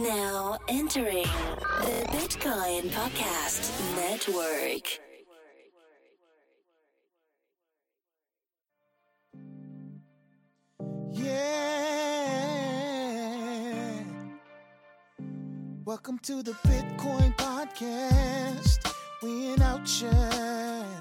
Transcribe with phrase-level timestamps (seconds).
[0.00, 4.98] Now entering the Bitcoin Podcast Network.
[11.12, 12.34] Yeah.
[15.84, 18.92] Welcome to the Bitcoin Podcast.
[19.22, 21.00] We in outshine.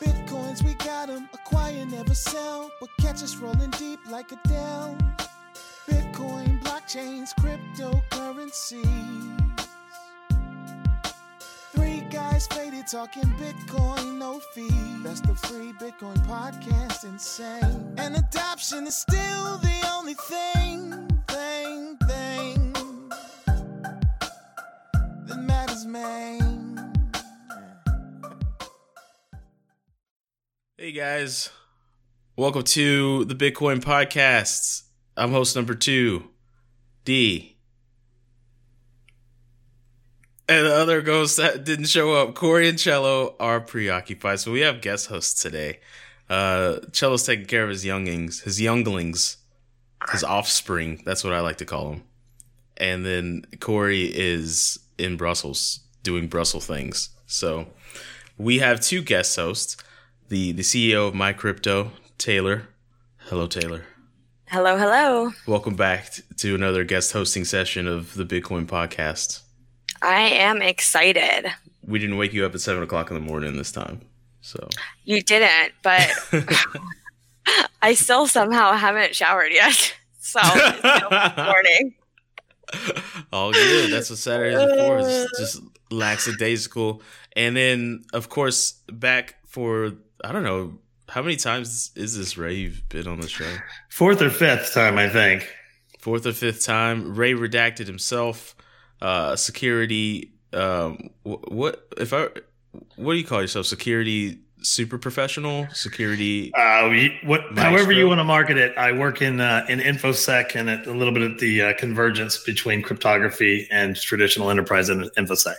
[0.00, 1.28] Bitcoins, we got 'em.
[1.34, 2.70] Acquire, never sell.
[2.80, 4.96] But catch us rolling deep like Adele.
[5.88, 6.49] Bitcoin,
[6.90, 9.56] blockchains, cryptocurrencies.
[11.72, 14.68] Three guys faded talking Bitcoin, no fee.
[15.02, 17.94] That's the free Bitcoin podcast, insane.
[17.96, 22.72] And adoption is still the only thing, thing, thing
[25.26, 26.92] that matters, man.
[30.76, 31.50] Hey guys,
[32.36, 34.84] welcome to the Bitcoin Podcasts.
[35.16, 36.30] I'm host number two,
[37.04, 37.56] Dee.
[40.48, 44.40] And the other ghosts that didn't show up, Corey and Cello, are preoccupied.
[44.40, 45.78] So we have guest hosts today.
[46.28, 49.36] Uh, Cello's taking care of his youngings, his younglings,
[50.10, 51.02] his offspring.
[51.04, 52.02] That's what I like to call them.
[52.76, 57.10] And then Corey is in Brussels doing Brussels things.
[57.26, 57.66] So
[58.38, 59.76] we have two guest hosts
[60.30, 62.68] the the CEO of MyCrypto, Taylor.
[63.28, 63.84] Hello, Taylor.
[64.50, 65.30] Hello, hello.
[65.46, 69.42] Welcome back to another guest hosting session of the Bitcoin podcast.
[70.02, 71.46] I am excited.
[71.86, 74.00] We didn't wake you up at seven o'clock in the morning this time,
[74.40, 74.68] so
[75.04, 76.10] You didn't, but
[77.82, 79.94] I still somehow haven't showered yet.
[80.22, 81.94] So it's morning.
[83.32, 83.90] all good.
[83.90, 84.98] That's what Saturdays are for.
[84.98, 87.02] is Just lackadaisical,
[87.34, 90.78] and then of course back for I don't know
[91.10, 93.52] how many times is this Ray you've been on the show.
[93.88, 95.48] Fourth or fifth time, I think.
[95.98, 97.14] fourth or fifth time.
[97.14, 98.54] Ray redacted himself.
[99.02, 100.32] Uh, security.
[100.52, 102.28] Um, wh- what if I?
[102.96, 103.66] What do you call yourself?
[103.66, 105.66] Security super professional.
[105.72, 106.52] Security.
[106.54, 106.88] Uh,
[107.24, 107.62] what, Maestro.
[107.62, 110.92] however you want to market it, I work in uh, in infosec and at a
[110.92, 115.56] little bit at the uh, convergence between cryptography and traditional enterprise and infosec.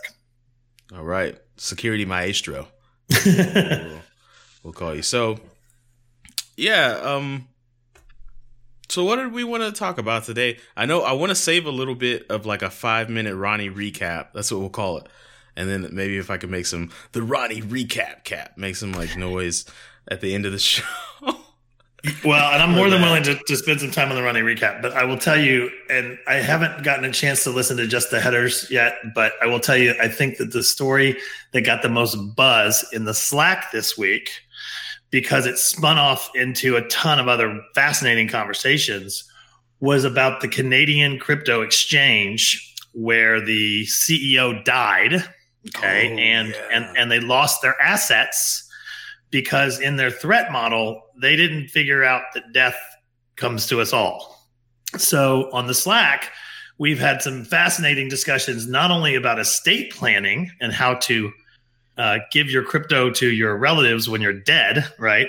[0.95, 2.67] All right, security maestro.
[4.63, 5.01] we'll, call you.
[5.01, 5.39] So,
[6.55, 6.99] yeah.
[7.03, 7.47] Um.
[8.89, 10.59] So what did we want to talk about today?
[10.75, 13.69] I know I want to save a little bit of like a five minute Ronnie
[13.69, 14.33] recap.
[14.33, 15.07] That's what we'll call it.
[15.55, 19.16] And then maybe if I could make some the Ronnie recap cap, make some like
[19.16, 19.66] noise
[20.09, 20.83] at the end of the show.
[22.25, 24.81] well, and I'm more than willing to, to spend some time on the Ronnie recap,
[24.81, 28.09] but I will tell you, and I haven't gotten a chance to listen to just
[28.09, 31.17] the headers yet, but I will tell you, I think that the story
[31.51, 34.31] that got the most buzz in the Slack this week,
[35.11, 39.29] because it spun off into a ton of other fascinating conversations,
[39.81, 45.16] was about the Canadian crypto exchange where the CEO died.
[45.67, 46.11] Okay.
[46.11, 46.67] Oh, and, yeah.
[46.73, 48.67] and, and they lost their assets
[49.31, 52.78] because in their threat model, they didn't figure out that death
[53.35, 54.47] comes to us all.
[54.97, 56.31] So on the Slack,
[56.78, 61.31] we've had some fascinating discussions, not only about estate planning and how to
[62.01, 65.28] uh, give your crypto to your relatives when you're dead, right?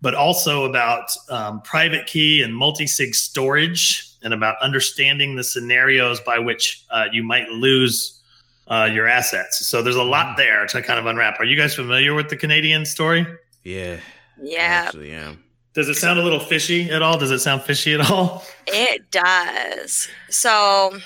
[0.00, 6.20] But also about um, private key and multi sig storage and about understanding the scenarios
[6.20, 8.20] by which uh, you might lose
[8.68, 9.66] uh, your assets.
[9.66, 11.40] So there's a lot there to kind of unwrap.
[11.40, 13.26] Are you guys familiar with the Canadian story?
[13.64, 15.42] yeah, I Yeah, actually am.
[15.74, 17.18] Does it sound a little fishy at all?
[17.18, 18.44] Does it sound fishy at all?
[18.68, 20.08] it does.
[20.30, 20.98] So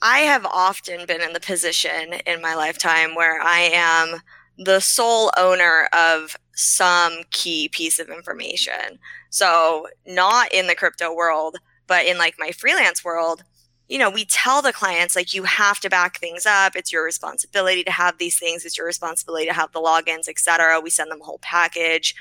[0.00, 4.20] I have often been in the position in my lifetime where I am
[4.56, 8.98] the sole owner of some key piece of information.
[9.30, 13.42] So, not in the crypto world, but in like my freelance world,
[13.88, 16.76] you know, we tell the clients like you have to back things up.
[16.76, 18.64] It's your responsibility to have these things.
[18.64, 20.80] It's your responsibility to have the logins, etc.
[20.80, 22.14] We send them a whole package.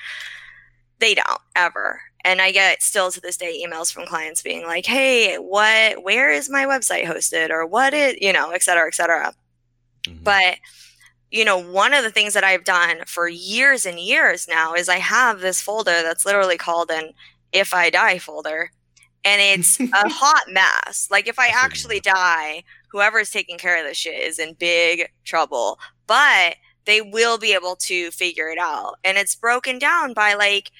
[1.00, 2.02] They don't ever.
[2.28, 6.04] And I get still to this day emails from clients being like, "Hey, what?
[6.04, 7.52] Where is my website hosted?
[7.52, 9.34] Or what it, you know, et cetera, et cetera."
[10.08, 10.24] Mhm.
[10.24, 10.58] But
[11.32, 14.90] you know, one of the things that I've done for years and years now is
[14.90, 17.14] I have this folder that's literally called an
[17.52, 18.72] if I die folder.
[19.26, 21.08] And it's a hot mess.
[21.12, 24.40] Like if I That's what you actually die, whoever's taking care of this shit is
[24.40, 25.80] in big trouble.
[26.08, 28.96] But they will be able to figure it out.
[29.04, 30.72] And it's broken down by like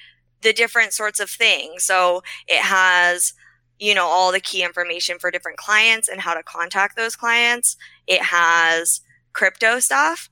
[0.42, 1.84] the different sorts of things.
[1.84, 3.32] So it has,
[3.78, 7.76] you know, all the key information for different clients and how to contact those clients.
[8.06, 9.00] It has
[9.32, 10.30] crypto stuff.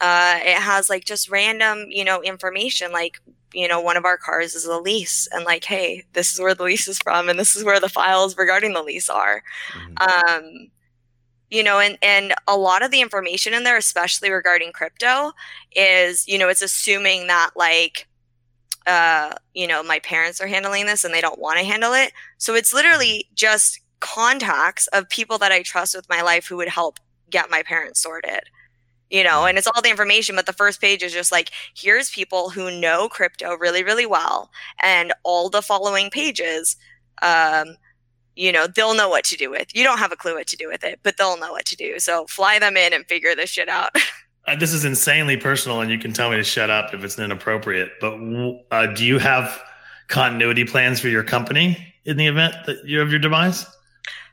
[0.00, 3.20] Uh, it has like just random, you know, information like
[3.52, 6.54] you know, one of our cars is a lease and like, hey, this is where
[6.54, 9.42] the lease is from and this is where the files regarding the lease are.
[9.72, 10.00] Mhm.
[10.00, 10.70] Um,
[11.50, 15.32] you know, and, and a lot of the information in there, especially regarding crypto,
[15.74, 18.06] is, you know, it's assuming that like,
[18.88, 22.12] uh, you know, my parents are handling this and they don't want to handle it.
[22.38, 26.68] So it's literally just contacts of people that I trust with my life who would
[26.68, 26.98] help
[27.28, 28.44] get my parents sorted.
[29.10, 32.10] You know, and it's all the information, but the first page is just like, here's
[32.10, 34.50] people who know crypto really, really well.
[34.82, 36.76] And all the following pages,
[37.22, 37.76] um,
[38.36, 39.74] you know, they'll know what to do with.
[39.74, 41.76] You don't have a clue what to do with it, but they'll know what to
[41.76, 41.98] do.
[41.98, 43.94] So fly them in and figure this shit out.
[44.48, 47.18] Uh, this is insanely personal, and you can tell me to shut up if it's
[47.18, 47.92] inappropriate.
[48.00, 48.18] But
[48.70, 49.62] uh, do you have
[50.08, 53.66] continuity plans for your company in the event that you have your demise?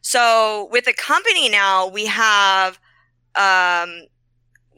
[0.02, 2.80] So with the company now, we have
[3.36, 4.04] um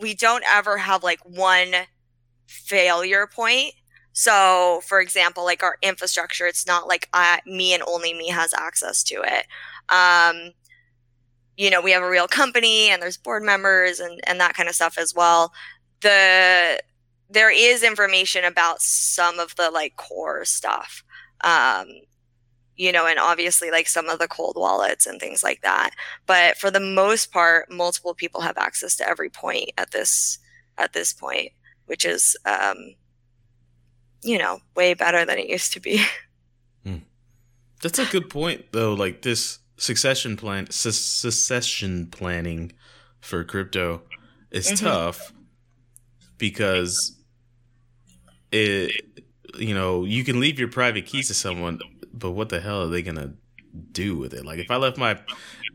[0.01, 1.74] we don't ever have like one
[2.48, 3.74] failure point.
[4.13, 8.54] So for example, like our infrastructure, it's not like I, me and only me has
[8.54, 9.45] access to it.
[9.90, 10.54] Um
[11.57, 14.69] you know, we have a real company and there's board members and and that kind
[14.69, 15.51] of stuff as well.
[16.01, 16.80] The
[17.30, 21.04] there is information about some of the like core stuff.
[21.42, 21.88] Um
[22.80, 25.92] you know, and obviously like some of the cold wallets and things like that.
[26.27, 30.38] But for the most part, multiple people have access to every point at this
[30.77, 31.51] at this point,
[31.88, 32.94] which is um,
[34.24, 36.06] you know, way better than it used to be.
[37.81, 38.94] That's a good point, though.
[38.94, 42.71] Like this succession plan, su- succession planning
[43.21, 44.01] for crypto
[44.51, 44.79] is Mhm.
[44.79, 45.33] tough
[46.38, 47.15] because
[48.51, 49.01] it,
[49.57, 51.79] you know, you can leave your private keys to someone,
[52.13, 53.33] but what the hell are they gonna
[53.91, 54.45] do with it?
[54.45, 55.19] Like if I left my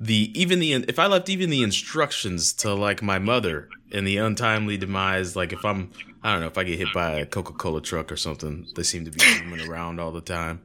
[0.00, 4.16] the even the if I left even the instructions to like my mother in the
[4.16, 5.90] untimely demise, like if I'm
[6.22, 8.82] I don't know if I get hit by a Coca Cola truck or something, they
[8.82, 10.62] seem to be moving around all the time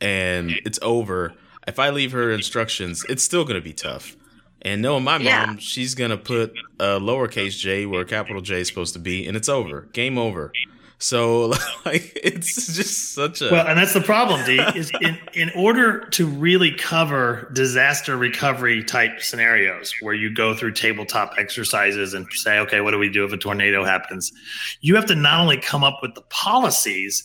[0.00, 1.34] and it's over.
[1.66, 4.16] If I leave her instructions, it's still going to be tough.
[4.62, 5.56] And knowing my mom, Yeah.
[5.58, 9.26] she's going to put a lowercase j where a capital J is supposed to be,
[9.26, 9.82] and it's over.
[9.92, 10.52] Game over.
[10.98, 11.48] So,
[11.84, 13.50] like, it's just such a.
[13.50, 18.82] Well, and that's the problem, Dee, is in, in order to really cover disaster recovery
[18.82, 23.24] type scenarios where you go through tabletop exercises and say, okay, what do we do
[23.26, 24.32] if a tornado happens?
[24.80, 27.22] You have to not only come up with the policies,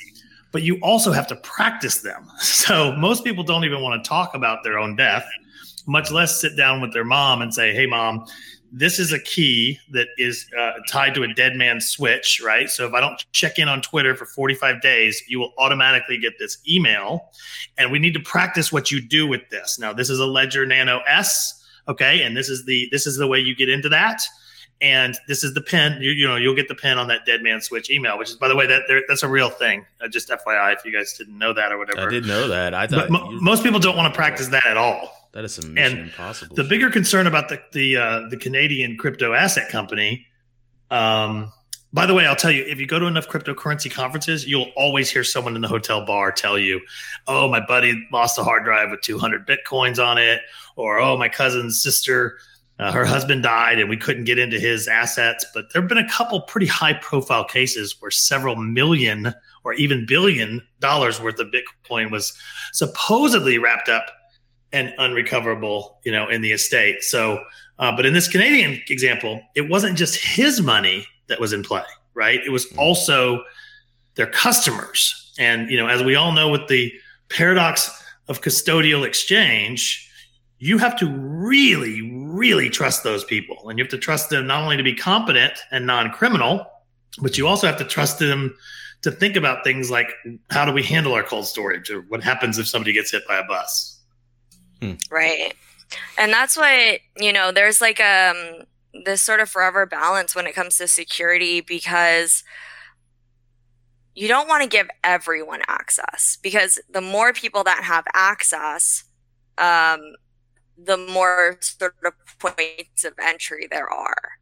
[0.52, 2.28] but you also have to practice them.
[2.40, 5.28] So most people don't even want to talk about their own death,
[5.88, 8.26] much less sit down with their mom and say, hey, mom,
[8.72, 12.70] this is a key that is uh, tied to a dead man switch, right?
[12.70, 16.34] So if I don't check in on Twitter for 45 days, you will automatically get
[16.38, 17.32] this email.
[17.78, 19.80] And we need to practice what you do with this.
[19.80, 22.22] Now, this is a Ledger Nano S, okay?
[22.22, 24.22] And this is the this is the way you get into that.
[24.82, 26.02] And this is the pin.
[26.02, 28.36] You, you know, you'll get the pin on that dead man switch email, which is,
[28.36, 29.86] by the way, that that's a real thing.
[30.00, 32.08] Uh, just FYI, if you guys didn't know that or whatever.
[32.08, 32.74] I didn't know that.
[32.74, 35.30] I thought mo- most people don't want to practice that at all.
[35.34, 36.56] that is some mission and impossible.
[36.56, 36.70] The shit.
[36.70, 40.26] bigger concern about the the uh, the Canadian crypto asset company.
[40.90, 41.52] Um,
[41.92, 45.10] by the way, I'll tell you, if you go to enough cryptocurrency conferences, you'll always
[45.10, 46.80] hear someone in the hotel bar tell you,
[47.28, 50.42] "Oh, my buddy lost a hard drive with 200 bitcoins on it,"
[50.76, 52.38] or "Oh, my cousin's sister,
[52.80, 55.98] uh, her husband died, and we couldn't get into his assets." But there have been
[55.98, 59.34] a couple pretty high profile cases where several million
[59.64, 62.34] or even billion dollars worth of Bitcoin was
[62.74, 64.08] supposedly wrapped up
[64.72, 67.04] and unrecoverable, you know, in the estate.
[67.04, 67.44] So,
[67.80, 71.84] uh, but in this Canadian example, it wasn't just his money that was in play,
[72.14, 72.40] right?
[72.46, 73.44] It was also
[74.16, 75.34] their customers.
[75.40, 76.92] And, you know, as we all know with the
[77.30, 77.90] paradox
[78.28, 80.10] of custodial exchange,
[80.60, 83.70] you have to really, really trust those people.
[83.70, 86.66] And you have to trust them not only to be competent and non criminal,
[87.22, 88.56] but you also have to trust them
[89.02, 90.12] to think about things like
[90.50, 93.38] how do we handle our cold storage or what happens if somebody gets hit by
[93.38, 94.00] a bus.
[95.10, 95.54] Right.
[96.18, 98.64] And that's what, you know, there's like um
[99.06, 102.44] this sort of forever balance when it comes to security because
[104.16, 109.06] you don't want to give everyone access because the more people that have access,
[109.58, 110.00] um,
[110.86, 114.40] the more sort of points of entry there are.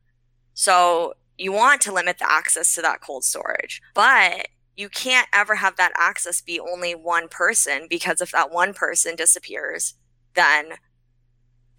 [0.54, 5.56] So you want to limit the access to that cold storage, but you can't ever
[5.56, 9.96] have that access be only one person because if that one person disappears,
[10.36, 10.74] then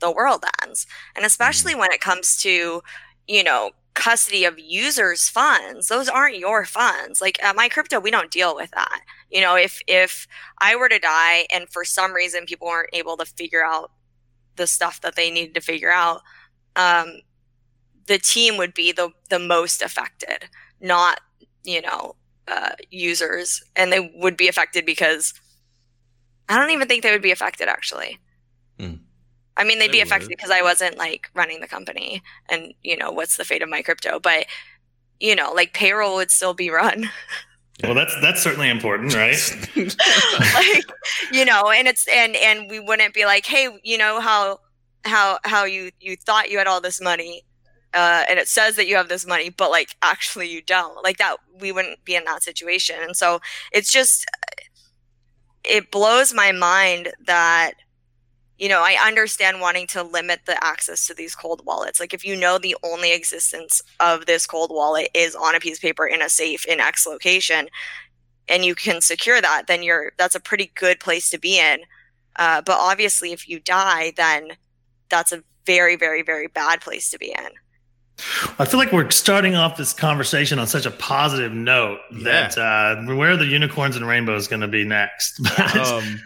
[0.00, 0.86] the world ends.
[1.14, 1.80] And especially mm-hmm.
[1.80, 2.82] when it comes to,
[3.26, 7.20] you know, custody of users' funds, those aren't your funds.
[7.20, 9.00] Like at MyCrypto, we don't deal with that.
[9.30, 10.26] You know, if if
[10.60, 13.90] I were to die and for some reason people weren't able to figure out
[14.58, 16.20] the stuff that they needed to figure out,
[16.76, 17.20] um,
[18.06, 20.44] the team would be the the most affected,
[20.80, 21.20] not
[21.64, 22.16] you know
[22.48, 25.34] uh, users, and they would be affected because
[26.48, 28.18] I don't even think they would be affected actually.
[28.80, 28.94] Hmm.
[29.56, 30.36] I mean, they'd They be affected would.
[30.36, 34.22] because I wasn't like running the company, and you know what's the fate of MyCrypto,
[34.22, 34.46] but
[35.20, 37.10] you know, like payroll would still be run.
[37.85, 39.38] Well, that's that's certainly important, right?
[39.76, 40.85] like
[41.32, 44.58] you know and it's and and we wouldn't be like hey you know how
[45.04, 47.44] how how you you thought you had all this money
[47.94, 51.18] uh and it says that you have this money but like actually you don't like
[51.18, 53.40] that we wouldn't be in that situation and so
[53.73, 54.26] it's just
[55.64, 57.73] it blows my mind that
[58.58, 62.00] you know i understand wanting to limit the access to these cold wallets.
[62.00, 65.78] Like if you know the only existence of this cold wallet is on a piece
[65.78, 67.68] of paper in a safe in x location
[68.48, 71.80] and you can secure that then you're that's a pretty good place to be in.
[72.36, 74.52] Uh, but obviously if you die then
[75.08, 77.50] that's a very very very bad place to be in.
[78.58, 82.96] I feel like we're starting off this conversation on such a positive note that uh,
[83.14, 85.40] where are the unicorns and rainbows going to be next?
[85.56, 86.20] But- um,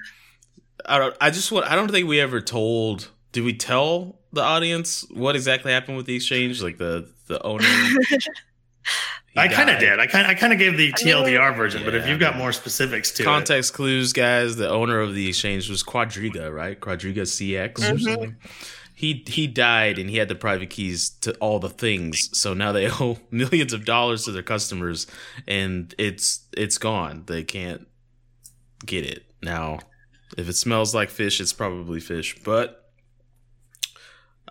[0.86, 1.16] I don't.
[1.20, 1.66] I just want.
[1.66, 3.08] I don't think we ever told.
[3.32, 6.62] Did we tell the audience what exactly happened with the exchange?
[6.62, 7.64] Like the the owner.
[9.36, 9.98] I kind of did.
[9.98, 13.10] I kind I kind of gave the TLDR version, but if you've got more specifics
[13.12, 14.56] to it, Context clues, guys.
[14.56, 16.78] The owner of the exchange was Quadriga, right?
[16.78, 18.00] Quadriga CX or Mhm.
[18.02, 18.36] something.
[18.94, 22.28] He he died and he had the private keys to all the things.
[22.38, 25.06] So now they owe millions of dollars to their customers,
[25.48, 27.24] and it's it's gone.
[27.26, 27.88] They can't
[28.84, 29.78] get it now.
[30.36, 32.36] If it smells like fish, it's probably fish.
[32.42, 32.90] But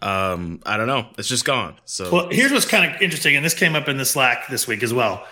[0.02, 1.08] um, I don't know.
[1.18, 1.76] It's just gone.
[1.86, 4.68] So Well, here's what's kind of interesting, and this came up in the Slack this
[4.68, 5.26] week as well.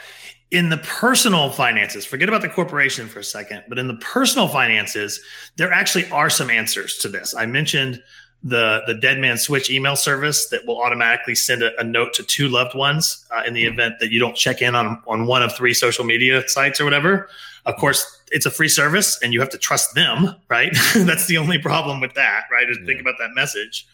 [0.52, 4.48] In the personal finances, forget about the corporation for a second, but in the personal
[4.48, 5.22] finances,
[5.58, 7.36] there actually are some answers to this.
[7.36, 8.02] I mentioned
[8.44, 12.24] the the Dead Man Switch email service that will automatically send a, a note to
[12.24, 15.44] two loved ones uh, in the event that you don't check in on on one
[15.44, 17.30] of three social media sites or whatever.
[17.66, 20.72] Of course, it's a free service, and you have to trust them, right?
[20.96, 22.70] That's the only problem with that, right?
[22.70, 23.88] Is think about that message.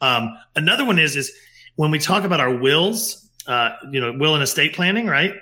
[0.00, 1.32] Um, another one is is
[1.76, 5.34] when we talk about our wills, uh, you know, will and estate planning, right?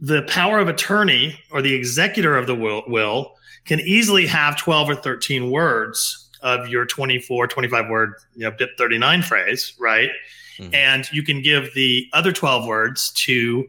[0.00, 4.90] The power of attorney or the executor of the will, will can easily have 12
[4.90, 10.10] or 13 words of your 24, 25 word, you know, BIP 39 phrase, right?
[10.58, 10.74] Mhm.
[10.74, 13.68] And you can give the other 12 words to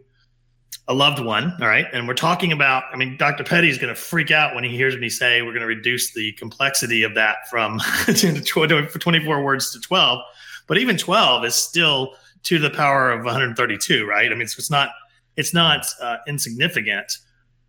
[0.87, 1.85] a loved one, all right?
[1.93, 3.43] And we're talking about, I mean, Dr.
[3.43, 6.13] Petty is going to freak out when he hears me say we're going to reduce
[6.13, 7.79] the complexity of that from
[8.15, 10.19] 24 words to 12.
[10.65, 14.31] But even 12 is still to the power of 132, right?
[14.31, 14.89] I mean, it's, it's not
[15.35, 17.19] it's not uh, insignificant,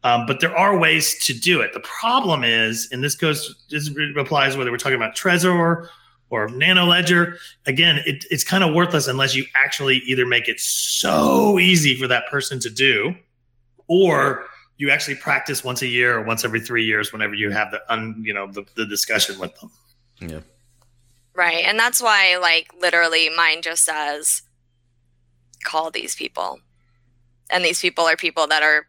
[0.02, 1.73] um, but there are ways to do it.
[1.73, 5.88] The problem is, and this goes this applies whether we're talking about Trezor
[6.30, 7.37] or Nano Ledger.
[7.66, 12.07] Again, it, it's kind of worthless unless you actually either make it so easy for
[12.07, 13.14] that person to do,
[13.88, 14.47] or
[14.80, 17.80] you actually practice once a year or once every three years whenever you have the
[17.92, 19.71] un, you know the, the discussion with them.
[20.21, 20.40] yeah.
[21.35, 24.40] right and that's why like literally mine just says
[25.64, 26.59] call these people
[27.50, 28.87] and these people are people that are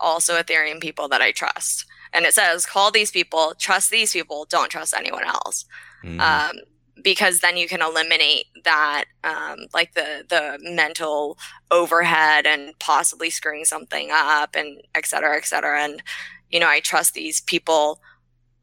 [0.00, 1.86] also ethereum people that i trust.
[2.12, 5.64] And it says call these people trust these people don't trust anyone else.
[6.04, 6.20] Mhm.
[6.20, 6.56] um,
[7.02, 11.38] because then you can eliminate that um, like the the mental
[11.70, 15.80] overhead and possibly screwing something up and et cetera et cetera.
[15.82, 16.02] And
[16.50, 18.00] you know i trust these people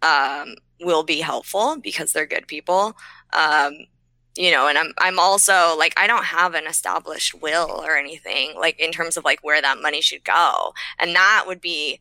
[0.02, 2.96] um, will be helpful because they're good people.
[3.34, 3.74] Um,
[4.38, 8.54] you know and i'm i'm also like i don't have an established will or anything
[8.56, 12.00] like in terms of like where that money should go and that would be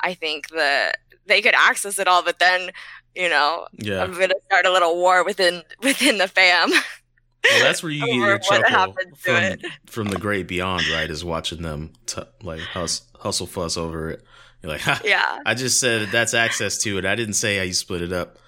[0.00, 0.92] i think the
[1.26, 2.70] they could access it all but then
[3.14, 4.02] you know yeah.
[4.02, 6.70] I'm gonna start a little war within within the fam.
[6.70, 11.10] Well, that's where you get your chuckle from from the great beyond, right?
[11.10, 14.24] Is watching them t- like hus- hustle fuss over it.
[14.62, 17.04] You're like, yeah, I just said that's access to it.
[17.04, 18.38] I didn't say how you split it up.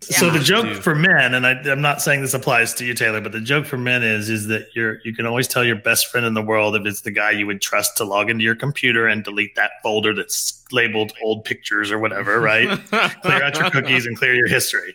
[0.00, 0.82] So the joke Dude.
[0.82, 3.66] for men, and I, I'm not saying this applies to you, Taylor, but the joke
[3.66, 6.42] for men is is that you're you can always tell your best friend in the
[6.42, 9.56] world if it's the guy you would trust to log into your computer and delete
[9.56, 12.68] that folder that's labeled old pictures or whatever, right?
[13.22, 14.94] clear out your cookies and clear your history.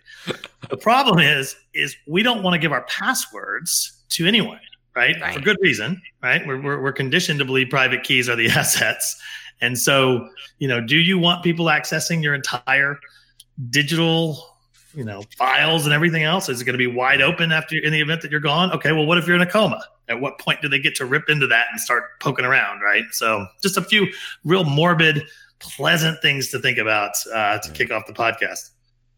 [0.69, 4.61] The problem is, is we don't want to give our passwords to anyone,
[4.95, 5.19] right?
[5.19, 5.35] Right.
[5.35, 6.45] For good reason, right?
[6.47, 9.21] We're, we're, we're conditioned to believe private keys are the assets.
[9.59, 10.29] And so,
[10.59, 12.99] you know, do you want people accessing your entire
[13.69, 14.52] digital,
[14.93, 16.49] you know, files and everything else?
[16.49, 18.71] Is it going to be wide open after in the event that you're gone?
[18.71, 19.81] Okay, well, what if you're in a coma?
[20.09, 23.05] At what point do they get to rip into that and start poking around, right?
[23.11, 24.07] So, just a few
[24.43, 25.23] real morbid,
[25.59, 28.71] pleasant things to think about uh, to kick off the podcast.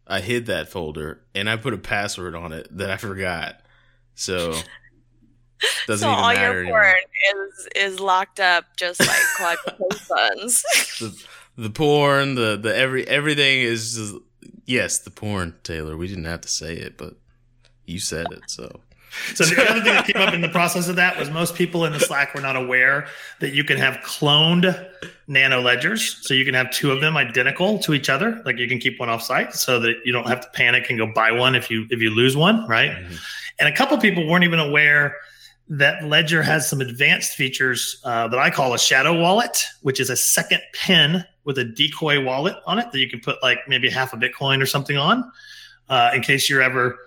[0.07, 3.61] I hid that folder and I put a password on it that I forgot.
[4.13, 4.51] So
[5.87, 6.81] Doesn't so even all matter your anymore.
[7.31, 10.63] porn is is locked up just like Quadriga funds.
[10.99, 11.25] the,
[11.57, 14.15] the porn, the the every everything is just,
[14.65, 15.97] yes, the porn, Taylor.
[15.97, 17.15] We didn't have to say it, but
[17.85, 18.81] you said it, so
[19.33, 21.85] So the other thing that came up in the process of that was most people
[21.85, 23.07] in the Slack were not aware
[23.39, 24.87] that you can have cloned
[25.27, 26.17] nano ledgers.
[26.21, 28.41] So you can have two of them identical to each other.
[28.45, 30.99] Like you can keep one off site so that you don't have to panic and
[30.99, 32.91] go buy one if you if you lose one, right?
[32.91, 33.19] Mhm.
[33.59, 35.15] And a couple people weren't even aware
[35.69, 40.09] that Ledger has some advanced features uh, that I call a shadow wallet, which is
[40.09, 43.89] a second pin with a decoy wallet on it that you can put like maybe
[43.89, 45.31] half a Bitcoin or something on
[45.89, 46.97] uh, in case you're ever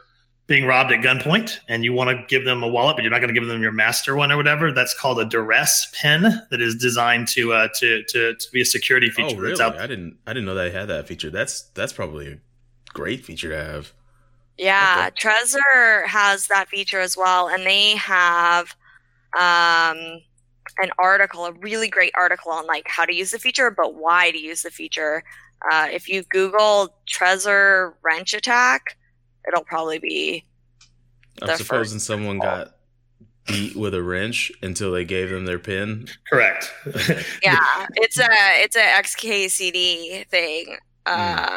[0.46, 3.18] being robbed at gunpoint and you want to give them a wallet, but you're not
[3.18, 4.72] going to give them your master one or whatever.
[4.72, 8.64] That's called a duress pin that is designed to uh, to, to to be a
[8.64, 9.36] security feature.
[9.36, 9.62] oh that's really?
[9.62, 11.30] out I didn't I didn't know they had that feature.
[11.30, 12.38] That's that's probably a
[12.94, 13.92] great feature to have.
[14.56, 18.74] Yeah, Trezor has that feature as well, and they have
[19.38, 20.22] um,
[20.78, 24.30] an article, a really great article on like how to use the feature, but why
[24.30, 25.24] to use the feature.
[25.70, 28.96] Uh, if you Google Trezor wrench attack,
[29.46, 30.44] it'll probably be
[31.42, 32.56] I'm The supposing first someone call.
[32.64, 32.74] got
[33.46, 36.06] beat with a wrench until they gave them their pin.
[36.30, 36.72] correct.
[37.42, 37.86] yeah.
[37.96, 38.28] It's a
[38.62, 40.76] it's a XKCD thing.
[41.06, 41.56] Uh,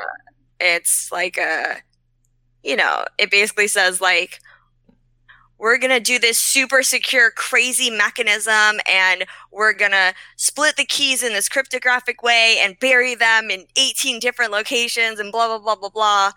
[0.59, 1.77] it's like a
[2.63, 4.39] you know, it basically says like
[5.61, 10.83] we're going to do this super secure crazy mechanism and we're going to split the
[10.83, 15.59] keys in this cryptographic way and bury them in 18 different locations and blah blah
[15.59, 16.31] blah blah blah.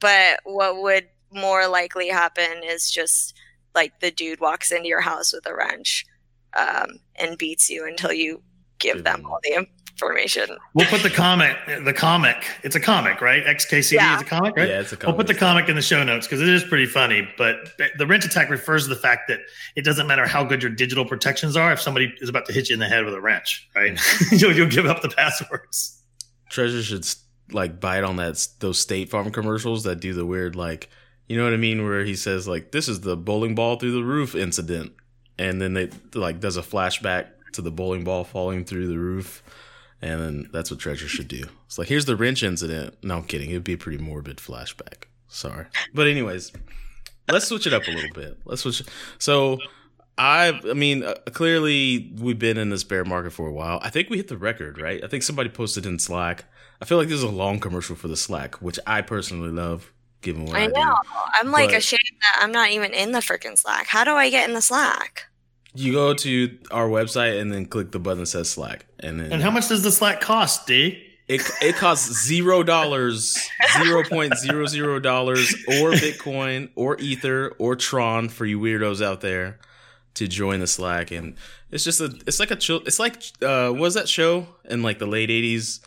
[0.00, 3.36] But what would more likely happen is just
[3.76, 6.04] like the dude walks into your house with a wrench
[6.56, 8.42] um, and beats you until you
[8.80, 9.54] give them- all the
[9.94, 10.48] information.
[10.74, 12.36] We'll put the comic, the comic.
[12.62, 13.44] It's a comic, right?
[13.44, 14.16] XKCD Yeah.
[14.16, 14.68] is a comic, right?
[14.68, 15.16] Yeah, it's a comic.
[15.16, 15.64] We'll put the comic.
[15.64, 17.28] comic in the show notes because it is pretty funny.
[17.38, 19.40] But the wrench attack refers to the fact that
[19.76, 21.72] it doesn't matter how good your digital protections are.
[21.72, 23.92] If somebody is about to hit you in the head with a wrench, right?
[23.94, 24.34] Mm-hmm.
[24.38, 26.02] you'll, you'll give up the passwords.
[26.50, 27.06] Trezor should
[27.54, 30.88] like bite on that those State Farm commercials that do the weird like
[31.28, 33.92] you know what I mean where he says like this is the bowling ball through
[33.92, 34.92] the roof incident
[35.38, 39.42] and then they like does a flashback to the bowling ball falling through the roof
[40.04, 41.44] and then that's what Trezor should do.
[41.66, 42.96] It's like here's the wrench incident.
[43.02, 43.50] No, I'm kidding.
[43.50, 45.04] It'd be a pretty morbid flashback.
[45.28, 45.66] Sorry.
[45.94, 46.52] But anyways,
[47.28, 48.38] let's switch it up a little bit.
[48.44, 48.82] Let's switch
[49.18, 49.58] so
[50.18, 53.80] I I mean uh, clearly we've been in this bear market for a while.
[53.82, 55.02] I think we hit the record, right?
[55.02, 56.44] I think somebody posted in Slack.
[56.82, 59.90] I feel like this is a long commercial for the Slack, which I personally love
[60.20, 60.96] given what I, I know.
[61.40, 63.86] I'm like But- ashamed that I'm not even in the freaking Slack.
[63.86, 65.26] How do I get in the Slack?
[65.74, 69.32] You go to our website and then click the button that says Slack, and then
[69.32, 71.00] And how much does the Slack cost, Dee?
[71.26, 73.38] it it costs zero dollars,
[73.82, 79.20] zero point zero zero dollars, or Bitcoin, or Ether, or Tron for you weirdos out
[79.20, 79.58] there
[80.14, 81.10] to join the Slack.
[81.10, 81.34] And
[81.70, 84.98] it's just a, it's like a chill, it's like uh, was that show in like
[84.98, 85.80] the late '80s,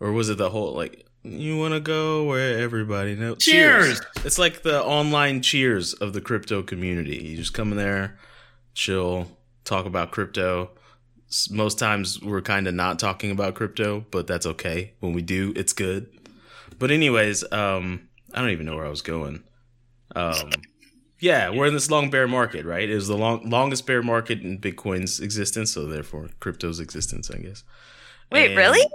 [0.00, 3.38] or was it the whole like you want to go where everybody knows?
[3.38, 4.00] Cheers.
[4.24, 7.16] It's like the online cheers of the crypto community.
[7.16, 8.18] You just come in there,
[8.74, 9.28] chill,
[9.64, 10.70] talk about crypto.
[11.50, 14.92] Most times we're kind of not talking about crypto, but that's okay.
[15.00, 16.08] When we do, it's good.
[16.78, 19.42] But anyways, um, I don't even know where I was going.
[20.14, 20.50] Um,
[21.20, 22.88] yeah, we're in this long bear market, right?
[22.88, 27.38] It was the long, longest bear market in Bitcoin's existence, so therefore crypto's existence, I
[27.38, 27.64] guess.
[28.30, 28.86] Wait, And- really?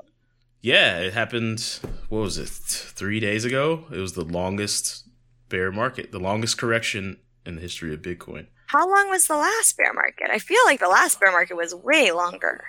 [0.61, 1.79] Yeah, it happened.
[2.09, 2.49] What was it?
[2.49, 3.85] Three days ago.
[3.91, 5.07] It was the longest
[5.47, 8.47] bear market, the longest correction in the history of Bitcoin.
[8.69, 10.29] How long was the last bear market?
[10.31, 12.65] I feel like the last bear market was way longer.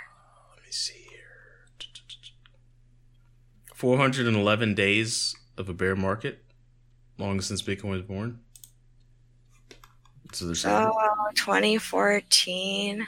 [0.56, 1.18] Let me see here.
[3.74, 6.42] 411 days of a bear market,
[7.18, 8.40] long since Bitcoin was born.
[10.32, 10.72] So they're.
[10.72, 13.06] Oh, 2014.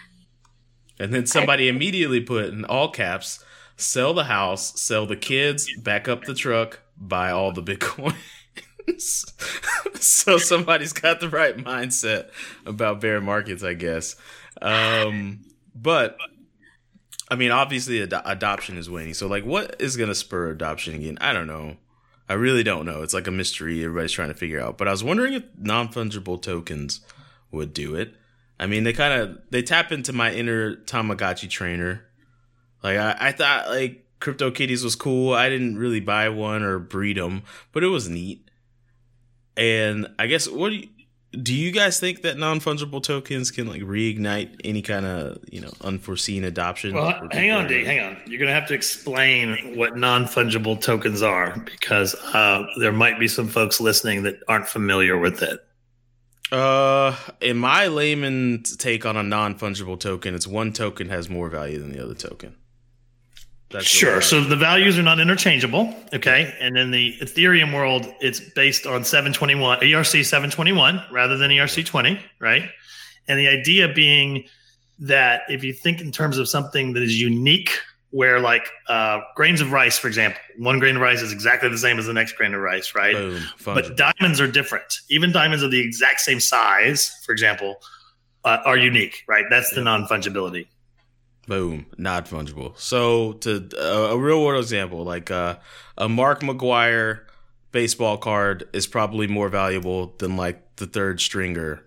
[0.99, 3.43] And then somebody immediately put in all caps,
[3.79, 8.17] sell the house, sell the kids, back up the truck, buy all the Bitcoin.
[8.99, 12.31] so somebody's got the right mindset
[12.67, 14.17] about bear markets, I guess.
[14.61, 15.41] Um,
[15.75, 16.17] but
[17.31, 19.15] I mean, obviously, ad- adoption is waning.
[19.15, 21.19] So, like, what is going to spur adoption again?
[21.21, 21.77] I don't know.
[22.29, 23.03] I really don't know.
[23.03, 24.79] It's like a mystery everybody's trying to figure out.
[24.79, 27.01] But I was wondering if non fungible tokens
[27.51, 28.15] would do it.
[28.59, 32.05] I mean, they kind of they tap into my inner Tamagotchi trainer.
[32.83, 35.35] Like I, I thought, like Crypto Kitties was cool.
[35.35, 37.43] I didn't really buy one or breed them,
[37.73, 38.42] but it was neat.
[39.57, 40.89] And I guess what do you,
[41.41, 45.61] do you guys think that non fungible tokens can like reignite any kind of you
[45.61, 46.95] know unforeseen adoption?
[46.95, 47.85] Well, hang on, Dee.
[47.85, 48.17] Hang on.
[48.27, 53.19] You're going to have to explain what non fungible tokens are because uh, there might
[53.19, 55.65] be some folks listening that aren't familiar with it.
[56.53, 61.49] Uh, in my layman take on a non fungible token, it's one token has more
[61.49, 62.57] value than the other token.
[63.73, 64.21] That's sure.
[64.21, 65.95] So the values are not interchangeable.
[66.13, 66.55] Okay.
[66.61, 72.21] And in the Ethereum world, it's based on 721, ERC 721 rather than ERC 20,
[72.39, 72.69] right?
[73.29, 74.45] And the idea being
[74.99, 77.71] that if you think in terms of something that is unique,
[78.11, 81.79] where like uh, grains of rice, for example, one grain of rice is exactly the
[81.79, 83.15] same as the next grain of rice, right?
[83.15, 85.01] Boom, but diamonds are different.
[85.09, 87.77] Even diamonds of the exact same size, for example,
[88.45, 89.47] uh, are unique, right?
[89.49, 90.67] That's the non fungibility.
[91.47, 92.79] Boom, not fungible.
[92.79, 95.57] So to uh, a real world example, like uh,
[95.99, 97.23] a Mark McGwire
[97.73, 101.85] baseball card is probably more valuable than like the third stringer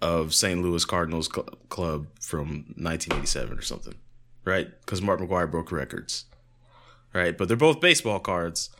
[0.00, 0.62] of St.
[0.62, 3.94] Louis Cardinals cl- club from 1987 or something,
[4.44, 4.68] right?
[4.80, 6.24] Because Mark McGwire broke records,
[7.12, 7.36] right?
[7.36, 8.70] But they're both baseball cards.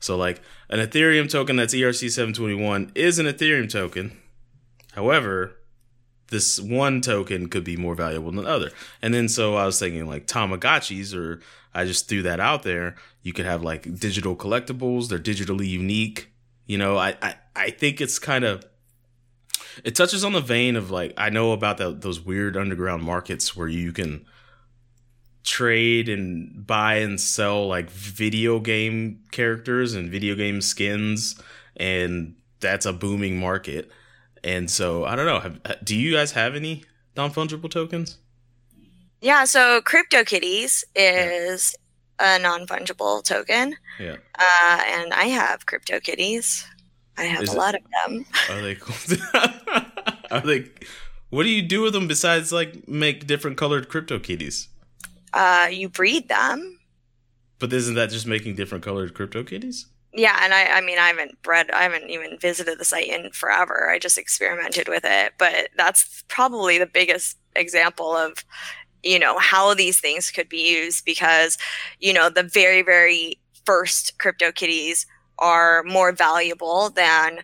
[0.00, 4.16] So like an Ethereum token that's ERC 721 is an Ethereum token.
[4.92, 5.56] However,
[6.28, 8.70] this one token could be more valuable than the other.
[9.02, 11.40] And then so I was thinking like Tamagotchis, or
[11.74, 12.96] I just threw that out there.
[13.22, 16.30] You could have like digital collectibles, they're digitally unique.
[16.66, 18.64] You know, I, I, I think it's kind of
[19.82, 23.56] it touches on the vein of like I know about the, those weird underground markets
[23.56, 24.24] where you can
[25.42, 31.38] trade and buy and sell like video game characters and video game skins
[31.76, 33.90] and that's a booming market
[34.44, 35.40] and so I don't know.
[35.40, 36.84] Have, do you guys have any
[37.16, 38.18] non fungible tokens?
[39.20, 39.44] Yeah.
[39.44, 41.74] So CryptoKitties is
[42.20, 42.36] yeah.
[42.36, 43.74] a non fungible token.
[43.98, 44.16] Yeah.
[44.38, 46.64] Uh, and I have CryptoKitties.
[47.16, 48.26] I have is a it, lot of them.
[48.50, 49.18] Are they cool?
[50.30, 50.68] are they?
[51.30, 54.68] What do you do with them besides like make different colored CryptoKitties?
[55.32, 56.78] Uh, you breed them.
[57.58, 59.86] But isn't that just making different colored CryptoKitties?
[60.14, 63.30] Yeah and i i mean i haven't read i haven't even visited the site in
[63.32, 63.90] forever.
[63.90, 65.34] I just experimented with it.
[65.38, 68.44] But that's probably the biggest example of
[69.02, 71.58] you know how these things could be used because
[72.00, 75.06] you know the very very first crypto kitties
[75.38, 77.40] are more valuable than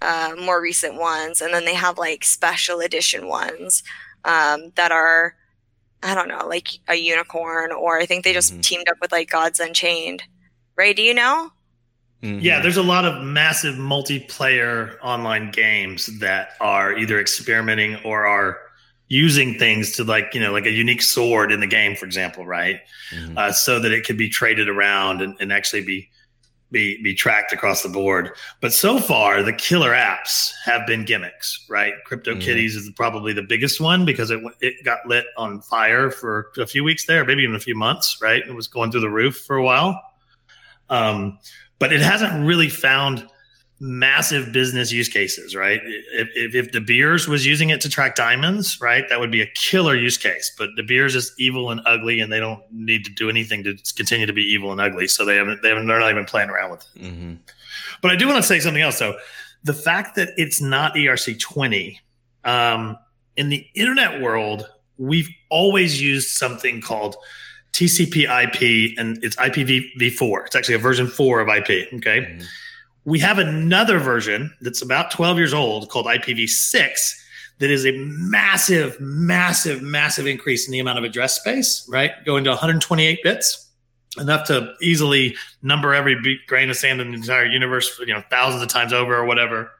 [0.00, 1.40] uh, more recent ones.
[1.40, 3.82] And then they have like special edition ones
[4.24, 5.36] um, that are
[6.04, 8.60] i don't know like a unicorn or i think they just mm-hmm.
[8.60, 10.22] teamed up with like gods unchained.
[10.76, 11.52] Right do you know
[12.22, 12.38] Mm-hmm.
[12.40, 18.58] Yeah, there's a lot of massive multiplayer online games that are either experimenting or are
[19.08, 22.46] using things to like you know like a unique sword in the game, for example,
[22.46, 22.80] right?
[23.14, 23.36] Mm-hmm.
[23.36, 26.08] Uh, so that it could be traded around and, and actually be
[26.70, 28.30] be be tracked across the board.
[28.60, 31.94] But so far, the killer apps have been gimmicks, right?
[32.06, 32.40] Crypto mm-hmm.
[32.40, 36.66] Kitties is probably the biggest one because it it got lit on fire for a
[36.66, 38.42] few weeks there, maybe even a few months, right?
[38.46, 40.00] It was going through the roof for a while.
[40.88, 41.38] Um,
[41.82, 43.28] but it hasn't really found
[43.80, 45.80] massive business use cases, right?
[45.84, 49.40] If, if, if, De Beers was using it to track diamonds, right, that would be
[49.40, 50.54] a killer use case.
[50.56, 53.76] But De Beers is evil and ugly, and they don't need to do anything to
[53.96, 55.08] continue to be evil and ugly.
[55.08, 57.02] So they haven't, they haven't, they're not even playing around with it.
[57.02, 57.34] Mm-hmm.
[58.00, 59.16] But I do want to say something else, though.
[59.64, 62.00] The fact that it's not ERC twenty
[62.44, 62.96] um,
[63.36, 67.16] in the internet world, we've always used something called
[67.72, 70.46] TCP IP and it's IPv4.
[70.46, 71.92] It's actually a version 4 of IP.
[71.94, 72.20] Okay.
[72.20, 72.42] Mm-hmm.
[73.04, 77.18] We have another version that's about 12 years old called IPv6
[77.58, 82.12] that is a massive, massive, massive increase in the amount of address space, right?
[82.24, 83.70] Going to 128 bits,
[84.18, 88.62] enough to easily number every grain of sand in the entire universe, you know, thousands
[88.62, 89.70] of times over or whatever.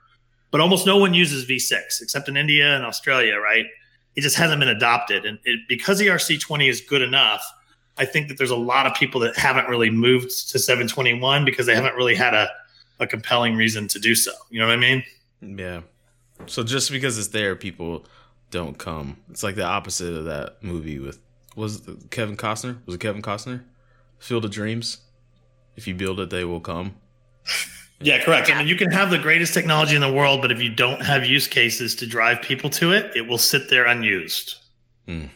[0.50, 3.66] But almost no one uses V6 except in India and Australia, right?
[4.14, 5.24] It just hasn't been adopted.
[5.24, 7.42] And it, because ERC20 is good enough,
[7.98, 11.66] I think that there's a lot of people that haven't really moved to 721 because
[11.66, 12.48] they haven't really had a,
[13.00, 14.33] a compelling reason to do so.
[14.50, 15.05] You know what I mean?
[15.40, 15.83] Yeah.
[16.46, 18.05] So just because it's there, people
[18.50, 19.18] don't come.
[19.31, 21.18] It's like the opposite of that movie with
[21.55, 22.78] was it Kevin Costner?
[22.87, 23.62] Was it Kevin Costner?
[24.18, 24.98] Field of Dreams.
[25.76, 26.96] If you build it, they will come.
[28.05, 28.50] Yeah, correct.
[28.50, 31.00] I mean, you can have the greatest technology in the world, but if you don't
[31.02, 34.57] have use cases to drive people to it, it will sit there unused.
[35.07, 35.26] Hmm.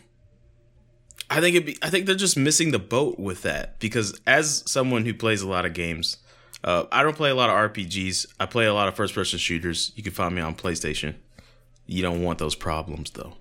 [1.28, 1.66] I think it.
[1.66, 5.42] Be, I think they're just missing the boat with that because as someone who plays
[5.42, 6.18] a lot of games,
[6.62, 8.26] uh, I don't play a lot of RPGs.
[8.38, 9.92] I play a lot of first-person shooters.
[9.96, 11.14] You can find me on PlayStation.
[11.86, 13.34] You don't want those problems though.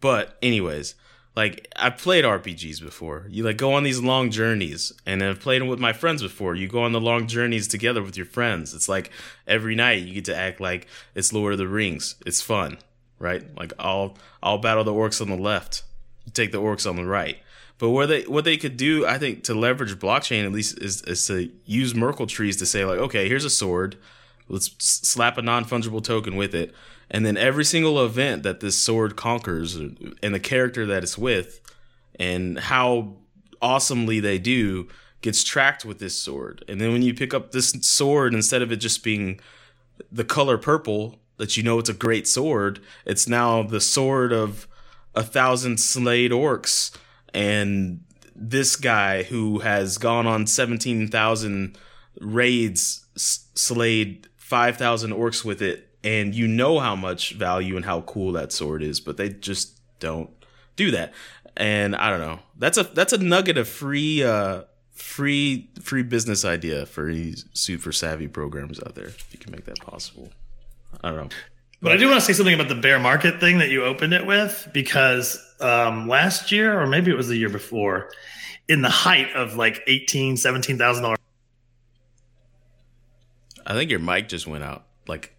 [0.00, 0.94] But anyways,
[1.36, 3.26] like I've played RPGs before.
[3.28, 6.54] You like go on these long journeys, and I've played them with my friends before.
[6.54, 8.72] You go on the long journeys together with your friends.
[8.74, 9.10] It's like
[9.46, 12.16] every night you get to act like it's Lord of the Rings.
[12.24, 12.78] It's fun,
[13.18, 13.44] right?
[13.56, 15.82] Like I'll I'll battle the orcs on the left
[16.32, 17.38] take the orcs on the right.
[17.78, 21.02] But what they what they could do, I think, to leverage blockchain at least is,
[21.02, 23.96] is to use Merkle trees to say like, okay, here's a sword.
[24.48, 26.74] Let's slap a non fungible token with it,
[27.10, 31.60] and then every single event that this sword conquers, and the character that it's with,
[32.18, 33.16] and how
[33.60, 34.88] awesomely they do
[35.22, 36.64] gets tracked with this sword.
[36.68, 39.40] And then when you pick up this sword, instead of it just being
[40.10, 44.66] the color purple that you know it's a great sword, it's now the sword of
[45.14, 46.96] a thousand slayed orcs
[47.34, 48.02] and
[48.34, 51.78] this guy who has gone on 17,000
[52.20, 58.32] raids slayed 5,000 orcs with it and you know how much value and how cool
[58.32, 60.30] that sword is but they just don't
[60.76, 61.12] do that.
[61.56, 62.40] And i don't know.
[62.58, 67.92] That's a that's a nugget of free uh free free business idea for any super
[67.92, 70.30] savvy programmers out there if you can make that possible.
[71.04, 71.28] I don't know
[71.82, 74.12] But I do want to say something about the bear market thing that you opened
[74.14, 78.08] it with because um, last year, or maybe it was the year before,
[78.68, 81.18] in the height of like eighteen, seventeen thousand dollars.
[83.66, 85.34] i think your mic just went out like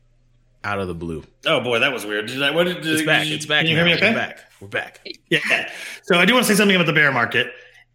[0.65, 2.27] out of the blue Oh boy, that was weird.
[2.27, 2.51] Did I?
[2.51, 3.86] What did, did it's back you- it's back Can you now.
[3.86, 3.97] hear me?
[4.01, 4.10] Okay.
[4.12, 5.69] we're back we're back Yeah.
[6.03, 7.53] So I do want to say something about the bear market,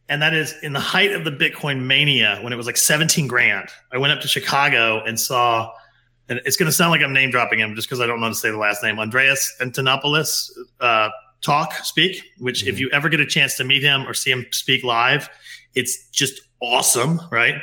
[0.09, 3.27] and that is in the height of the Bitcoin mania when it was like 17
[3.27, 3.69] grand.
[3.93, 5.71] I went up to Chicago and saw,
[6.29, 8.27] and it's going to sound like I'm name dropping him just because I don't know
[8.27, 11.09] how to say the last name, Andreas Antonopoulos uh,
[11.41, 14.47] talk, speak, which if you ever get a chance to meet him or see him
[14.51, 15.29] speak live,
[15.75, 17.61] it's just awesome, right?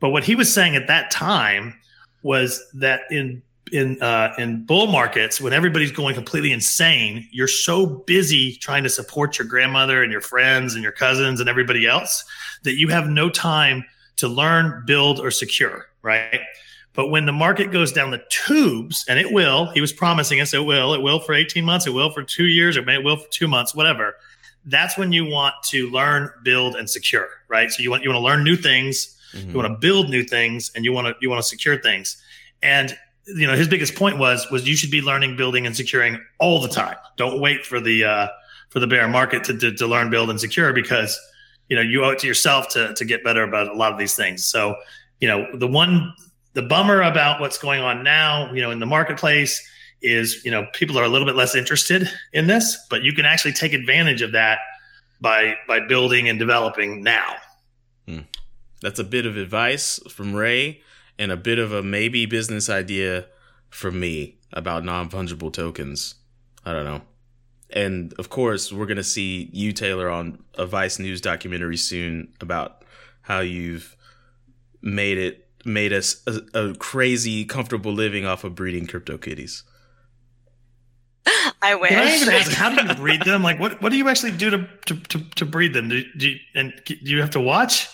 [0.00, 1.78] But what he was saying at that time
[2.22, 7.86] was that in in uh, in bull markets when everybody's going completely insane, you're so
[7.86, 12.24] busy trying to support your grandmother and your friends and your cousins and everybody else
[12.64, 13.84] that you have no time
[14.16, 16.40] to learn, build, or secure, right?
[17.00, 20.52] But when the market goes down the tubes, and it will, he was promising us
[20.52, 23.02] it will, it will for 18 months, it will for two years, or may it
[23.02, 24.16] will for two months, whatever.
[24.66, 27.70] That's when you want to learn, build, and secure, right?
[27.70, 29.48] So you want you want to learn new things, Mhm.
[29.48, 32.22] you want to build new things and you want to you want to secure things
[32.62, 32.94] and
[33.26, 36.60] you know his biggest point was was you should be learning building and securing all
[36.60, 38.26] the time don't wait for the uh
[38.70, 41.16] for the bear market to, to, to learn build and secure because
[41.70, 43.98] you know you owe it to yourself to to get better about a lot of
[44.00, 44.74] these things so
[45.20, 46.12] you know the one
[46.54, 49.66] the bummer about what's going on now you know in the marketplace
[50.02, 53.24] is you know people are a little bit less interested in this but you can
[53.24, 54.58] actually take advantage of that
[55.20, 57.34] by by building and developing now
[58.06, 58.20] hmm.
[58.80, 60.80] That's a bit of advice from Ray
[61.18, 63.26] and a bit of a maybe business idea
[63.68, 66.14] from me about non fungible tokens.
[66.64, 67.02] I don't know.
[67.70, 72.32] And of course, we're going to see you, Taylor, on a Vice News documentary soon
[72.40, 72.84] about
[73.22, 73.96] how you've
[74.82, 79.64] made it, made us a, a crazy, comfortable living off of breeding crypto kitties.
[81.62, 81.90] I wish.
[81.90, 83.42] Can I even ask, how do you breed them?
[83.42, 85.88] Like, what, what do you actually do to, to, to, to breed them?
[85.88, 87.88] Do, do you, and do you have to watch?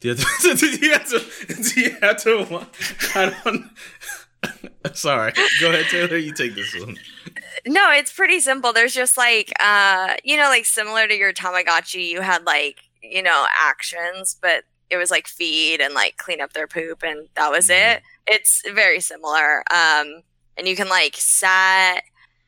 [0.00, 0.54] Do you have to?
[0.56, 1.22] do you have to?
[1.62, 2.66] Do you have to wa-
[3.14, 3.70] I don't.
[4.96, 5.32] Sorry.
[5.60, 6.16] Go ahead, Taylor.
[6.16, 6.96] You take this one.
[7.66, 8.72] No, it's pretty simple.
[8.72, 13.22] There's just like uh, you know, like similar to your Tamagotchi, you had like, you
[13.22, 17.50] know, actions, but it was like feed and like clean up their poop and that
[17.50, 17.96] was Mhm.
[17.96, 18.02] it.
[18.26, 19.60] It's very similar.
[19.72, 20.22] Um
[20.56, 22.02] and you can like set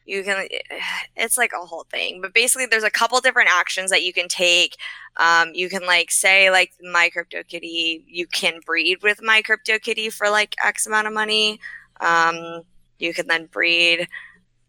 [0.07, 0.47] you can
[1.17, 2.21] it's like a whole thing.
[2.21, 4.77] But basically there's a couple different actions that you can take.
[5.17, 9.79] Um you can like say like my crypto kitty, you can breed with my crypto
[9.79, 11.61] kitty for like X amount of money.
[12.01, 12.63] Um
[12.99, 14.09] you can then breed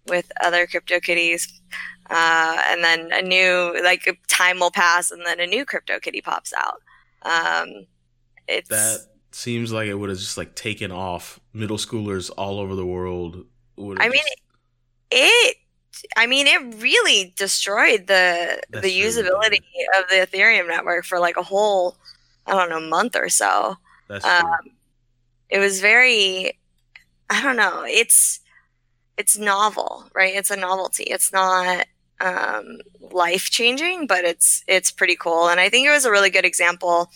[0.08, 1.62] with other crypto kitties
[2.10, 6.22] uh, and then a new like time will pass and then a new crypto kitty
[6.22, 6.82] pops out
[7.22, 7.86] um,
[8.48, 9.00] it's That
[9.32, 11.40] seems like it would have just like taken off.
[11.54, 13.46] Middle schoolers all over the world
[14.00, 14.24] i mean
[15.12, 15.58] it
[16.18, 19.62] i mean it really destroyed the That's the true, usability
[20.00, 21.98] of the ethereum network for like a whole
[22.46, 23.76] i don't know month or so
[24.08, 24.72] that's um, true.
[25.50, 26.58] it was very
[27.30, 28.40] i don't know it's
[29.18, 31.86] it's novel right it's a novelty it's not
[32.22, 32.80] um,
[33.12, 35.50] life changing but it's it's pretty cool.
[35.50, 37.10] And i think it was a really good example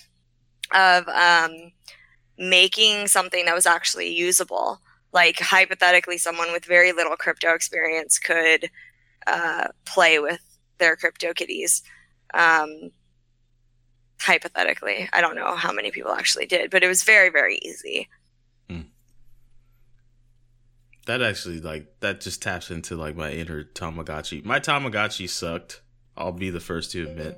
[0.73, 1.71] of um,
[2.37, 4.81] making something that was actually usable.
[5.11, 8.69] Like hypothetically someone with very little crypto experience could
[9.27, 10.41] uh, play with
[10.79, 11.83] their crypto kitties
[12.33, 12.91] um,
[14.19, 15.07] hypothetically.
[15.13, 18.09] I don't know how many people actually did but it was very very easy
[21.05, 24.45] That actually like that just taps into like my inner Tamagotchi.
[24.45, 25.81] My Tamagotchi sucked.
[26.15, 27.37] I'll be the first to admit.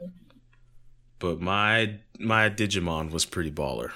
[1.19, 3.91] But my my Digimon was pretty baller.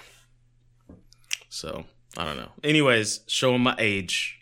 [1.50, 1.86] So
[2.18, 2.52] I don't know.
[2.64, 4.40] Anyways, showing my age.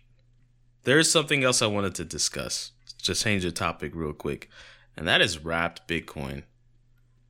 [0.84, 2.72] There's something else I wanted to discuss.
[3.02, 4.50] Just change the topic real quick,
[4.96, 6.44] and that is wrapped Bitcoin.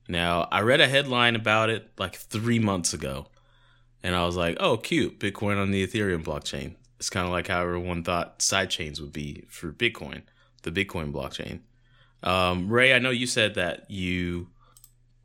[0.08, 3.26] Now I read a headline about it like three months ago,
[4.02, 6.76] and I was like, oh, cute, Bitcoin on the Ethereum blockchain.
[6.98, 10.22] It's kind of like how everyone thought sidechains would be for Bitcoin,
[10.62, 11.60] the Bitcoin blockchain.
[12.22, 14.48] Um, Ray, I know you said that you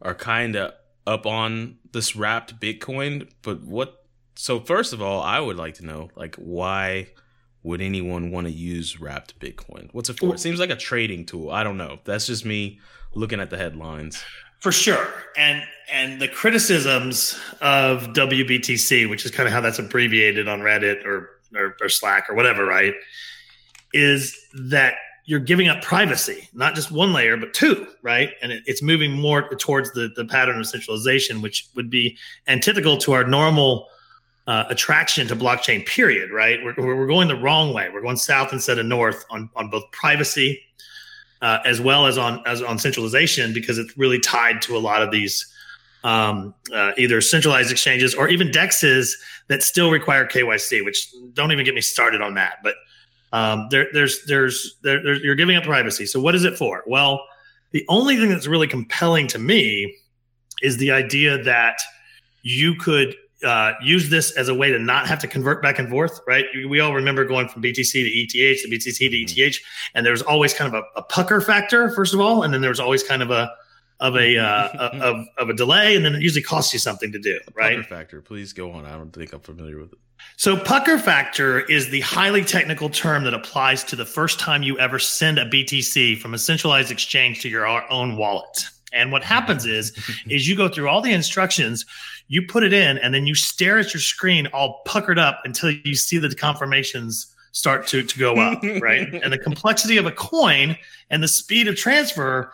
[0.01, 0.73] are kind of
[1.07, 4.05] up on this wrapped Bitcoin, but what?
[4.35, 7.07] So first of all, I would like to know, like, why
[7.63, 9.89] would anyone want to use wrapped Bitcoin?
[9.93, 10.35] What's it for?
[10.35, 11.49] It seems like a trading tool.
[11.49, 11.99] I don't know.
[12.03, 12.79] That's just me
[13.15, 14.23] looking at the headlines.
[14.59, 15.07] For sure.
[15.37, 21.05] And and the criticisms of WBTC, which is kind of how that's abbreviated on Reddit
[21.05, 22.93] or, or, or Slack or whatever, right?
[23.93, 28.31] Is that you're giving up privacy, not just one layer, but two, right?
[28.41, 32.97] And it, it's moving more towards the, the pattern of centralization, which would be antithetical
[32.97, 33.87] to our normal
[34.47, 36.59] uh, attraction to blockchain, period, right?
[36.63, 37.89] We're, we're going the wrong way.
[37.93, 40.59] We're going south instead of north on, on both privacy
[41.43, 45.03] uh, as well as on as on centralization because it's really tied to a lot
[45.03, 45.52] of these
[46.03, 49.11] um, uh, either centralized exchanges or even dexes
[49.47, 52.55] that still require KYC, which don't even get me started on that.
[52.63, 52.75] But
[53.31, 56.05] um, there, there's, there's, there, there's, you're giving up privacy.
[56.05, 56.83] So what is it for?
[56.87, 57.23] Well,
[57.71, 59.95] the only thing that's really compelling to me
[60.61, 61.79] is the idea that
[62.43, 65.89] you could uh, use this as a way to not have to convert back and
[65.89, 66.45] forth, right?
[66.69, 69.59] We all remember going from BTC to ETH to BTC to ETH,
[69.95, 72.79] and there's always kind of a, a, pucker factor, first of all, and then there's
[72.79, 73.51] always kind of a
[73.99, 74.67] of a uh,
[75.01, 77.77] of, of a delay, and then it usually costs you something to do, right?
[77.77, 78.85] Pucker factor, please go on.
[78.85, 79.99] I don't think I'm familiar with it.
[80.37, 84.77] So, pucker factor is the highly technical term that applies to the first time you
[84.79, 88.65] ever send a BTC from a centralized exchange to your own wallet.
[88.93, 89.91] And what happens is,
[90.29, 91.85] is you go through all the instructions,
[92.27, 95.71] you put it in, and then you stare at your screen all puckered up until
[95.71, 99.13] you see the confirmations start to, to go up, right?
[99.13, 100.75] and the complexity of a coin
[101.09, 102.51] and the speed of transfer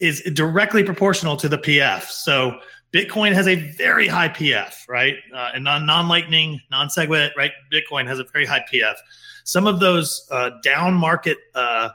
[0.00, 2.02] is directly proportional to the PF.
[2.04, 2.58] So
[2.92, 5.16] Bitcoin has a very high PF, right?
[5.34, 7.52] Uh, and non non lightning, non SegWit, right?
[7.72, 8.94] Bitcoin has a very high PF.
[9.44, 11.90] Some of those uh, down market uh,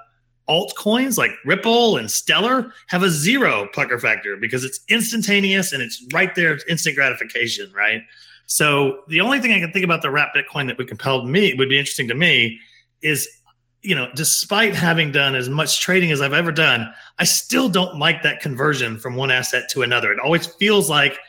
[0.49, 6.05] altcoins like Ripple and Stellar have a zero pucker factor because it's instantaneous and it's
[6.13, 8.01] right there, it's instant gratification, right?
[8.45, 11.53] So the only thing I can think about the wrap Bitcoin that would compel me
[11.53, 12.59] would be interesting to me
[13.01, 13.27] is
[13.83, 17.99] you know, despite having done as much trading as I've ever done, I still don't
[17.99, 20.11] like that conversion from one asset to another.
[20.11, 21.19] It always feels like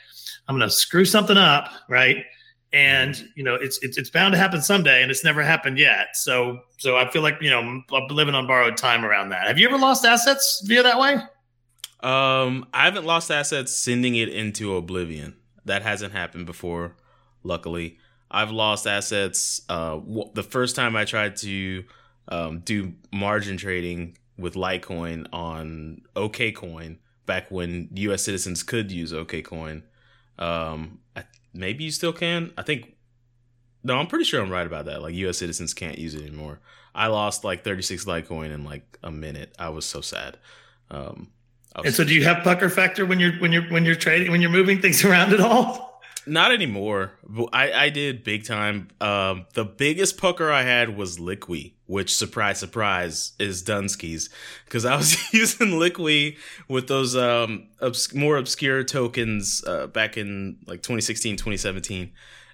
[0.47, 2.25] I'm going to screw something up, right?
[2.73, 6.09] And you know, it's, it's it's bound to happen someday, and it's never happened yet.
[6.15, 9.47] So so I feel like you know I'm living on borrowed time around that.
[9.47, 11.15] Have you ever lost assets via that way?
[12.01, 15.37] Um, I haven't lost assets sending it into oblivion.
[15.65, 16.97] That hasn't happened before,
[17.43, 17.99] luckily.
[18.31, 19.63] I've lost assets.
[19.69, 21.85] Uh, w- the first time I tried to
[22.29, 28.23] um, do margin trading with Litecoin on OKCoin back when U.S.
[28.23, 29.83] citizens could use OKCoin.
[30.39, 32.53] Um, I, maybe you still can.
[32.57, 32.97] I think.
[33.83, 35.03] No, I'm pretty sure I'm right about that.
[35.03, 35.39] Like U.S.
[35.39, 36.61] citizens can't use it anymore.
[36.95, 39.55] I lost like 36 Litecoin in like a minute.
[39.59, 40.39] I was so sad.
[40.91, 41.29] Um,
[41.77, 44.31] was and so, do you have pucker factor when you're when you're when you're trading
[44.31, 45.94] when you're moving things around at all?
[46.27, 47.13] Not anymore.
[47.53, 48.89] I, I did big time.
[49.01, 54.31] Um, the biggest pucker I had was Liqui, which surprise, surprise is Dunsky's
[54.65, 56.37] because I was using Liqui
[56.69, 62.13] with those um obs- more obscure tokens uh, back in like 2016, 2017,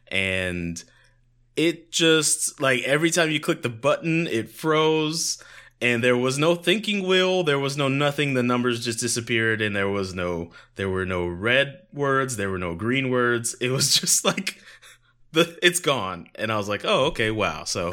[0.09, 0.83] and
[1.56, 5.42] it just like every time you click the button, it froze
[5.83, 7.43] and there was no thinking wheel.
[7.43, 8.35] There was no nothing.
[8.35, 12.37] The numbers just disappeared and there was no there were no red words.
[12.37, 13.55] There were no green words.
[13.61, 14.61] It was just like
[15.33, 16.29] the it's gone.
[16.35, 17.64] And i was like oh okay wow.
[17.64, 17.93] So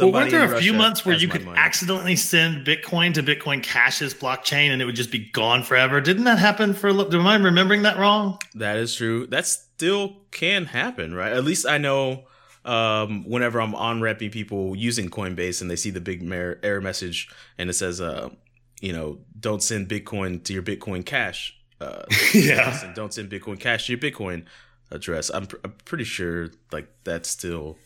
[0.00, 1.58] well, weren't there a few months where you could money.
[1.58, 6.00] accidentally send bitcoin to bitcoin cash's blockchain and it would just be gone forever?
[6.00, 8.38] Didn't that happen for a little am i remembering that wrong?
[8.54, 9.26] That is true.
[9.26, 11.32] That still can happen right?
[11.32, 12.24] At least i know
[12.66, 17.28] um, whenever I'm on repping people using Coinbase and they see the big error message
[17.58, 18.28] and it says, uh,
[18.80, 21.56] you know, don't send Bitcoin to your Bitcoin Cash.
[21.80, 22.02] Uh,
[22.34, 22.92] yeah.
[22.94, 24.44] don't send Bitcoin Cash to your Bitcoin
[24.90, 25.30] address.
[25.30, 27.76] I'm, pr- I'm pretty sure like that still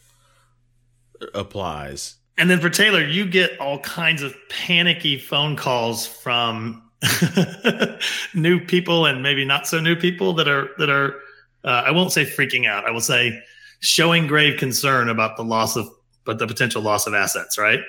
[1.34, 2.16] applies.
[2.38, 6.82] And then for Taylor, you get all kinds of panicky phone calls from
[8.34, 11.16] new people and maybe not so new people that are that are
[11.64, 12.86] uh, I won't say freaking out.
[12.86, 13.42] I will say
[13.80, 15.88] showing grave concern about the loss of
[16.24, 17.80] but the potential loss of assets, right?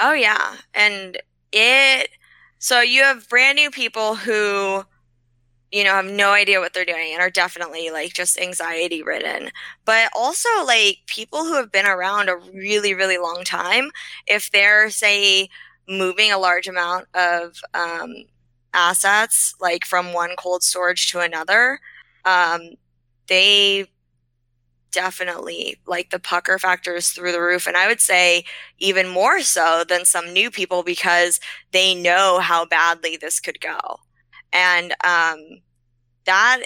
[0.00, 0.54] Oh yeah.
[0.74, 1.18] And
[1.52, 2.10] it
[2.58, 4.84] so you have brand new people who
[5.72, 9.50] you know have no idea what they're doing and are definitely like just anxiety ridden
[9.84, 13.90] but also like people who have been around a really really long time
[14.26, 15.48] if they're say
[15.88, 18.14] moving a large amount of um,
[18.74, 21.80] assets like from one cold storage to another
[22.24, 22.60] um,
[23.26, 23.86] they
[24.92, 28.44] definitely like the pucker factor is through the roof and i would say
[28.78, 31.40] even more so than some new people because
[31.72, 33.78] they know how badly this could go.
[34.52, 35.60] And um,
[36.24, 36.62] that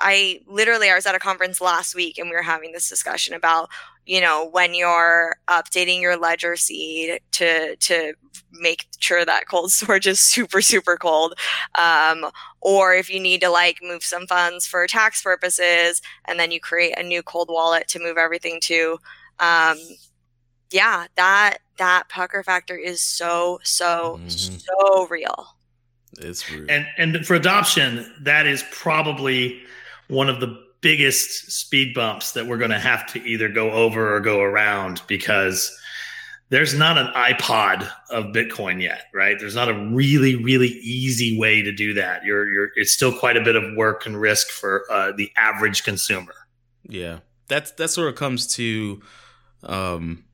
[0.00, 3.34] i literally i was at a conference last week and we were having this discussion
[3.34, 3.68] about
[4.06, 8.14] you know when you're updating your ledger seed to to
[8.52, 11.34] make sure that cold storage is super super cold
[11.76, 12.26] um,
[12.60, 16.60] or if you need to like move some funds for tax purposes and then you
[16.60, 18.98] create a new cold wallet to move everything to
[19.40, 19.78] um,
[20.70, 24.28] yeah that that pucker factor is so so mm-hmm.
[24.28, 25.46] so real
[26.18, 29.60] it's real and and for adoption that is probably
[30.08, 34.14] one of the biggest speed bumps that we're going to have to either go over
[34.14, 35.74] or go around because
[36.50, 39.38] there's not an iPod of Bitcoin yet, right?
[39.38, 42.24] There's not a really, really easy way to do that.
[42.24, 45.84] You're, you're, it's still quite a bit of work and risk for uh, the average
[45.84, 46.34] consumer.
[46.86, 49.02] Yeah, that's that's where it comes to.
[49.62, 50.24] Um,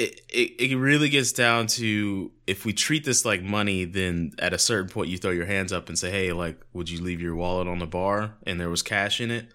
[0.00, 4.58] it, it really gets down to if we treat this like money, then at a
[4.58, 7.34] certain point you throw your hands up and say, "Hey, like, would you leave your
[7.34, 9.52] wallet on the bar and there was cash in it?"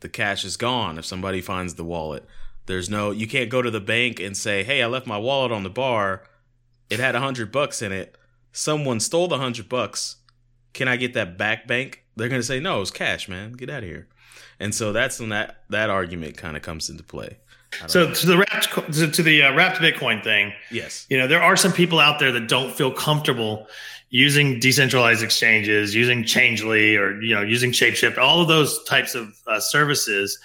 [0.00, 2.26] The cash is gone if somebody finds the wallet
[2.66, 5.52] there's no you can't go to the bank and say, "Hey, I left my wallet
[5.52, 6.24] on the bar.
[6.90, 8.16] It had a hundred bucks in it.
[8.52, 10.16] Someone stole the hundred bucks.
[10.72, 13.52] Can I get that back, bank?" They're gonna say, "No, it's cash, man.
[13.52, 14.08] Get out of here."
[14.58, 17.38] And so that's when that that argument kind of comes into play.
[17.86, 18.14] So know.
[18.14, 21.72] to the wrapped to the uh, wrapped Bitcoin thing, yes, you know there are some
[21.72, 23.66] people out there that don't feel comfortable
[24.10, 29.34] using decentralized exchanges, using Changelly, or you know using Shapeshift, all of those types of
[29.46, 30.38] uh, services,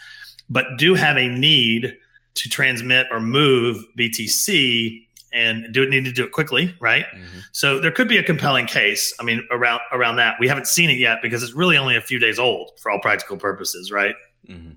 [0.49, 1.95] but do have a need
[2.35, 7.05] to transmit or move BTC and do it need to do it quickly, right?
[7.05, 7.39] Mm-hmm.
[7.51, 9.13] So there could be a compelling case.
[9.19, 12.01] I mean, around around that, we haven't seen it yet because it's really only a
[12.01, 14.15] few days old for all practical purposes, right?
[14.47, 14.71] Mm-hmm.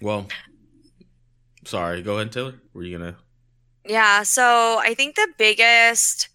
[0.00, 0.28] Well,
[1.70, 2.02] sorry.
[2.02, 2.54] Go ahead, Taylor.
[2.74, 3.16] Were you gonna?
[3.86, 4.22] Yeah.
[4.24, 6.28] So I think the biggest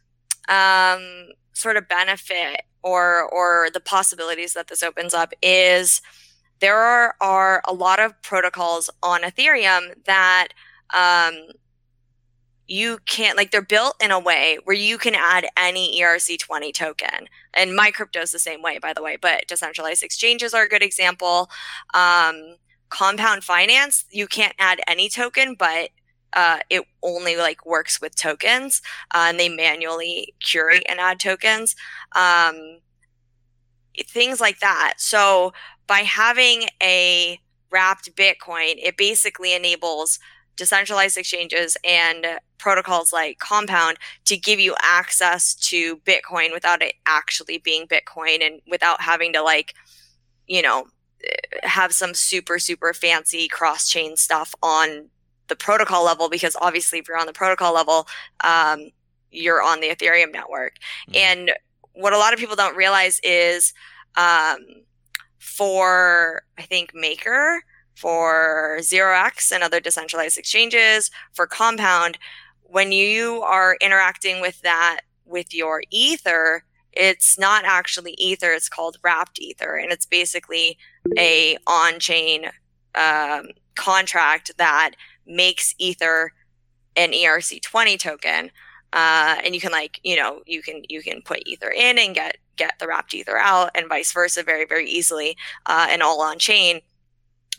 [0.47, 6.01] um, sort of benefit or or the possibilities that this opens up is
[6.59, 10.49] there are, are a lot of protocols on Ethereum that
[10.93, 11.35] um,
[12.67, 17.27] you can't like they're built in a way where you can add any ERC20 token.
[17.53, 20.81] And MyCrypto is the same way, by the way, but decentralized exchanges are a good
[20.81, 21.49] example.
[21.93, 22.55] Um,
[22.89, 25.89] compound finance, you can't add any token, but
[26.33, 28.81] uh, it only like works with tokens,
[29.13, 31.75] uh, and they manually curate and add tokens.
[32.15, 32.79] Um,
[34.07, 34.95] things like that.
[34.97, 35.53] So
[35.87, 37.39] by having a
[37.71, 40.19] wrapped Bitcoin, it basically enables
[40.55, 42.25] decentralized exchanges and
[42.57, 48.61] protocols like Compound to give you access to Bitcoin without it actually being Bitcoin and
[48.67, 49.73] without having to like,
[50.47, 50.87] you know,
[51.63, 55.09] have some super, super fancy cross chain stuff on
[55.47, 58.07] the protocol level because obviously if you're on the protocol level,
[58.43, 58.89] um,
[59.31, 60.77] you're on the Ethereum network.
[61.09, 61.15] Mm-hmm.
[61.15, 61.51] And
[61.93, 63.73] what a lot of people don't realize is
[64.15, 64.57] um,
[65.39, 67.63] for I think Maker,
[67.95, 72.17] for 0x and other decentralized exchanges, for Compound,
[72.61, 76.63] when you are interacting with that with your Ether,
[76.95, 79.75] it's not actually Ether, it's called wrapped Ether.
[79.75, 80.77] And it's basically
[81.17, 82.45] a on-chain
[82.95, 84.91] um, contract that
[85.25, 86.31] makes Ether
[86.95, 88.51] an ERC20 token.
[88.93, 92.15] Uh, and you can like, you know, you can you can put Ether in and
[92.15, 95.35] get get the wrapped ether out and vice versa very, very easily
[95.65, 96.81] uh, and all on chain.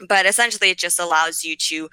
[0.08, 1.88] But essentially, it just allows you to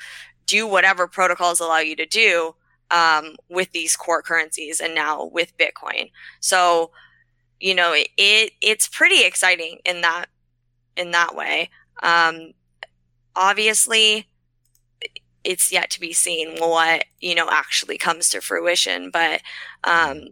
[0.45, 2.55] do whatever protocols allow you to do
[2.91, 6.11] um, with these core currencies and now with Bitcoin.
[6.41, 6.91] So,
[7.63, 10.25] you know, it, it it's pretty exciting in that
[10.97, 11.69] in that way.
[12.03, 12.51] Um,
[13.37, 14.27] obviously,
[15.45, 19.41] it's yet to be seen what you know actually comes to fruition, but
[19.85, 20.25] um,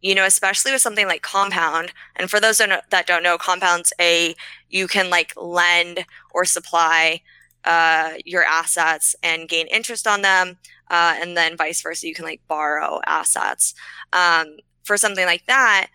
[0.00, 1.92] you know, especially with something like compound.
[2.16, 4.34] And for those that don't know, compound's a,
[4.70, 7.20] you can like lend or supply
[7.64, 10.56] uh, your assets and gain interest on them.
[10.90, 13.74] Uh, and then vice versa, you can like borrow assets.
[14.14, 15.88] Um, for something like that,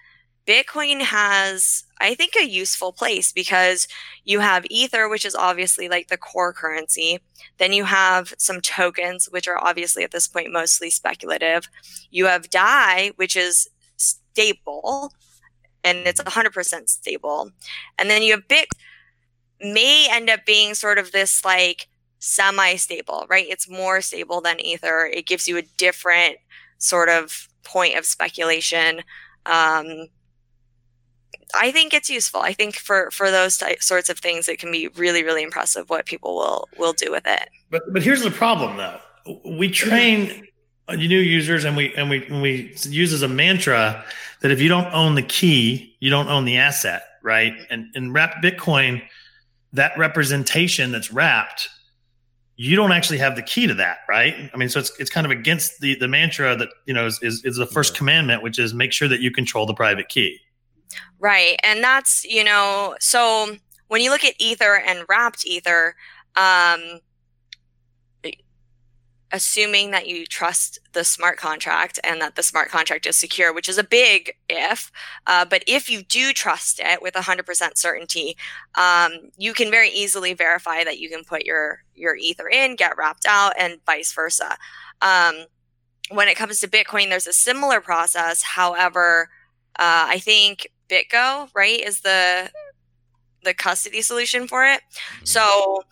[0.47, 3.87] Bitcoin has, I think, a useful place because
[4.25, 7.19] you have Ether, which is obviously like the core currency.
[7.57, 11.69] Then you have some tokens, which are obviously at this point mostly speculative.
[12.09, 15.13] You have DAI, which is stable
[15.83, 17.51] and it's 100% stable.
[17.97, 18.69] And then you have Bit
[19.61, 21.87] may end up being sort of this like
[22.19, 23.45] semi stable, right?
[23.47, 25.09] It's more stable than Ether.
[25.11, 26.37] It gives you a different
[26.77, 29.01] sort of point of speculation.
[29.45, 30.07] Um,
[31.55, 32.41] I think it's useful.
[32.41, 35.89] I think for for those type, sorts of things, it can be really really impressive
[35.89, 37.49] what people will will do with it.
[37.69, 38.99] But but here's the problem though.
[39.45, 40.47] We train
[40.89, 44.03] new users and we and we and we use as a mantra
[44.41, 47.53] that if you don't own the key, you don't own the asset, right?
[47.69, 49.01] And in wrapped Bitcoin,
[49.73, 51.69] that representation that's wrapped,
[52.55, 54.49] you don't actually have the key to that, right?
[54.53, 57.19] I mean, so it's it's kind of against the the mantra that you know is
[57.21, 57.99] is, is the first yeah.
[57.99, 60.39] commandment, which is make sure that you control the private key.
[61.19, 61.57] Right.
[61.63, 63.55] And that's, you know, so
[63.87, 65.95] when you look at Ether and wrapped Ether,
[66.35, 67.01] um,
[69.31, 73.69] assuming that you trust the smart contract and that the smart contract is secure, which
[73.69, 74.91] is a big if.
[75.27, 78.35] Uh, but if you do trust it with 100% certainty,
[78.75, 82.97] um, you can very easily verify that you can put your your ether in, get
[82.97, 84.57] wrapped out, and vice versa.
[85.01, 85.45] Um,
[86.09, 88.41] when it comes to Bitcoin, there's a similar process.
[88.41, 89.29] However,
[89.77, 92.51] uh, I think BitGo, right, is the
[93.43, 94.81] the custody solution for it.
[94.81, 95.25] Mm-hmm.
[95.25, 95.83] So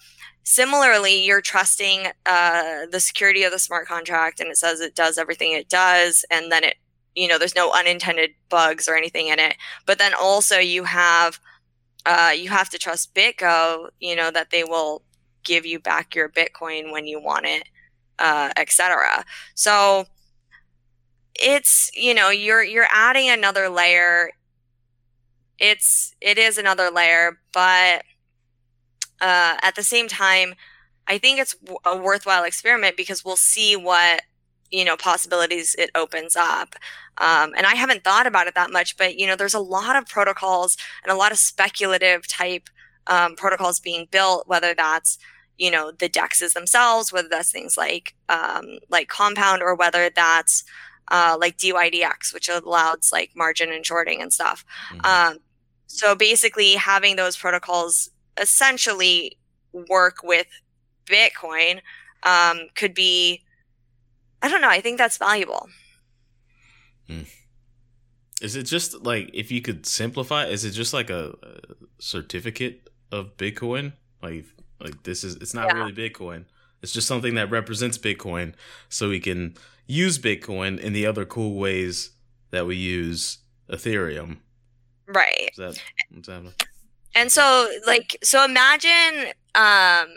[0.43, 5.17] similarly, you're trusting uh, the security of the smart contract, and it says it does
[5.17, 6.75] everything it does, and then it,
[7.15, 9.55] you know, there's no unintended bugs or anything in it.
[9.85, 11.39] But then also you have
[12.05, 15.03] uh, you have to trust BitGo, you know, that they will
[15.43, 17.67] give you back your Bitcoin when you want it,
[18.19, 19.25] uh, etc.
[19.55, 20.05] So
[21.35, 24.31] it's you know you're you're adding another layer
[25.59, 28.03] it's it is another layer, but
[29.21, 30.53] uh, at the same time,
[31.07, 31.55] I think it's
[31.85, 34.21] a worthwhile experiment because we'll see what
[34.71, 36.75] you know possibilities it opens up.
[37.19, 39.95] Um, and I haven't thought about it that much, but you know, there's a lot
[39.95, 42.69] of protocols and a lot of speculative type
[43.07, 45.17] um, protocols being built, whether that's
[45.57, 50.63] you know the dexes themselves, whether that's things like um, like Compound, or whether that's
[51.09, 54.65] uh, like DYDX, which allows like margin and shorting and stuff.
[54.91, 55.05] Mm-hmm.
[55.05, 55.39] Um,
[55.87, 58.09] so basically, having those protocols
[58.39, 59.37] essentially
[59.73, 60.47] work with
[61.05, 61.81] Bitcoin
[62.23, 63.43] um, could be,
[64.41, 65.69] I don't know, I think that's valuable.
[67.07, 67.21] Hmm.
[68.41, 71.57] Is it just like, if you could simplify, is it just like a, a
[71.99, 73.93] certificate of Bitcoin?
[74.21, 74.45] Like,
[74.79, 75.73] like this is, it's not yeah.
[75.73, 76.45] really Bitcoin.
[76.83, 78.53] It's just something that represents Bitcoin
[78.89, 79.55] so we can
[79.87, 82.11] use Bitcoin in the other cool ways
[82.51, 84.37] that we use Ethereum.
[85.07, 85.51] Right.
[85.57, 85.81] That,
[87.15, 90.07] and so like so imagine um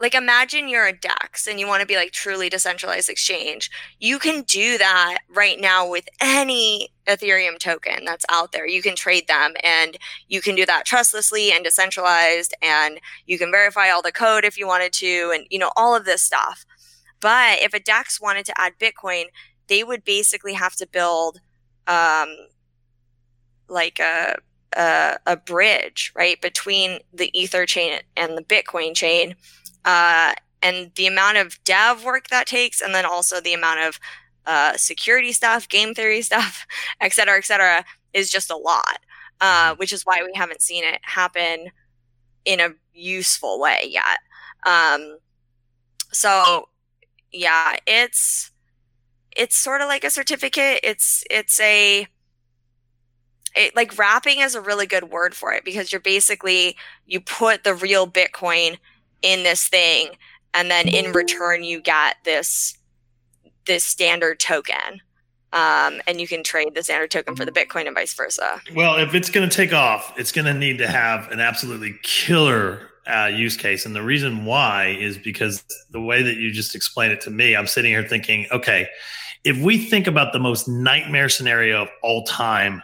[0.00, 3.70] like imagine you're a DEX and you want to be like truly decentralized exchange.
[4.00, 8.66] You can do that right now with any Ethereum token that's out there.
[8.66, 9.96] You can trade them and
[10.28, 14.58] you can do that trustlessly and decentralized and you can verify all the code if
[14.58, 16.66] you wanted to and you know all of this stuff.
[17.20, 19.26] But if a DEX wanted to add Bitcoin,
[19.68, 21.40] they would basically have to build
[21.86, 22.28] um,
[23.68, 24.36] like a,
[24.76, 29.34] a, a bridge right between the ether chain and the bitcoin chain
[29.84, 34.00] uh, and the amount of dev work that takes and then also the amount of
[34.46, 36.66] uh, security stuff game theory stuff
[37.00, 39.00] et cetera et cetera is just a lot
[39.40, 39.78] uh, mm-hmm.
[39.78, 41.70] which is why we haven't seen it happen
[42.44, 44.18] in a useful way yet
[44.66, 45.18] um,
[46.12, 46.68] so
[47.32, 48.50] yeah it's
[49.36, 52.06] it's sort of like a certificate it's it's a
[53.54, 56.76] it, like wrapping is a really good word for it because you're basically
[57.06, 58.78] you put the real bitcoin
[59.22, 60.10] in this thing
[60.52, 62.76] and then in return you get this
[63.66, 65.00] this standard token
[65.52, 68.60] um, and you can trade the standard token for the bitcoin and vice versa.
[68.74, 71.94] Well if it's going to take off it's going to need to have an absolutely
[72.02, 73.84] killer uh, use case.
[73.84, 77.54] And the reason why is because the way that you just explained it to me
[77.54, 78.88] i'm sitting here thinking okay
[79.44, 82.82] if we think about the most nightmare scenario of all time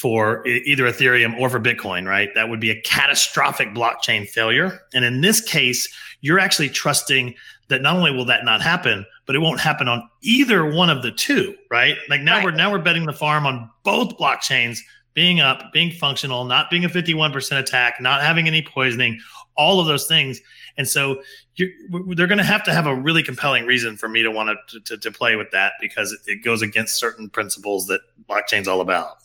[0.00, 2.30] for either Ethereum or for Bitcoin, right?
[2.34, 4.80] That would be a catastrophic blockchain failure.
[4.94, 5.92] And in this case,
[6.22, 7.34] you're actually trusting
[7.68, 11.02] that not only will that not happen, but it won't happen on either one of
[11.02, 11.98] the two, right?
[12.08, 12.44] Like now right.
[12.44, 14.78] we're now we're betting the farm on both blockchains
[15.12, 19.20] being up, being functional, not being a 51% attack, not having any poisoning,
[19.54, 20.40] all of those things.
[20.78, 21.20] And so
[21.58, 24.80] they're going to have to have a really compelling reason for me to want to,
[24.80, 28.80] to, to play with that because it, it goes against certain principles that blockchain's all
[28.80, 29.18] about.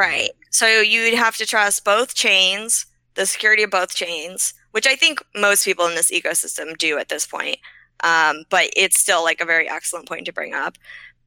[0.00, 0.30] Right.
[0.50, 2.86] So you'd have to trust both chains,
[3.16, 7.10] the security of both chains, which I think most people in this ecosystem do at
[7.10, 7.58] this point.
[8.02, 10.78] Um, but it's still like a very excellent point to bring up.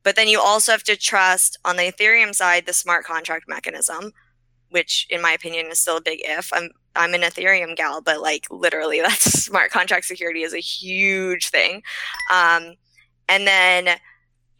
[0.01, 4.11] But then you also have to trust on the Ethereum side the smart contract mechanism,
[4.69, 6.51] which in my opinion is still a big if.
[6.51, 11.49] I'm I'm an Ethereum gal, but like literally that's smart contract security is a huge
[11.49, 11.84] thing.
[12.34, 12.74] Um,
[13.30, 13.99] and then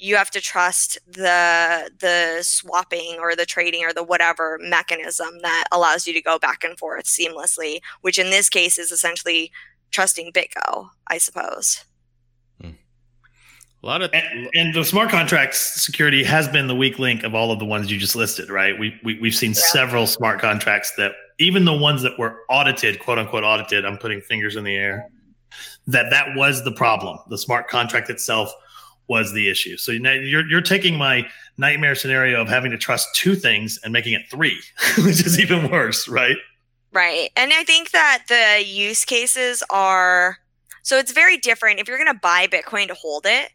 [0.04, 5.64] you have to trust the the swapping or the trading or the whatever mechanism that
[5.72, 9.50] allows you to go back and forth seamlessly, which in this case is essentially
[9.92, 11.86] trusting BitGo, I suppose.
[12.60, 12.72] Hmm.
[13.82, 17.34] A lot of And, and the smart contracts security has been the weak link of
[17.34, 18.78] all of the ones you just listed, right?
[18.78, 23.20] We, we we've seen several smart contracts that even the ones that were audited, quote
[23.20, 25.10] unquote audited, I'm putting fingers in the air,
[25.88, 27.20] that that was the problem.
[27.30, 28.54] The smart contract itself
[29.08, 29.78] was the issue.
[29.78, 31.28] So now you're you're taking my
[31.58, 34.60] nightmare scenario of having to trust two things and making it three,
[34.98, 36.38] which is even worse, right?
[36.92, 37.30] Right.
[37.36, 40.38] And I think that the use cases are
[40.84, 41.80] so it's very different.
[41.80, 43.52] If you're going to buy Bitcoin to hold it,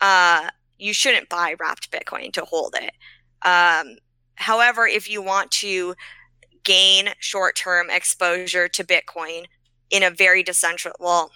[0.00, 0.48] uh,
[0.78, 2.92] you shouldn't buy wrapped Bitcoin to hold it.
[3.42, 3.96] Um,
[4.36, 5.94] however, if you want to
[6.64, 9.44] gain short term exposure to Bitcoin
[9.90, 11.30] in a very decentralized, well,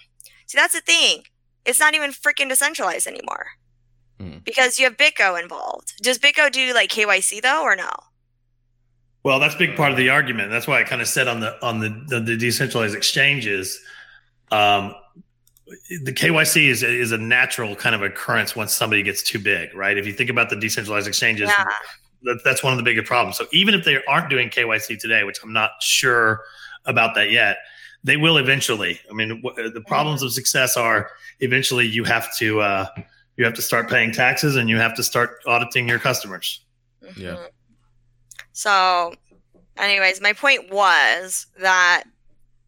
[0.47, 1.23] see, that's the thing.
[1.65, 3.47] It's not even freaking decentralized anymore
[4.19, 4.37] Hmm.
[4.45, 5.93] because you have BitGo involved.
[6.01, 7.89] Does BitGo do like KYC though, or no?
[9.23, 10.51] Well, that's a big part of the argument.
[10.51, 13.79] That's why I kind of said on the on the the, the decentralized exchanges,
[14.51, 14.93] um,
[16.03, 19.97] the KYC is is a natural kind of occurrence once somebody gets too big, right?
[19.97, 21.65] If you think about the decentralized exchanges, Yeah.
[22.23, 23.35] that, that's one of the bigger problems.
[23.37, 26.41] So even if they aren't doing KYC today, which I'm not sure
[26.85, 27.57] about that yet,
[28.05, 28.99] they will eventually.
[29.09, 32.85] I mean, w- the problems of success are eventually you have to uh,
[33.35, 36.63] you have to start paying taxes and you have to start auditing your customers.
[37.17, 37.31] Yeah.
[37.31, 37.49] Mhm.
[38.53, 39.13] So,
[39.77, 42.03] anyways, my point was that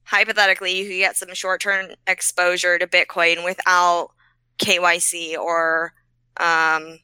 [0.03, 4.09] hypothetically, you could get some short term exposure to Bitcoin without
[4.57, 5.93] KYC or
[6.39, 6.99] um,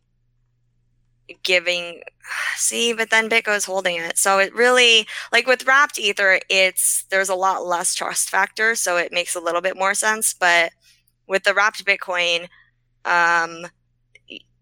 [1.44, 2.02] giving.
[2.56, 4.18] See, but then Bitcoin's holding it.
[4.18, 8.98] So it really, like with wrapped Ether, it's there's a lot less trust factor, so
[8.98, 10.34] it makes a little bit more sense.
[10.34, 10.72] But
[11.28, 12.48] with the wrapped Bitcoin,
[13.06, 13.68] um,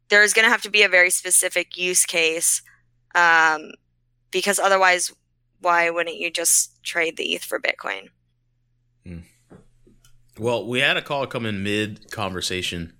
[0.09, 2.61] there's going to have to be a very specific use case
[3.15, 3.71] um,
[4.31, 5.13] because otherwise,
[5.59, 8.09] why wouldn't you just trade the ETH for Bitcoin?
[10.39, 12.93] well, we had a call come in mid conversation.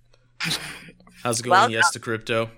[1.23, 1.71] How's it going?
[1.71, 2.49] Yes to crypto.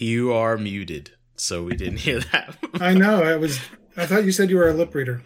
[0.00, 2.56] You are muted, so we didn't hear that.
[2.80, 3.22] I know.
[3.22, 3.60] I was.
[3.96, 5.22] I thought you said you were a lip reader.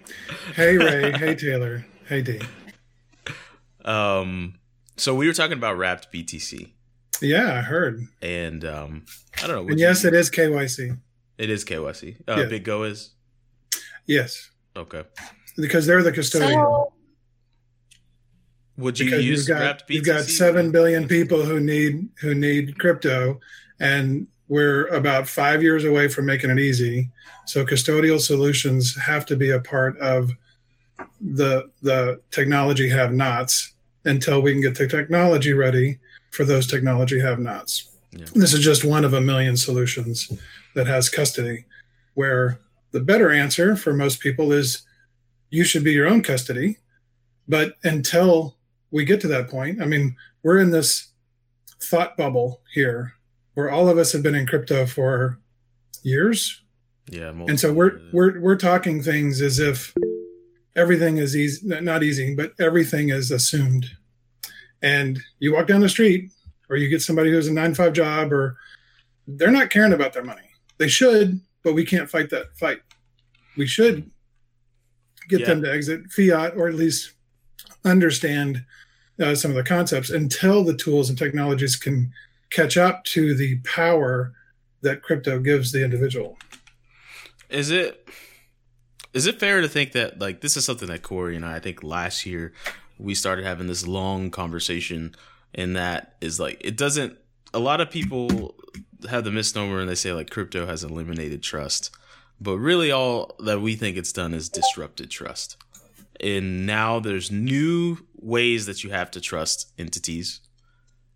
[0.57, 1.13] Hey Ray.
[1.17, 1.87] hey Taylor.
[2.09, 2.41] Hey Dee.
[3.85, 4.55] um,
[4.97, 6.73] so we were talking about wrapped BTC,
[7.21, 8.01] Yeah, I heard.
[8.21, 9.05] and um,
[9.43, 9.69] I don't know.
[9.71, 10.99] And yes, it is KYC.
[11.39, 12.17] it is KYC.
[12.29, 12.45] Uh, Yeah.
[12.47, 13.11] BitGo is
[14.07, 15.05] Yes, okay.
[15.57, 16.53] because they're the custodian.
[16.53, 16.93] So,
[18.79, 19.95] Would you because use you've got wrapped BTC?
[19.95, 23.41] you've got seven billion people who need who need crypto,
[23.79, 27.11] and we're about five years away from making it easy.
[27.47, 30.31] So custodial solutions have to be a part of
[31.21, 33.73] the the technology have-nots
[34.05, 35.99] until we can get the technology ready
[36.31, 37.91] for those technology have-nots.
[38.13, 38.27] Yeah.
[38.35, 40.31] This is just one of a million solutions
[40.75, 41.65] that has custody.
[42.15, 42.61] Where
[42.93, 44.83] the better answer for most people is
[45.51, 46.79] you should be your own custody.
[47.49, 48.57] But until
[48.91, 51.09] we get to that point, I mean, we're in this
[51.81, 53.15] thought bubble here
[53.55, 55.39] where all of us have been in crypto for
[56.03, 56.61] years.
[57.11, 59.95] Yeah, And so we're we're we're talking things as if
[60.75, 63.87] everything is easy not easy, but everything is assumed.
[64.83, 66.31] And you walk down the street
[66.71, 68.57] or you get somebody who has a nine five job or
[69.27, 70.49] they're not caring about their money.
[70.79, 72.81] They should, but we can't fight that fight.
[73.57, 74.11] We should
[75.29, 75.47] get Yeah.
[75.49, 77.13] them to exit fiat or at least
[77.85, 78.65] understand
[79.21, 82.13] uh, some of the concepts until the tools and technologies can
[82.55, 84.33] catch up to the power
[84.83, 86.39] that crypto gives the individual.
[87.51, 88.09] Is it
[89.13, 91.61] is it fair to think that like this is something that Corey and I, I
[91.61, 92.53] think last year
[92.99, 95.15] we started having this long conversation
[95.55, 97.19] and that is like it doesn't
[97.53, 98.55] a lot of people
[99.09, 101.91] have the misnomer and they say like crypto has eliminated trust.
[102.41, 105.57] But really all that we think it's done is disrupted trust.
[106.21, 110.41] And now there's new ways that you have to trust entities.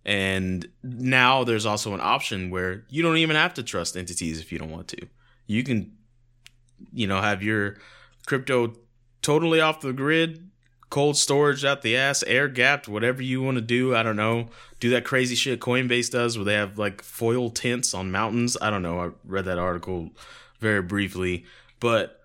[0.04, 4.50] And now there's also an option where you don't even have to trust entities if
[4.52, 5.06] you don't want to.
[5.46, 5.98] You can
[6.92, 7.76] you know, have your
[8.26, 8.74] crypto
[9.22, 10.50] totally off the grid,
[10.90, 13.94] cold storage out the ass, air gapped, whatever you want to do.
[13.94, 14.48] I don't know.
[14.80, 18.56] Do that crazy shit Coinbase does where they have like foil tents on mountains.
[18.60, 19.00] I don't know.
[19.00, 20.10] I read that article
[20.60, 21.44] very briefly,
[21.80, 22.20] but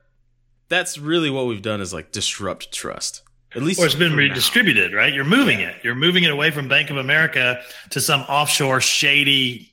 [0.70, 3.23] that's really what we've done is like disrupt trust.
[3.56, 4.24] At least Or it's been for now.
[4.24, 5.14] redistributed, right?
[5.14, 5.76] You're moving it.
[5.84, 9.72] You're moving it away from Bank of America to some offshore shady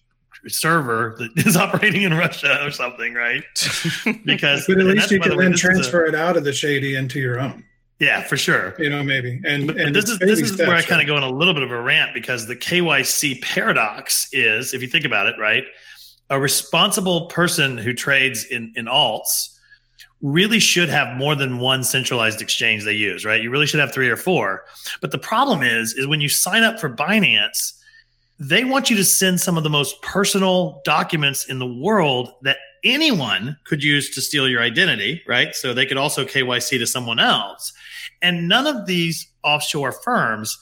[0.49, 3.43] server that is operating in Russia or something, right?
[4.24, 6.14] Because But at least you by the can way, then this is a- transfer it
[6.14, 7.64] out of the shady into your own.
[7.99, 8.74] Yeah, for sure.
[8.78, 9.41] You know, maybe.
[9.45, 11.12] And, But and this is this is where I kind of go.
[11.18, 14.89] go on a little bit of a rant because the KYC paradox is, if you
[14.89, 15.64] think about it, right,
[16.31, 19.59] a responsible person who trades in in alts
[20.23, 23.43] really should have more than one centralized exchange they use, right?
[23.43, 24.64] You really should have three or four.
[25.01, 27.73] But the problem is, is when you sign up for Binance,
[28.39, 32.59] they want you to send some of the most personal documents in the world that
[32.85, 35.55] anyone could use to steal your identity, right?
[35.55, 37.73] So they could also KYC to someone else.
[38.23, 40.59] And none of these offshore firms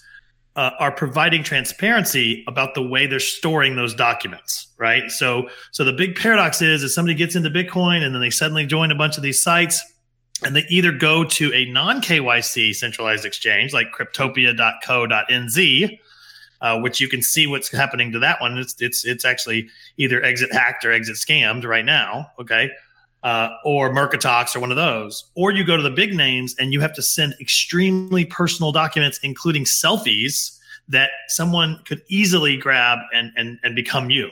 [0.58, 5.08] uh, are providing transparency about the way they're storing those documents, right?
[5.08, 8.66] So, so the big paradox is, is somebody gets into Bitcoin and then they suddenly
[8.66, 9.80] join a bunch of these sites
[10.42, 15.98] and they either go to a non KYC centralized exchange like cryptopia.co.nz,
[16.60, 18.58] uh, which you can see what's happening to that one.
[18.58, 22.32] It's it's it's actually either exit hacked or exit scammed right now.
[22.40, 22.68] Okay.
[23.24, 26.72] Uh, or Mercatox or one of those, or you go to the big names and
[26.72, 30.56] you have to send extremely personal documents, including selfies
[30.88, 34.30] that someone could easily grab and and, and become you.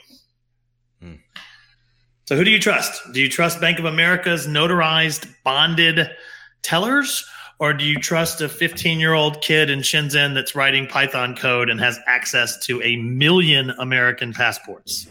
[1.02, 1.14] Hmm.
[2.26, 3.12] So, who do you trust?
[3.12, 6.08] Do you trust Bank of America's notarized bonded
[6.62, 7.24] tellers,
[7.58, 11.70] or do you trust a 15 year old kid in Shenzhen that's writing Python code
[11.70, 15.06] and has access to a million American passports?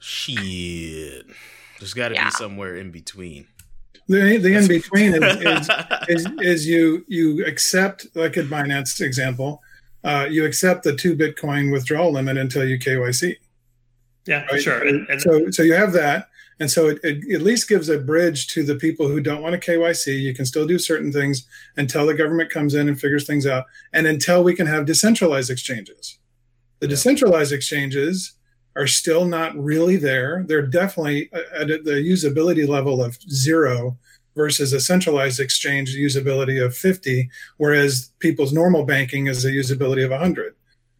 [0.00, 1.26] Shit.
[1.78, 2.26] There's got to Yeah.
[2.26, 3.46] be somewhere in between.
[4.08, 5.22] The, the in between is,
[6.08, 9.62] is, is, is you you accept, like in Binance example,
[10.04, 13.36] uh, you accept the two Bitcoin withdrawal limit until you KYC.
[14.26, 14.60] Yeah, right?
[14.62, 14.86] sure.
[14.86, 16.28] And, and so so you have that,
[16.60, 19.60] and so it, it at least gives a bridge to the people who don't want
[19.60, 20.20] to KYC.
[20.20, 21.46] You can still do certain things
[21.78, 23.64] until the government comes in and figures things out,
[23.94, 26.18] and until we can have decentralized exchanges.
[26.80, 26.90] The Yeah.
[26.90, 28.34] decentralized exchanges
[28.76, 30.44] are still not really there.
[30.46, 33.96] They're definitely at the usability level of zero
[34.34, 40.10] versus a centralized exchange usability of 50, whereas people's normal banking is a usability of
[40.10, 40.54] 100.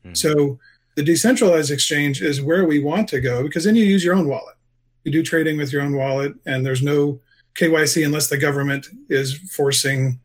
[0.06, 0.16] Mhm.
[0.16, 0.58] So
[0.94, 4.28] the decentralized exchange is where we want to go because then you use your own
[4.28, 4.54] wallet.
[5.02, 7.20] You do trading with your own wallet, and there's no
[7.54, 10.20] KYC unless the government is forcing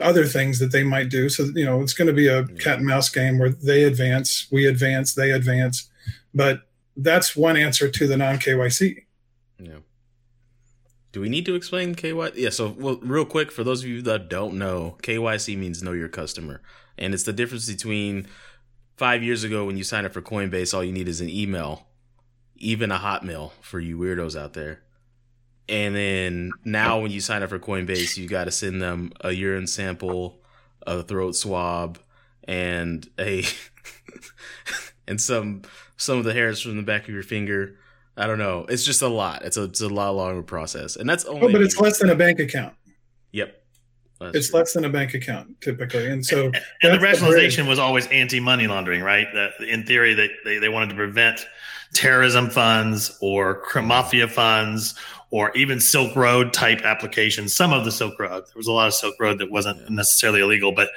[0.00, 1.28] other things that they might do.
[1.28, 4.46] So, you know, it's going to be a cat and mouse game where they advance,
[4.50, 5.88] we advance, they advance.
[6.34, 6.62] But
[6.98, 9.04] that's one answer to the non KYC.
[9.58, 9.78] Yeah.
[11.12, 12.32] Do we need to explain KYC?
[12.36, 15.92] Yeah, so well, real quick for those of you that don't know, KYC means know
[15.92, 16.60] your customer.
[16.98, 18.26] And it's the difference between
[18.96, 21.86] 5 years ago when you signed up for Coinbase all you need is an email,
[22.56, 24.82] even a Hotmail for you weirdos out there.
[25.68, 29.30] And then now when you sign up for Coinbase, you got to send them a
[29.32, 30.42] urine sample,
[30.86, 31.98] a throat swab,
[32.44, 33.44] and a
[35.06, 35.62] and some
[35.98, 37.76] some of the hairs from the back of your finger.
[38.16, 38.64] I don't know.
[38.68, 39.44] It's just a lot.
[39.44, 41.48] It's a it's a lot longer process, and that's only.
[41.48, 42.74] Oh, but it's less than a bank account.
[43.32, 43.54] Yep.
[44.20, 44.58] That's It's true.
[44.58, 46.10] less than a bank account typically.
[46.10, 49.28] And so And that's the the rationalization was always anti money laundering, right?
[49.34, 51.46] That in theory, they, they, they wanted to prevent
[51.94, 54.94] terrorism funds or cr- mafia funds
[55.30, 57.54] or even Silk Road type applications.
[57.54, 60.40] Some of the Silk Road, there was a lot of Silk Road that wasn't necessarily
[60.40, 60.88] illegal, but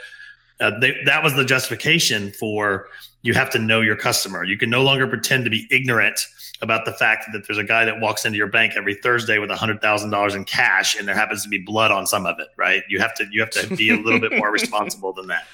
[0.59, 2.87] uh, they, that was the justification for
[3.21, 4.43] you have to know your customer.
[4.43, 6.19] You can no longer pretend to be ignorant
[6.61, 9.49] about the fact that there's a guy that walks into your bank every Thursday with
[9.49, 12.83] $100,000 in cash and there happens to be blood on some of it, right?
[12.89, 15.45] You have to you have to be a little bit more responsible than that.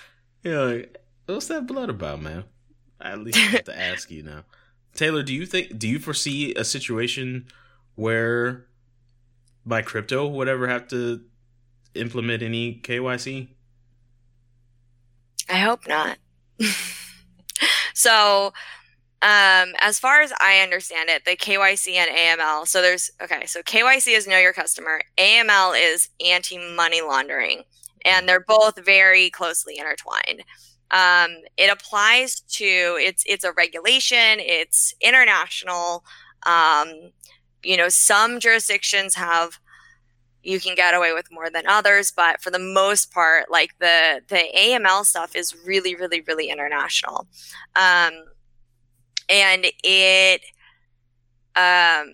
[0.43, 0.59] Yeah.
[0.59, 2.43] Like, what's that blood about, man?
[2.99, 4.43] I at least have to ask you now.
[4.93, 7.47] Taylor, do you think do you foresee a situation
[7.95, 8.65] where
[9.67, 11.21] MyCrypto would ever have to
[11.93, 13.49] implement any KYC?
[15.49, 16.17] I hope not.
[17.97, 18.53] so,
[19.23, 22.67] um, as far as I understand it, the KYC and AML.
[22.67, 23.47] So there's okay.
[23.47, 25.01] So KYC is know your customer.
[25.17, 27.63] AML is anti money laundering,
[28.05, 30.43] and they're both very closely intertwined.
[30.91, 32.65] Um, it applies to
[32.99, 34.39] it's it's a regulation.
[34.39, 36.03] It's international.
[36.45, 37.11] Um,
[37.63, 39.57] you know, some jurisdictions have
[40.43, 44.21] you can get away with more than others but for the most part like the
[44.27, 47.27] the aml stuff is really really really international
[47.75, 48.11] um
[49.29, 50.41] and it
[51.55, 52.13] um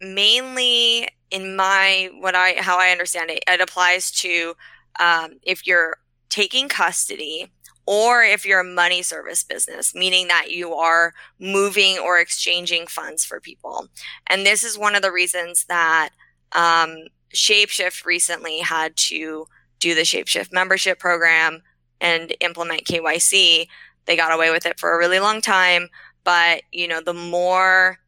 [0.00, 4.54] mainly in my what i how i understand it it applies to
[5.00, 5.96] um if you're
[6.30, 7.50] taking custody
[7.88, 13.24] or if you're a money service business, meaning that you are moving or exchanging funds
[13.24, 13.88] for people.
[14.26, 16.10] And this is one of the reasons that
[16.52, 16.96] um,
[17.34, 19.46] Shapeshift recently had to
[19.80, 21.62] do the Shapeshift membership program
[22.00, 23.66] and implement KYC.
[24.06, 25.88] They got away with it for a really long time,
[26.24, 27.98] but you know, the more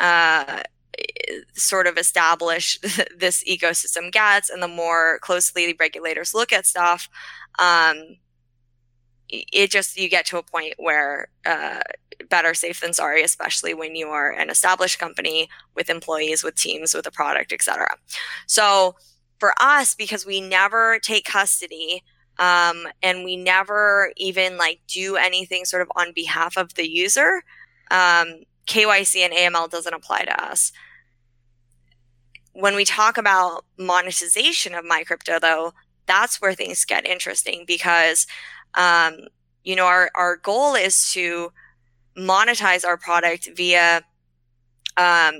[0.00, 0.62] uh,
[1.54, 2.82] sort of established
[3.18, 7.08] this ecosystem gets and the more closely regulators look at stuff
[7.58, 8.16] um,
[9.32, 11.80] it just you get to a point where uh,
[12.28, 16.94] better safe than sorry especially when you are an established company with employees with teams
[16.94, 17.96] with a product etc
[18.46, 18.94] so
[19.38, 22.04] for us because we never take custody
[22.38, 27.42] um, and we never even like do anything sort of on behalf of the user
[27.90, 30.72] um, kyc and aml doesn't apply to us.
[32.54, 35.72] When we talk about monetization of MyCrypto though
[36.06, 38.26] that's where things get interesting because
[38.74, 39.16] um,
[39.64, 41.52] you know our, our goal is to
[42.16, 44.02] monetize our product via
[44.96, 45.34] um,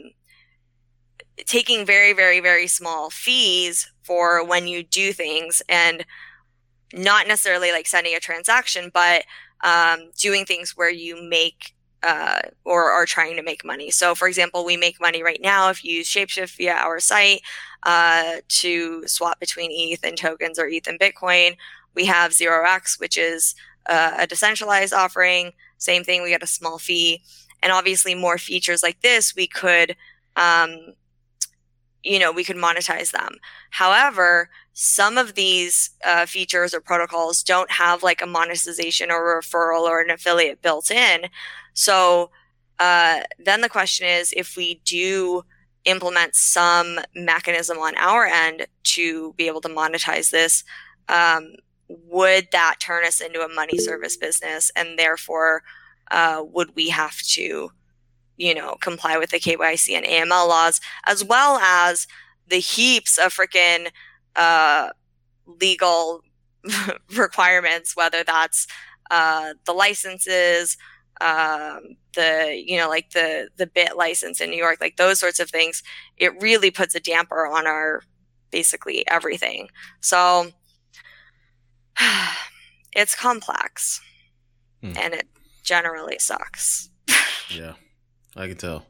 [1.47, 6.05] taking very very very small fees for when you do things and
[6.95, 9.25] not necessarily like sending a transaction but
[9.65, 13.91] um, doing things where you make uh, or are trying to make money.
[13.91, 17.43] So, for example, we make money right now if you use Shapeshift via our site
[17.85, 21.57] uh, to swap between ETH and tokens or ETH and Bitcoin.
[21.95, 23.55] We have 0x, which is
[23.87, 25.53] uh, a decentralized offering.
[25.79, 27.23] Same thing, we get a small fee.
[27.63, 29.97] And obviously, more features like this, we could,
[30.37, 30.95] um,
[32.03, 33.37] you know, we could monetize them.
[33.71, 39.83] However, some of these uh, features or protocols don't have like a monetization or referral
[39.83, 41.27] or an affiliate built in.
[41.75, 42.31] So
[42.79, 45.45] uh, then the question is if we do
[45.85, 50.65] implement some mechanism on our end to be able to monetize this,
[51.09, 51.55] um,
[52.07, 54.71] would that turn us into a money service business?
[54.77, 55.63] And therefore,
[56.11, 57.71] uh, would we have to,
[58.37, 62.07] you know, comply with the KYC and AML laws, as well as
[62.49, 63.89] the heaps of freaking
[64.37, 64.91] uh,
[65.47, 66.23] legal
[67.17, 68.67] requirements, whether that's
[69.11, 70.77] uh, the licenses,
[71.21, 75.51] um, the you know like the the BitLicense in New York, like those sorts of
[75.51, 75.83] things,
[76.17, 78.03] it really puts a damper on our
[78.51, 79.69] basically everything.
[80.01, 80.51] So
[82.93, 84.01] it's complex,
[84.81, 84.93] hmm.
[84.97, 85.27] and it
[85.63, 86.91] generally sucks.
[87.51, 87.75] yeah,
[88.37, 88.87] I can tell.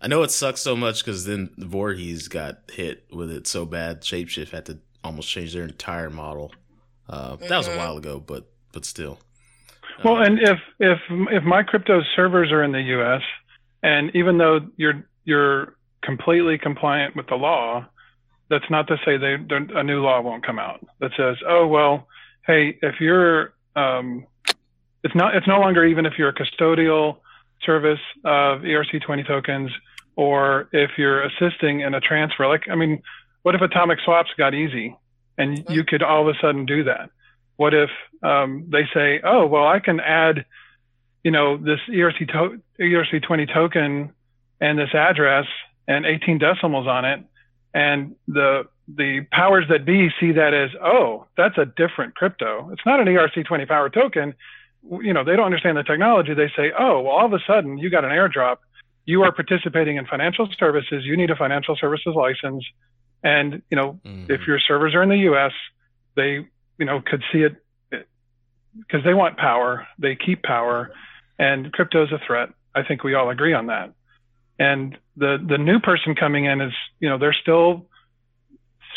[0.00, 4.00] I know it sucks so much because then Voorhees got hit with it so bad.
[4.00, 6.52] Shapeshift had to almost change their entire model.
[7.08, 7.54] Uh, that mm-hmm.
[7.54, 7.78] was a mm-hmm.
[7.78, 9.18] while ago, but but still.
[10.04, 13.22] Well, and if if if MyCrypto servers are in the U.S.
[13.82, 17.86] and even though you're you're completely compliant with the law,
[18.48, 19.34] that's not to say they
[19.74, 22.06] a new law won't come out that says, oh well,
[22.50, 24.26] hey, if you're um,
[25.04, 27.18] it's not it's no longer even if you're a custodial
[27.62, 29.70] service of ERC20 tokens
[30.16, 32.48] or if you're assisting in a transfer.
[32.48, 33.02] Like, I mean,
[33.42, 34.96] what if atomic swaps got easy
[35.38, 35.72] and mm-hmm.
[35.72, 37.10] you could all of a sudden do that?
[37.56, 37.90] What if
[38.22, 40.44] um, they say, oh, well, I can add,
[41.22, 44.12] you know, this ERC to- ERC20 token
[44.60, 45.46] and this address
[45.86, 47.24] and 18 decimals on it,
[47.74, 48.64] and the
[48.96, 52.70] the powers that be see that as, oh, that's a different crypto.
[52.72, 54.34] It's not an ERC20 power token.
[54.82, 56.34] You know, they don't understand the technology.
[56.34, 58.58] They say, oh, well, all of a sudden you got an airdrop.
[59.04, 61.04] You are participating in financial services.
[61.04, 62.64] You need a financial services license.
[63.22, 64.30] And, you know, mm-hmm.
[64.30, 65.52] if your servers are in the US,
[66.16, 66.46] they
[66.80, 67.56] you know, could see it
[67.90, 70.90] because they want power, they keep power,
[71.38, 72.48] and crypto is a threat.
[72.74, 73.92] I think we all agree on that.
[74.58, 77.86] And the the new person coming in is, you know, they're still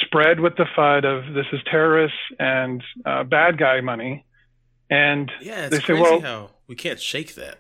[0.06, 4.26] spread with the FUD of this is terrorists and uh, bad guy money,
[4.90, 7.58] and yeah, they say, well, how we can't shake that.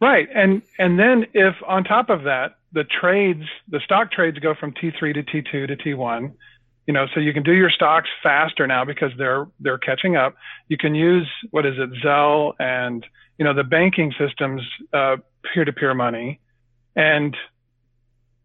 [0.00, 4.54] Right, and and then if on top of that the trades, the stock trades go
[4.54, 6.32] from T3 to T2 to T1,
[6.86, 10.34] you know so you can do your stocks faster now because they're they're catching up.
[10.68, 13.04] You can use what is it zelle and
[13.38, 14.62] you know the banking systems
[14.92, 15.16] uh,
[15.52, 16.40] peer-to-peer money.
[16.96, 17.36] And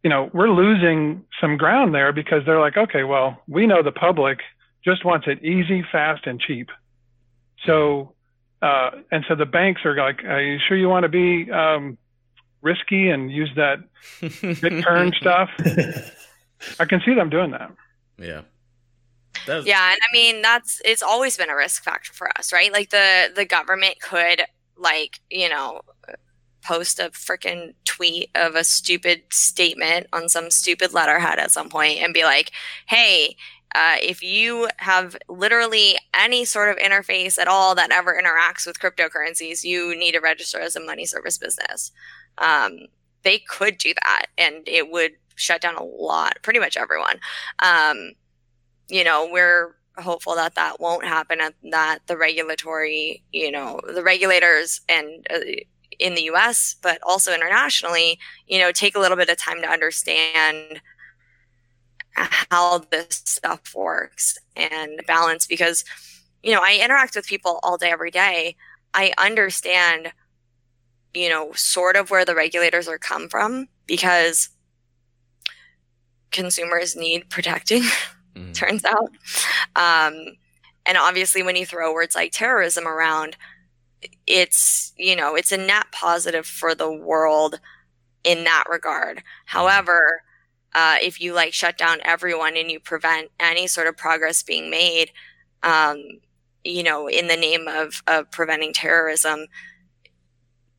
[0.04, 3.92] you know we're losing some ground there because they're like okay well we know the
[3.92, 4.40] public
[4.84, 6.70] just wants it easy fast and cheap
[7.66, 8.14] so
[8.62, 11.98] uh, and so the banks are like are you sure you want to be um,
[12.62, 13.80] risky and use that
[14.22, 15.50] BitTorrent stuff
[16.80, 17.72] i can see them doing that
[18.18, 18.42] yeah.
[19.48, 22.72] Was- yeah, and I mean that's it's always been a risk factor for us, right?
[22.72, 24.42] Like the the government could
[24.78, 25.82] like, you know,
[26.64, 32.00] post a freaking tweet of a stupid statement on some stupid letterhead at some point
[32.02, 32.52] and be like,
[32.88, 33.36] "Hey,
[33.76, 38.80] uh, if you have literally any sort of interface at all that ever interacts with
[38.80, 41.92] cryptocurrencies, you need to register as a money service business."
[42.38, 42.88] Um,
[43.24, 47.20] they could do that, and it would shut down a lot, pretty much everyone.
[47.60, 48.14] Um,
[48.90, 54.04] you know, we're hopeful that that won't happen and that the regulatory, you know, the
[54.04, 55.40] regulators and, uh,
[56.00, 59.70] in the US, but also internationally, you know, take a little bit of time to
[59.70, 60.82] understand
[62.16, 65.84] how this stuff works and balance because,
[66.44, 68.56] you know, I interact with people all day, every day.
[68.94, 70.12] I understand,
[71.14, 74.50] you know, sort of where the regulators are come from because
[76.32, 77.84] consumers need protecting,
[78.36, 78.54] mm.
[78.54, 79.12] turns out.
[79.76, 80.38] Um,
[80.86, 83.38] and obviously, when you throw words like terrorism around,
[84.28, 87.60] it's you know it's a net positive for the world
[88.24, 89.24] in that regard.
[89.46, 90.24] However,
[90.74, 94.70] uh, if you like shut down everyone and you prevent any sort of progress being
[94.70, 95.12] made,
[95.62, 95.98] um,
[96.64, 99.48] you know, in the name of of preventing terrorism,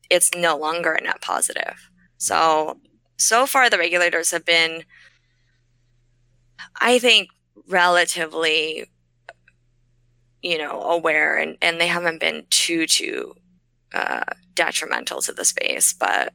[0.09, 1.89] it's no longer a net positive.
[2.17, 2.79] So
[3.17, 4.83] so far, the regulators have been,
[6.79, 7.29] I think,
[7.67, 8.85] relatively
[10.45, 13.33] you know aware and and they haven't been too too
[13.93, 14.23] uh,
[14.53, 16.33] detrimental to the space but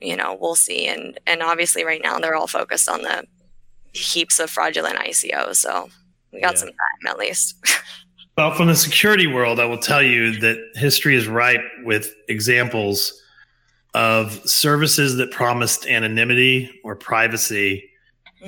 [0.00, 3.24] you know we'll see and and obviously right now they're all focused on the
[3.92, 5.88] heaps of fraudulent ICOs so
[6.32, 6.58] we got yeah.
[6.58, 7.56] some time at least
[8.36, 13.22] well from the security world I will tell you that history is ripe with examples
[13.94, 17.90] of services that promised anonymity or privacy.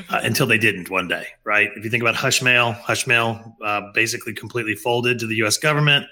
[0.08, 1.70] Uh, until they didn't one day, right?
[1.76, 5.56] If you think about Hushmail, Hushmail uh, basically completely folded to the U.S.
[5.56, 6.06] government.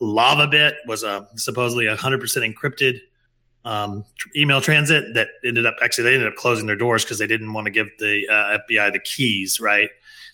[0.00, 3.00] LavaBit was a supposedly 100% encrypted
[3.64, 4.04] um,
[4.36, 7.52] email transit that ended up actually they ended up closing their doors because they didn't
[7.52, 9.88] want to give the uh, FBI the keys, right?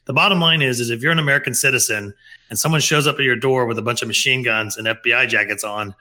[0.06, 2.12] The bottom line is, is if you're an American citizen
[2.48, 5.28] and someone shows up at your door with a bunch of machine guns and FBI
[5.28, 5.94] jackets on,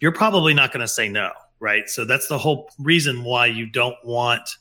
[0.00, 1.30] you're probably not going to say no,
[1.60, 1.88] right?
[1.88, 4.56] So that's the whole reason why you don't want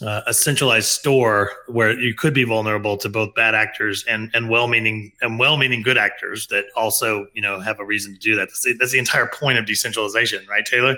[0.00, 4.48] uh, a centralized store where you could be vulnerable to both bad actors and and
[4.48, 8.48] well-meaning and well-meaning good actors that also you know have a reason to do that.
[8.48, 10.96] That's the, that's the entire point of decentralization, right, Taylor?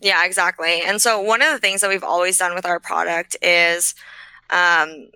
[0.00, 0.80] Yeah, exactly.
[0.82, 3.94] And so one of the things that we've always done with our product is
[4.50, 5.08] um,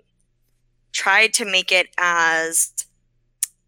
[0.91, 2.73] tried to make it as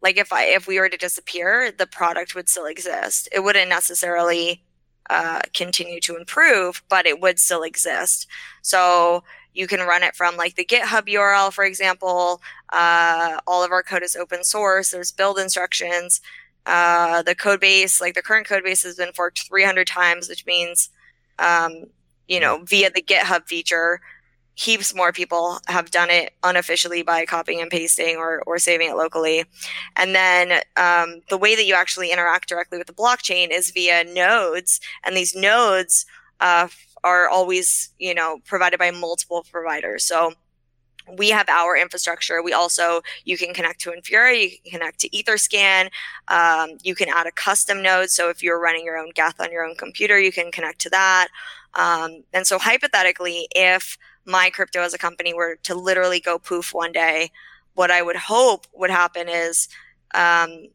[0.01, 3.29] like if I if we were to disappear, the product would still exist.
[3.31, 4.61] It wouldn't necessarily
[5.09, 8.27] uh, continue to improve, but it would still exist.
[8.61, 12.41] So you can run it from like the GitHub URL, for example.
[12.73, 14.91] Uh, all of our code is open source.
[14.91, 16.21] There's build instructions.
[16.65, 20.45] Uh, the code base, like the current code base, has been forked 300 times, which
[20.45, 20.89] means,
[21.39, 21.85] um,
[22.27, 24.01] you know, via the GitHub feature,
[24.55, 28.95] heaps more people have done it unofficially by copying and pasting or, or saving it
[28.95, 29.43] locally.
[29.97, 34.05] And then um, the way that you actually interact directly with the blockchain is via
[34.05, 34.79] nodes.
[35.05, 36.05] And these nodes
[36.39, 36.69] uh,
[37.03, 40.05] are always, you know, provided by multiple providers.
[40.05, 40.33] So
[41.17, 42.41] we have our infrastructure.
[42.41, 45.89] We also, you can connect to Infura, you can connect to Etherscan,
[46.29, 48.09] um, you can add a custom node.
[48.09, 50.89] So if you're running your own Geth on your own computer, you can connect to
[50.89, 51.27] that.
[51.75, 53.97] Um, and so hypothetically, if
[54.27, 57.31] MyCrypto as a company were to literally go poof one day,
[57.73, 59.67] what I would hope would happen is
[60.13, 60.67] um,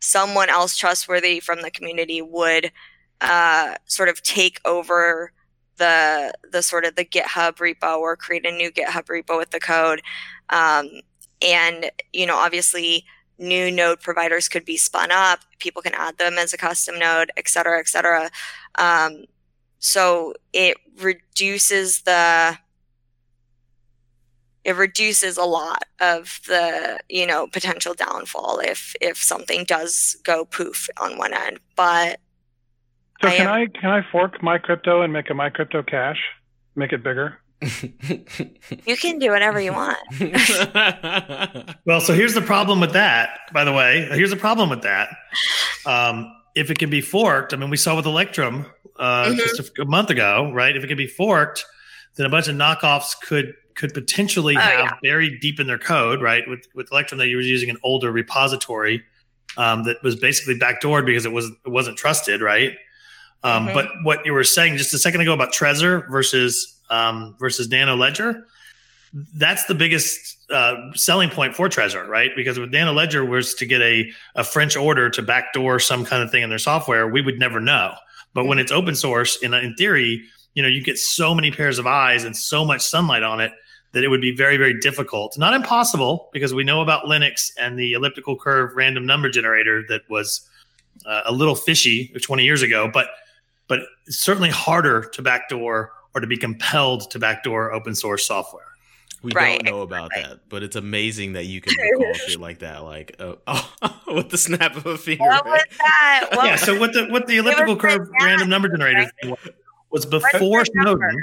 [0.00, 2.72] someone else trustworthy from the community would
[3.20, 5.32] uh, sort of take over
[5.76, 9.60] the the sort of the GitHub repo or create a new GitHub repo with the
[9.60, 10.02] code.
[10.50, 11.00] Um,
[11.40, 13.04] and you know, obviously,
[13.38, 15.40] new node providers could be spun up.
[15.58, 18.30] People can add them as a custom node, et cetera, et cetera.
[18.74, 19.24] Um,
[19.78, 22.58] so it reduces the
[24.64, 30.44] it reduces a lot of the you know potential downfall if if something does go
[30.44, 32.20] poof on one end but
[33.20, 36.18] so I can am, i can i fork MyCrypto and make a MyCrypto cash?
[36.76, 37.38] Make it bigger?
[38.86, 39.98] You can do whatever you want.
[41.84, 44.08] Well so here's the problem with that by the way.
[44.12, 45.08] Here's the problem with that.
[45.86, 48.66] Um, if it can be forked i mean we saw with electrum
[48.98, 49.36] uh, mm-hmm.
[49.36, 50.76] just a, a month ago right?
[50.76, 51.64] If it can be forked
[52.16, 54.98] then a bunch of knockoffs could could potentially oh, have yeah.
[55.02, 56.46] buried deep in their code, right?
[56.48, 59.02] With with Electrum, that you were using an older repository
[59.56, 62.76] um, that was basically backdoored because it was it wasn't trusted, right?
[63.44, 63.74] Um, mm-hmm.
[63.74, 67.94] But what you were saying just a second ago about Trezor versus um, versus Nano
[67.94, 68.46] Ledger,
[69.36, 72.32] that's the biggest uh, selling point for Trezor, right?
[72.34, 76.22] Because with Nano Ledger was to get a a French order to backdoor some kind
[76.22, 77.94] of thing in their software, we would never know.
[78.34, 80.24] But when it's open source, in in theory,
[80.54, 83.52] you know, you get so many pairs of eyes and so much sunlight on it
[83.92, 85.38] that it would be very, very difficult.
[85.38, 90.02] Not impossible, because we know about Linux and the elliptical curve random number generator that
[90.10, 90.48] was
[91.06, 93.08] uh, a little fishy 20 years ago, but
[93.68, 98.64] but certainly harder to backdoor or to be compelled to backdoor open source software.
[99.22, 100.34] We Right, don't know about exactly.
[100.34, 103.74] that, but it's amazing that you can recall shit like that, like uh, oh,
[104.14, 105.24] with the snap of a finger.
[105.24, 106.28] What was that?
[106.32, 106.52] What yeah.
[106.52, 109.30] was So what the what the elliptical curve random number generator right?
[109.30, 109.48] was,
[109.90, 111.10] was before the number?
[111.10, 111.22] Snowden.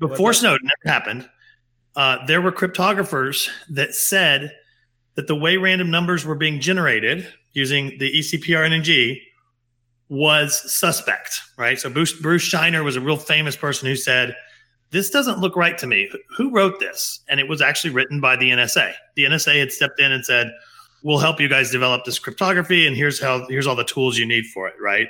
[0.00, 0.40] Before What's?
[0.40, 1.28] Snowden ever happened,
[1.96, 4.52] uh, there were cryptographers that said
[5.14, 9.20] that the way random numbers were being generated using the ECPRNG
[10.08, 11.78] was suspect, right?
[11.78, 14.36] So Bruce, Bruce Schneier was a real famous person who said,
[14.90, 16.10] This doesn't look right to me.
[16.36, 17.20] Who wrote this?
[17.28, 18.92] And it was actually written by the NSA.
[19.14, 20.50] The NSA had stepped in and said,
[21.02, 24.26] We'll help you guys develop this cryptography, and here's how here's all the tools you
[24.26, 25.08] need for it, right?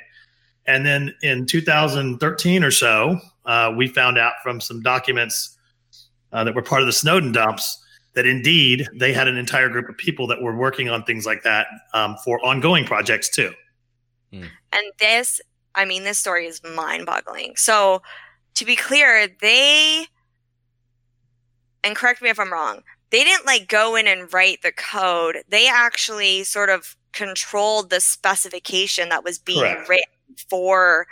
[0.67, 5.59] And then in 2013 or so, uh, we found out from some documents
[6.33, 7.79] uh, that were part of the Snowden dumps
[8.15, 11.43] that indeed they had an entire group of people that were working on things like
[11.45, 13.53] that um, for ongoing projects too.
[14.73, 15.41] And this,
[15.75, 17.55] I mean, this story is mind boggling.
[17.57, 18.03] So,
[18.55, 20.07] to be clear, they,
[21.83, 25.39] and correct me if I'm wrong, they didn't like go in and write the code.
[25.49, 29.89] They actually sort of controlled the specification that was being Correct.
[29.89, 31.07] written for.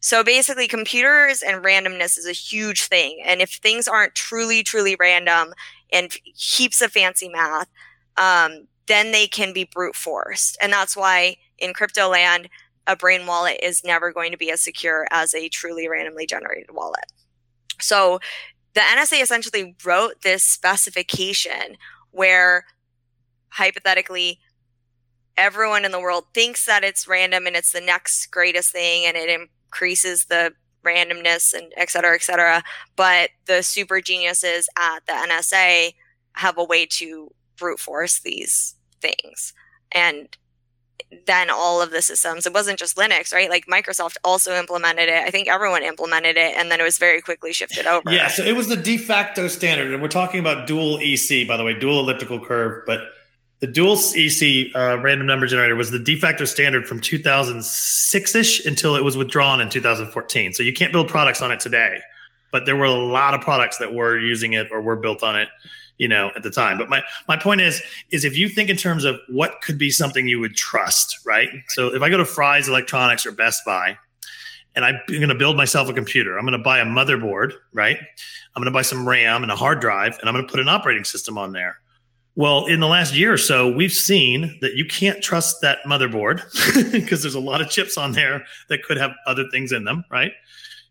[0.00, 3.20] So basically, computers and randomness is a huge thing.
[3.24, 5.52] And if things aren't truly, truly random
[5.92, 7.68] and heaps of fancy math,
[8.16, 10.56] um, then they can be brute forced.
[10.60, 12.48] And that's why in crypto land,
[12.86, 16.70] a brain wallet is never going to be as secure as a truly randomly generated
[16.72, 17.06] wallet.
[17.80, 18.20] So
[18.74, 21.76] the NSA essentially wrote this specification
[22.12, 22.64] where
[23.50, 24.38] hypothetically
[25.36, 29.16] everyone in the world thinks that it's random and it's the next greatest thing and
[29.16, 30.52] it increases the
[30.84, 32.62] randomness and et cetera, et cetera.
[32.94, 35.94] But the super geniuses at the NSA
[36.34, 39.52] have a way to brute force these things.
[39.92, 40.28] And
[41.26, 43.50] then all of the systems, it wasn't just Linux, right?
[43.50, 45.22] Like Microsoft also implemented it.
[45.24, 48.10] I think everyone implemented it and then it was very quickly shifted over.
[48.10, 51.56] Yeah, so it was the de facto standard, and we're talking about dual EC, by
[51.56, 52.84] the way, dual elliptical curve.
[52.86, 53.00] But
[53.60, 58.66] the dual EC uh, random number generator was the de facto standard from 2006 ish
[58.66, 60.52] until it was withdrawn in 2014.
[60.52, 62.00] So you can't build products on it today,
[62.52, 65.36] but there were a lot of products that were using it or were built on
[65.36, 65.48] it,
[65.96, 66.76] you know, at the time.
[66.76, 69.90] But my my point is, is if you think in terms of what could be
[69.90, 71.48] something you would trust, right?
[71.68, 73.96] So if I go to Fry's Electronics or Best Buy,
[74.74, 76.36] and I'm going to build myself a computer.
[76.36, 77.96] I'm going to buy a motherboard, right?
[77.96, 80.60] I'm going to buy some RAM and a hard drive, and I'm going to put
[80.60, 81.78] an operating system on there.
[82.38, 86.42] Well, in the last year or so, we've seen that you can't trust that motherboard
[86.92, 90.04] because there's a lot of chips on there that could have other things in them,
[90.10, 90.32] right?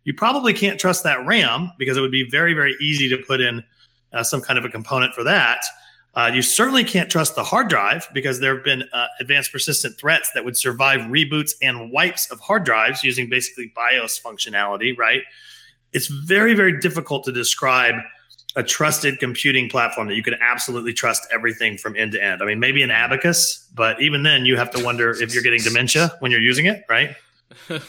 [0.05, 3.41] You probably can't trust that RAM because it would be very, very easy to put
[3.41, 3.63] in
[4.11, 5.63] uh, some kind of a component for that.
[6.15, 9.97] Uh, you certainly can't trust the hard drive because there have been uh, advanced persistent
[9.99, 15.21] threats that would survive reboots and wipes of hard drives using basically BIOS functionality, right?
[15.93, 17.95] It's very, very difficult to describe
[18.55, 22.41] a trusted computing platform that you can absolutely trust everything from end to end.
[22.41, 25.61] I mean, maybe an abacus, but even then, you have to wonder if you're getting
[25.61, 27.15] dementia when you're using it, right?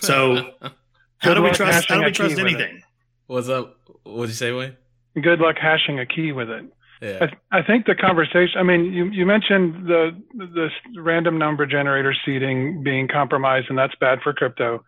[0.01, 0.55] So,
[1.19, 1.89] how do we trust?
[1.89, 2.57] How do we trust key with it.
[2.57, 2.83] anything?
[3.27, 3.79] What's up?
[4.03, 4.77] What'd you say, Wayne?
[5.21, 6.65] Good luck hashing a key with it.
[7.01, 7.29] Yeah.
[7.53, 8.59] I, I think the conversation.
[8.59, 13.95] I mean, you, you mentioned the the random number generator seeding being compromised, and that's
[14.01, 14.85] bad for crypto.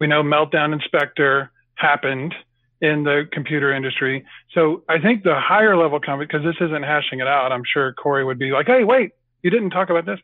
[0.00, 2.34] We know Meltdown and Spectre happened
[2.80, 4.24] in the computer industry.
[4.54, 7.92] So I think the higher level comment, because this isn't hashing it out, I'm sure
[7.92, 9.12] Corey would be like, "Hey, wait,
[9.42, 10.20] you didn't talk about this."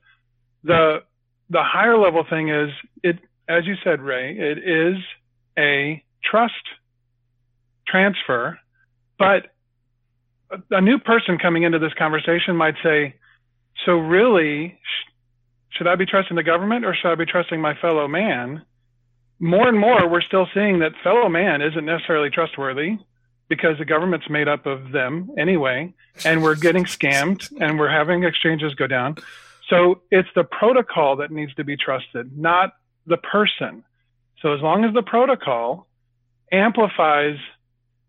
[0.64, 1.02] The
[1.50, 2.70] the higher level thing is
[3.02, 4.96] it, as you said, Ray, it is
[5.58, 6.54] a trust
[7.86, 8.58] transfer,
[9.18, 9.54] but
[10.70, 13.14] a- new person coming into this conversation might say,
[13.84, 15.10] "So really, sh-
[15.70, 18.64] should I be trusting the government or should I be trusting my fellow man?"
[19.38, 22.98] More and more, we're still seeing that fellow man isn't necessarily trustworthy
[23.48, 25.92] because the government's made up of them anyway,
[26.24, 29.16] and we're getting scammed and we're having exchanges go down.
[29.68, 32.72] So it's the protocol that needs to be trusted, not
[33.06, 33.84] the person.
[34.40, 35.86] So as long as the protocol
[36.52, 37.36] amplifies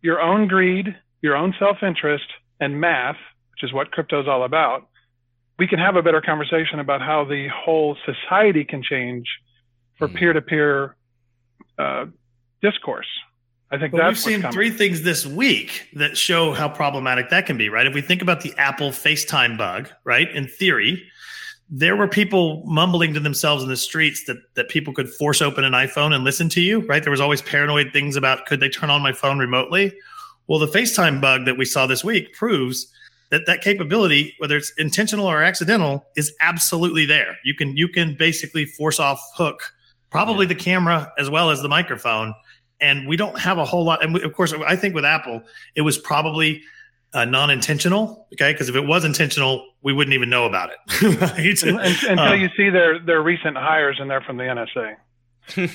[0.02, 2.26] your own greed, your own self interest,
[2.60, 3.18] and math,
[3.52, 4.88] which is what crypto is all about,
[5.60, 9.26] we can have a better conversation about how the whole society can change
[9.98, 10.96] for peer to peer
[11.78, 12.06] Uh,
[12.62, 13.08] discourse.
[13.70, 14.54] I think that's we've seen coming.
[14.54, 17.86] three things this week that show how problematic that can be, right?
[17.86, 20.32] If we think about the Apple FaceTime bug, right?
[20.32, 21.04] In theory,
[21.70, 25.66] there were people mumbling to themselves in the streets that that people could force open
[25.66, 27.04] an iPhone and listen to you, right?
[27.04, 29.94] There was always paranoid things about could they turn on my phone remotely?
[30.48, 32.92] Well, the FaceTime bug that we saw this week proves
[33.32, 37.38] that that capability, whether it's intentional or accidental, is absolutely there.
[37.44, 39.74] You can you can basically force off hook
[40.10, 42.34] probably the camera as well as the microphone
[42.80, 45.42] and we don't have a whole lot and we, of course i think with apple
[45.76, 46.62] it was probably
[47.14, 48.28] uh, non-intentional.
[48.34, 51.02] Okay, because if it was intentional, we wouldn't even know about it.
[51.22, 51.64] right?
[51.64, 54.96] Un- un- until Uh, you see their their recent hires and they're from the NSA.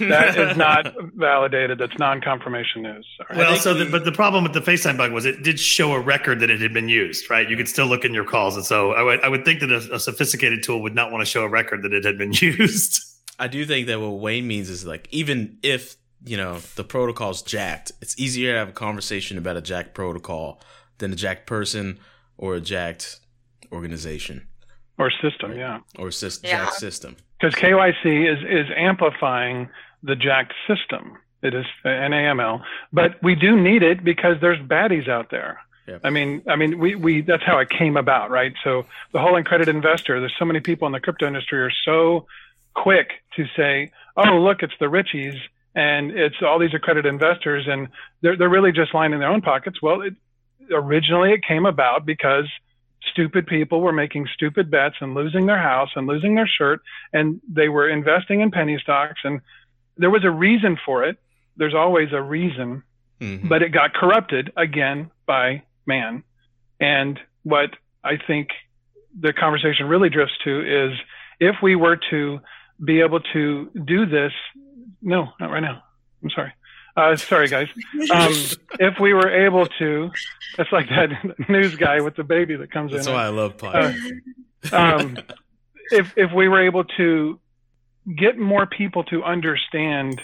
[0.09, 1.79] That is not validated.
[1.79, 3.07] That's non-confirmation news.
[3.17, 3.39] Sorry.
[3.39, 5.93] Well, so the, the- but the problem with the FaceTime bug was it did show
[5.95, 7.49] a record that it had been used, right?
[7.49, 9.73] You could still look in your calls, and so I would I would think that
[9.73, 12.33] a, a sophisticated tool would not want to show a record that it had been
[12.41, 13.01] used.
[13.43, 17.43] I do think that what Wayne means is like even if you know the protocol's
[17.43, 20.61] jacked, it's easier to have a conversation about a jacked protocol
[20.99, 21.99] than a jacked person
[22.39, 23.19] or a jacked
[23.73, 24.47] organization
[24.97, 25.81] or system, yeah.
[25.99, 26.67] or system, Yeah.
[26.67, 27.17] jacked system.
[27.41, 29.69] Because KYC is is amplifying
[30.05, 31.19] the jacked system.
[31.43, 32.63] It is an AML,
[32.93, 35.59] but we do need it because there's baddies out there.
[35.89, 35.99] Yeah.
[36.05, 38.55] I mean, I mean, we, we that's how it came about, right?
[38.63, 40.21] So the whole accredited investor.
[40.21, 42.29] There's so many people in the crypto industry are so
[42.75, 45.39] quick to say, "Oh, look, it's the Richies
[45.75, 47.89] and it's all these accredited investors, and
[48.21, 50.15] they're they're really just lining their own pockets." Well, it,
[50.71, 52.49] originally it came about because
[53.11, 56.81] stupid people were making stupid bets and losing their house and losing their shirt,
[57.13, 59.41] and they were investing in penny stocks, and
[59.97, 61.19] there was a reason for it.
[61.57, 62.83] There's always a reason
[63.23, 63.49] Mhm.
[63.49, 66.25] but it got corrupted again by man.
[66.81, 68.49] And what I think
[69.19, 70.99] the conversation really drifts to is
[71.39, 72.41] if we were to
[72.85, 74.33] be able to do this,
[75.01, 75.83] no, not right now.
[76.23, 76.53] I'm sorry.
[76.97, 77.69] Uh, sorry, guys.
[78.11, 78.33] Um,
[78.79, 80.11] if we were able to,
[80.57, 83.13] that's like that news guy with the baby that comes That's in.
[83.13, 83.95] That's why I love pod.
[84.73, 85.17] um,
[85.91, 87.41] if if we were able to
[88.17, 90.21] get more people to understand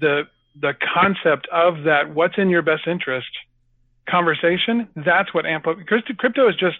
[0.00, 0.22] the
[0.60, 3.28] the concept of that what's in your best interest
[4.08, 6.78] conversation that's what ampli- crypto crypto is just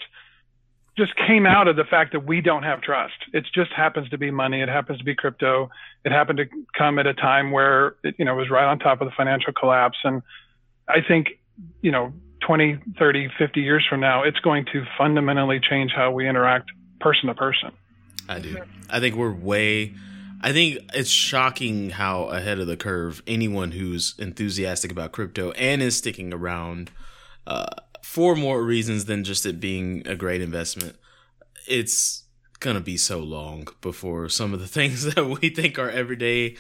[0.97, 4.19] just came out of the fact that we don't have trust it just happens to
[4.19, 5.70] be money it happens to be crypto
[6.05, 6.47] it happened to
[6.77, 9.52] come at a time where it you know was right on top of the financial
[9.52, 10.23] collapse and
[10.89, 11.39] i think
[11.81, 16.28] you know 20 30 50 years from now it's going to fundamentally change how we
[16.28, 16.70] interact
[17.01, 17.73] person to person
[18.28, 18.56] I do.
[18.90, 19.94] I think we're way.
[20.40, 25.81] I think it's shocking how ahead of the curve anyone who's enthusiastic about crypto and
[25.82, 26.90] is sticking around
[27.47, 27.66] uh,
[28.03, 30.97] for more reasons than just it being a great investment.
[31.66, 32.24] It's
[32.61, 36.57] gonna be so long before some of the things that we think are everyday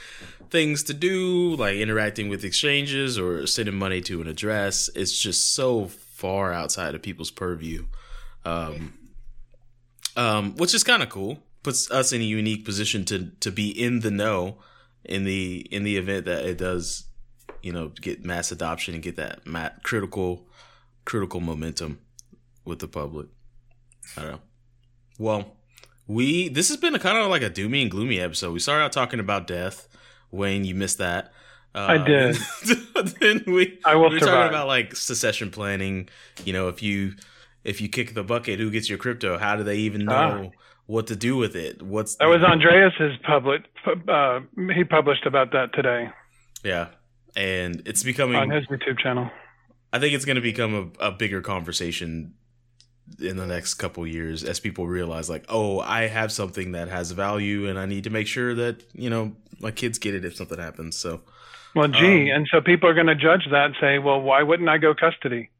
[0.50, 5.54] things to do, like interacting with exchanges or sending money to an address, it's just
[5.54, 7.86] so far outside of people's purview.
[8.44, 8.92] Um,
[10.16, 11.38] um, which is kind of cool.
[11.62, 14.58] Puts us in a unique position to to be in the know
[15.04, 17.04] in the in the event that it does,
[17.62, 19.40] you know, get mass adoption and get that
[19.82, 20.46] critical
[21.04, 22.00] critical momentum
[22.64, 23.26] with the public.
[24.16, 24.40] I don't know.
[25.18, 25.56] Well,
[26.06, 28.52] we this has been a kind of like a doomy and gloomy episode.
[28.52, 29.88] We started out talking about death.
[30.30, 31.32] Wayne, you missed that.
[31.74, 32.36] Uh, I did.
[33.20, 34.34] then we I will we were survive.
[34.34, 36.08] talking about like secession planning.
[36.44, 37.14] You know, if you
[37.64, 39.38] if you kick the bucket, who gets your crypto?
[39.38, 40.52] How do they even know
[40.86, 41.80] what to do with it?
[41.82, 42.24] What's Ah.
[42.24, 43.62] That was Andreas's public.
[44.08, 44.40] Uh,
[44.74, 46.10] he published about that today
[46.64, 46.88] Yeah,
[47.36, 48.36] and it's becoming.
[48.36, 49.30] on his YouTube channel.
[49.92, 52.34] I think it's going to become a, a bigger conversation
[53.20, 57.10] in the next couple years as people realize, like, oh, I have something that has
[57.10, 60.36] value, and I need to make sure that you know my kids get it if
[60.36, 60.96] something happens.
[60.96, 61.20] So
[61.74, 64.42] Well, gee, Um, and so people are going to judge that and say, well, why
[64.42, 65.50] wouldn't I go custody?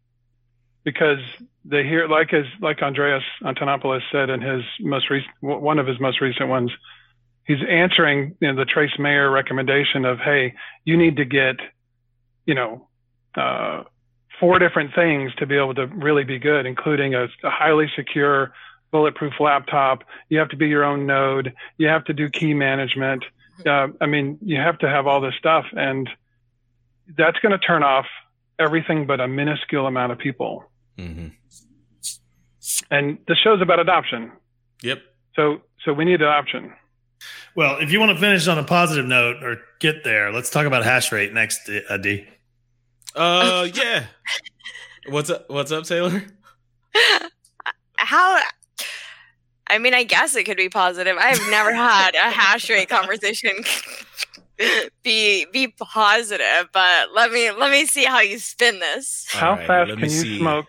[0.85, 1.21] Because
[1.65, 6.01] they hear, like as like Andreas Antonopoulos said in his most recent, one of his
[6.01, 6.71] most recent ones,
[7.47, 10.55] he's answering you know, the Trace Mayer recommendation of, hey,
[10.85, 11.57] you need to get,
[12.47, 12.89] you know,
[13.37, 13.85] uh,
[14.43, 18.52] four different things to be able to really be good, including a, a highly secure,
[18.90, 20.02] bulletproof laptop.
[20.28, 21.55] You have to be your own node.
[21.78, 23.24] You have to do key management.
[23.64, 26.10] Uh, I mean, you have to have all this stuff, and
[27.16, 28.06] that's going to turn off
[28.59, 30.64] everything but a minuscule amount of people.
[30.98, 31.28] hmm
[32.90, 34.32] And the show's about adoption,
[34.82, 35.02] yep,
[35.36, 36.73] so so we need adoption.
[37.55, 40.66] Well, if you want to finish on a positive note or get there, let's talk
[40.66, 42.27] about hash rate next, uh, D.
[43.17, 44.05] uh, yeah.
[45.09, 45.49] What's up?
[45.51, 46.23] What's up, Taylor?
[47.97, 48.41] How?
[49.69, 51.17] I mean, I guess it could be positive.
[51.19, 53.53] I've never had a hash rate conversation
[55.03, 59.27] be be positive, but let me let me see how you spin this.
[59.35, 60.39] All How right, fast can you see.
[60.39, 60.67] smoke?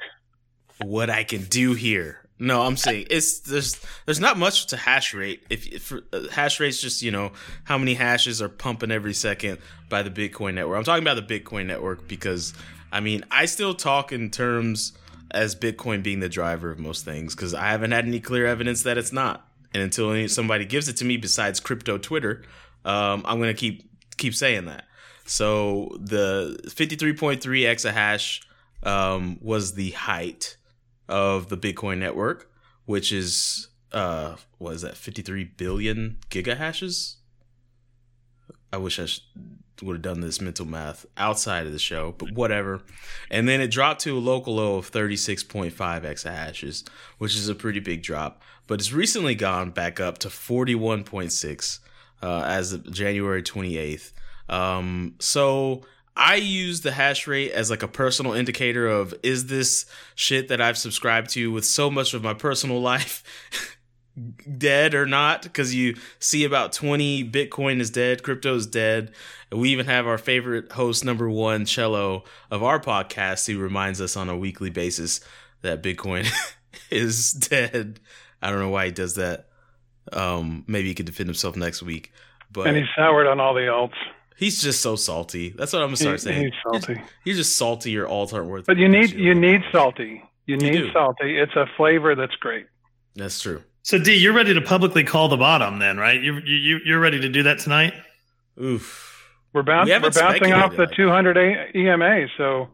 [0.82, 2.23] what I can do here.
[2.44, 5.46] No, I'm saying it's there's there's not much to hash rate.
[5.50, 7.32] If, if uh, hash rate's just you know
[7.64, 10.78] how many hashes are pumping every second by the Bitcoin network.
[10.78, 12.54] I'm talking about the Bitcoin network because
[12.92, 14.92] I mean I still talk in terms
[15.32, 18.84] as Bitcoin being the driver of most things because I haven't had any clear evidence
[18.84, 19.48] that it's not.
[19.74, 22.44] And until somebody gives it to me besides crypto Twitter,
[22.84, 24.84] um, I'm gonna keep keep saying that.
[25.24, 28.42] So the 53.3 exahash
[28.86, 30.58] um, was the height
[31.08, 32.52] of the Bitcoin network,
[32.86, 37.16] which is uh what is that 53 billion gigahashes?
[38.72, 39.08] I wish I
[39.84, 42.82] would have done this mental math outside of the show, but whatever.
[43.30, 47.80] And then it dropped to a local low of 36.5 exahashes, which is a pretty
[47.80, 48.42] big drop.
[48.68, 51.80] But it's recently gone back up to 41.6
[52.22, 54.14] uh, as of January 28th.
[54.50, 55.82] Um, so
[56.16, 59.86] I use the hash rate as like a personal indicator of is this
[60.16, 63.78] shit that I've subscribed to with so much of my personal life
[64.58, 65.44] dead or not?
[65.44, 69.12] Because you see about 20 bitcoin is dead crypto is dead.
[69.50, 73.48] And we even have our favorite host number one cello of our podcast.
[73.48, 75.20] Who reminds us on a weekly basis
[75.62, 76.32] that bitcoin
[76.92, 78.00] is dead.
[78.42, 79.48] I don't know why he does that.
[80.12, 82.12] Um maybe he could defend himself next week
[82.54, 83.94] but And he's soured on all the alts.
[84.38, 87.02] He's just so salty that's what i'm gonna start He- saying he's salty.
[87.24, 89.20] you're just salty your alt aren't worth But you need shit.
[89.20, 90.24] you need salty.
[90.46, 90.92] You need do.
[90.92, 91.38] salty.
[91.40, 92.66] It's a flavor that's great.
[93.16, 96.22] that's true So Dee, you're ready to publicly call the bottom then, right?
[96.22, 97.94] You you you're ready to do that tonight?
[98.62, 100.96] oof We're, bounce, We we're bouncing off the speculated.
[100.96, 102.70] 200 A- EMA, so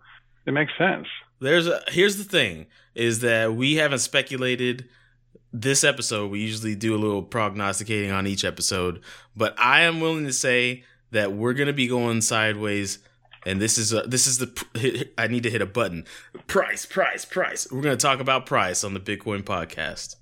[0.46, 1.08] it makes sense.
[1.40, 4.88] There's a here's the thing is that we haven't speculated
[5.54, 6.30] this episode.
[6.32, 9.02] We usually do a little prognosticating on each episode,
[9.36, 13.00] but I am willing to say that we're going to be going sideways
[13.46, 16.06] and this is a, this is the I need to hit a button.
[16.48, 17.68] Price, price, price.
[17.72, 20.16] We're going to talk about price on the Bitcoin podcast.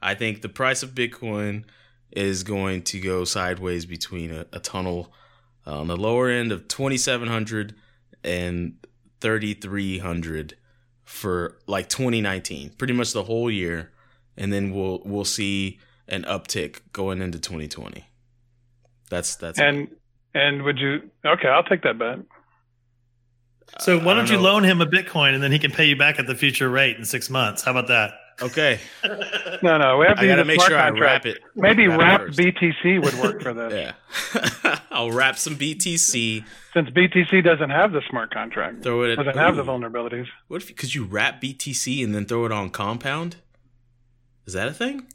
[0.00, 1.64] I think the price of Bitcoin
[2.10, 5.12] is going to go sideways between a, a tunnel
[5.66, 7.74] uh, on the lower end of 2700
[8.22, 8.76] and
[9.20, 10.56] 3300
[11.02, 13.92] for like 2019 pretty much the whole year
[14.36, 15.78] and then we'll we'll see
[16.08, 18.06] an uptick going into 2020
[19.10, 19.88] that's that's And
[20.34, 21.10] and would you?
[21.24, 22.18] Okay, I'll take that bet.
[23.80, 24.42] So why I don't, you know.
[24.42, 26.96] loan him a Bitcoin and then he can pay you back at the future rate
[26.96, 27.62] in six months?
[27.62, 28.12] How about that?
[28.42, 28.80] okay
[29.62, 32.20] No, no, we have to i gotta make smart sure i wrap it Maybe wrap
[32.20, 32.30] wrap.
[32.30, 33.72] BTC would work for this.
[34.64, 39.18] yeah i'll wrap some btc Since BTC doesn't have the smart contract, throw it at
[39.24, 40.26] doesn't have the vulnerabilities.
[40.48, 43.36] what if could you wrap btc and then throw it on compound
[44.48, 45.06] is that a thing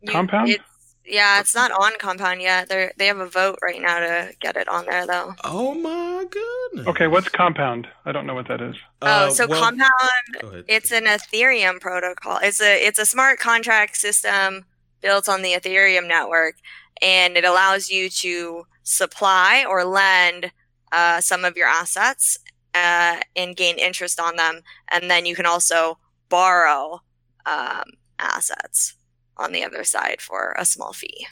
[0.00, 0.48] You- Compound?
[0.48, 0.64] It's,
[1.06, 2.68] yeah, it's not on Compound yet.
[2.68, 5.34] They they have a vote right now to get it on there though.
[5.44, 7.86] oh my goodness Okay, what's compound?
[8.04, 8.76] I don't know what that is.
[9.02, 12.38] Uh, oh, so well- Compound it's an Ethereum protocol.
[12.42, 14.64] It's a it's a smart contract system
[15.00, 16.56] built on the Ethereum network,
[17.02, 20.50] and it allows you to supply or lend
[20.92, 22.38] uh, some of your assets
[22.74, 25.98] uh, and gain interest on them, and then you can also
[26.28, 27.02] borrow
[27.46, 27.84] um,
[28.18, 28.94] assets
[29.36, 31.26] on the other side for a small fee.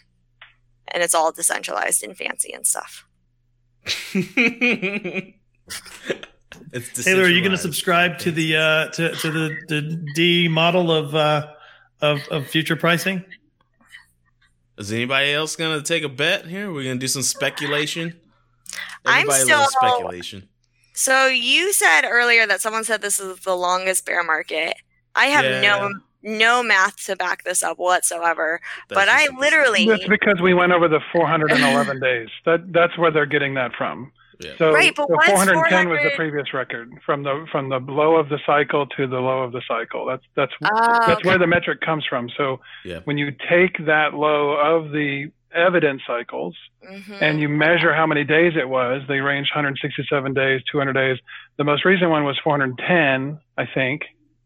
[0.88, 3.06] And it's all decentralized and fancy and stuff.
[6.72, 10.48] it's Taylor, are you going to subscribe to the uh, to to the, the Dee
[10.48, 11.46] model of uh,
[12.00, 13.24] of of future pricing?
[14.78, 16.72] Is anybody else gonna take a bet here?
[16.72, 18.18] We're gonna do some speculation.
[19.04, 20.48] I'm still- speculation.
[20.94, 24.74] So you said earlier that someone said this is the longest bear market.
[25.14, 25.60] I have Yeah.
[25.62, 25.92] no
[26.22, 28.60] no math to back this up whatsoever.
[28.88, 32.28] That's but I literally That's because we went over the 411 days.
[32.44, 34.12] That that's where they're getting that from.
[34.40, 34.52] Yeah.
[34.58, 38.16] So Right, but the what's 410 was the previous record from the from the low
[38.16, 40.04] of the cycle to the low of the cycle.
[40.06, 40.68] That's that's Oh,
[41.06, 41.28] that's okay.
[41.28, 42.28] where the metric comes from.
[42.36, 43.00] So Yeah.
[43.04, 46.56] when you take that low of the evidence cycles
[46.90, 47.20] Mhm.
[47.20, 51.18] and you measure how many days it was, they range 167 days, 200 days.
[51.58, 54.02] The most recent one was 410, I think.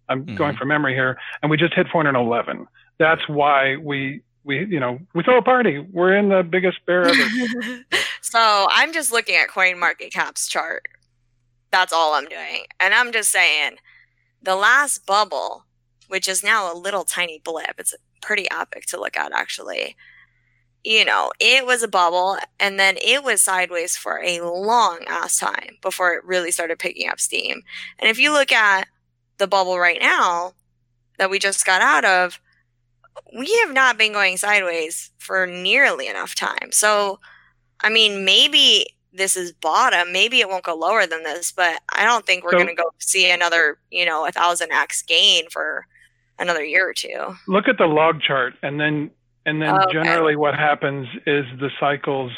[0.09, 0.37] I'm Mhm.
[0.37, 2.67] going from memory here, and we just hit 411.
[2.99, 5.79] That's why we we you know we throw a party.
[5.81, 7.85] We're in the biggest bear ever.
[8.21, 10.85] so I'm just looking at Coin Market Cap's chart.
[11.73, 12.65] That's all I'm doing.
[12.81, 13.79] And I'm just saying
[14.41, 15.65] the last bubble,
[16.09, 19.97] which is now a little tiny blip, it's pretty epic to look at actually.
[20.85, 25.37] You know, it was a bubble and then it was sideways for a long ass
[25.37, 27.63] time before it really started picking up steam.
[27.99, 28.87] And if you look at
[29.39, 30.53] the bubble right now
[31.19, 32.41] that we just got out of,
[33.37, 36.71] we have not been going sideways for nearly enough time.
[36.73, 37.19] So,
[37.81, 40.13] I mean, maybe this is bottom.
[40.13, 42.75] Maybe it won't go lower than this, but I don't think we're So- going to
[42.75, 45.87] go see another, you know, a thousand x gain for
[46.39, 47.35] another year or two.
[47.49, 49.11] Look at the log chart, and then
[49.47, 49.93] and then Okay.
[49.93, 52.33] generally what happens is the cycles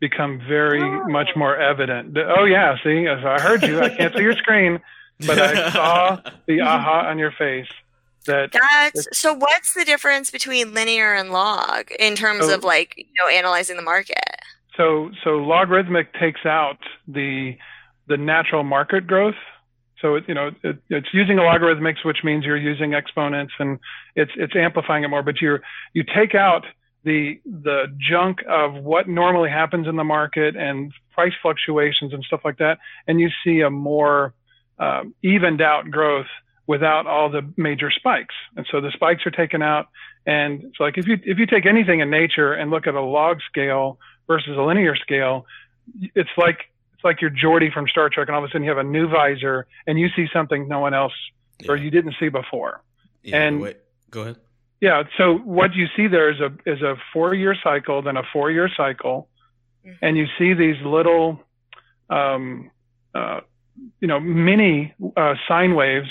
[0.00, 1.04] become very Oh.
[1.08, 2.14] much more evident.
[2.14, 3.80] The- Oh yeah, see, I heard you.
[3.80, 4.80] I can't see your screen,
[5.26, 7.68] but I saw the aha on your face.
[8.26, 9.34] That That's so.
[9.34, 13.76] What's the difference between linear and log in terms So- of like you know analyzing
[13.76, 14.18] the market?
[14.76, 16.78] so so logarithmic takes out
[17.08, 17.56] the
[18.06, 19.34] the natural market growth.
[20.00, 23.78] So it, you know it, it's using a logarithmics, which means you're using exponents and
[24.14, 25.22] it's it's amplifying it more.
[25.22, 25.58] But you
[25.92, 26.64] you take out
[27.04, 32.40] the the junk of what normally happens in the market and price fluctuations and stuff
[32.44, 32.78] like that,
[33.08, 34.32] and you see a more
[34.78, 36.26] um, evened out growth
[36.66, 38.34] without all the major spikes.
[38.56, 39.88] And so the spikes are taken out.
[40.26, 43.00] And it's like if you if you take anything in nature and look at a
[43.02, 45.46] log scale versus a linear scale,
[46.14, 48.70] it's like it's like you're Geordi from Star Trek, and all of a sudden you
[48.70, 51.12] have a new visor and you see something no one else
[51.68, 52.82] or you didn't see before.
[53.22, 53.76] Yeah, and- wait,
[54.10, 54.36] go ahead.
[54.80, 55.04] Yeah.
[55.16, 58.50] So what you see there is a is a four year cycle, then a four
[58.50, 59.28] year cycle,
[59.86, 59.96] Mhm.
[60.02, 61.40] and you see these little,
[62.10, 62.70] um,
[63.14, 63.40] uh,
[64.00, 66.08] you know, many uh, sine waves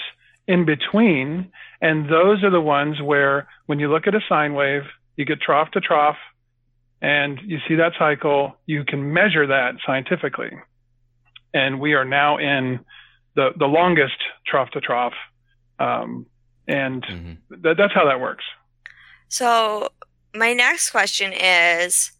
[0.47, 1.51] in between,
[1.81, 4.83] and those are the ones where when you look at a sine wave,
[5.15, 6.17] you get trough to trough,
[7.01, 8.57] and you see that cycle.
[8.65, 10.51] You can measure that scientifically,
[11.53, 12.79] and we are now in
[13.35, 15.13] the the longest trough to trough,
[15.79, 16.25] um,
[16.67, 18.43] and hmm that, that's how that works.
[19.27, 19.89] So,
[20.35, 22.11] my next question is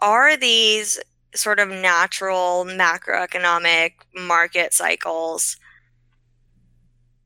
[0.00, 0.98] Are these
[1.38, 5.56] sort of natural macroeconomic market cycles?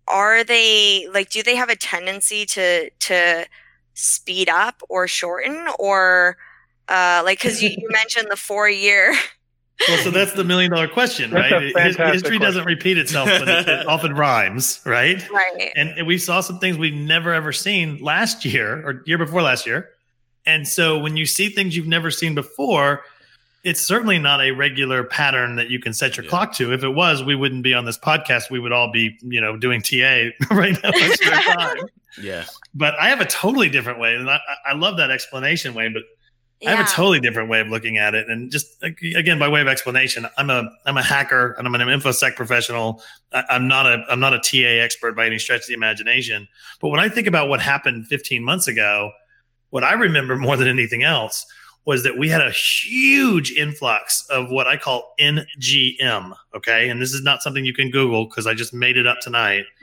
[0.08, 3.46] Are they like, do they have a tendency to, to
[3.94, 6.36] speed up or shorten or,
[6.88, 9.14] uh, like, cause you, you mentioned the four year,
[9.88, 11.62] Well, so that's the million dollar question, That's right?
[11.62, 15.26] a His- fantastic History doesn't repeat itself, but it, it often rhymes, right?
[15.30, 15.72] right?
[15.74, 19.40] And, and we saw some things we've never ever seen last year or year before
[19.40, 19.88] last year.
[20.44, 23.04] And so when you see things you've never seen before,
[23.62, 26.30] it's certainly not a regular pattern that you can set your Yeah.
[26.30, 26.72] clock to.
[26.72, 28.50] If it was, we wouldn't be on this podcast.
[28.50, 30.90] We would all be, you know, doing TA right now.
[30.90, 31.76] most of the time.
[32.20, 32.44] Yeah.
[32.74, 35.92] But I have a totally different way, and I, I- I love that explanation, Wayne.
[35.92, 36.02] But
[36.66, 39.62] I have a totally different way of looking at it, and just again by way
[39.62, 43.02] of explanation, I'm a I'm a hacker and I'm an infosec professional.
[43.32, 46.46] I, I'm not a I'm not a TA expert by any stretch of the imagination.
[46.82, 49.10] But when I think about what happened 15 months ago,
[49.70, 51.46] what I remember more than anything else
[51.86, 56.34] was that we had a huge influx of what I call NGM.
[56.54, 59.20] Okay, and this is not something you can Google because I just made it up
[59.20, 59.64] tonight.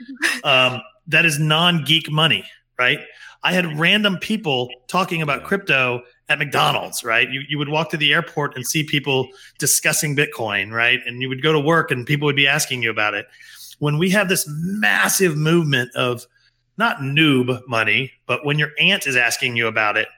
[0.44, 2.44] Um, that is non geek money,
[2.78, 3.00] right?
[3.42, 7.28] I had random people talking about crypto at McDonald's, right?
[7.30, 11.00] You, you would walk to the airport and see people discussing Bitcoin, right?
[11.06, 13.26] And you would go to work and people would be asking you about it.
[13.78, 16.26] When we have this massive movement of
[16.76, 20.08] not noob money, but when your aunt is asking you about it,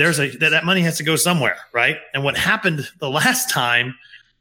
[0.00, 1.96] there's a that, that money has to go somewhere, right?
[2.14, 3.94] And what happened the last time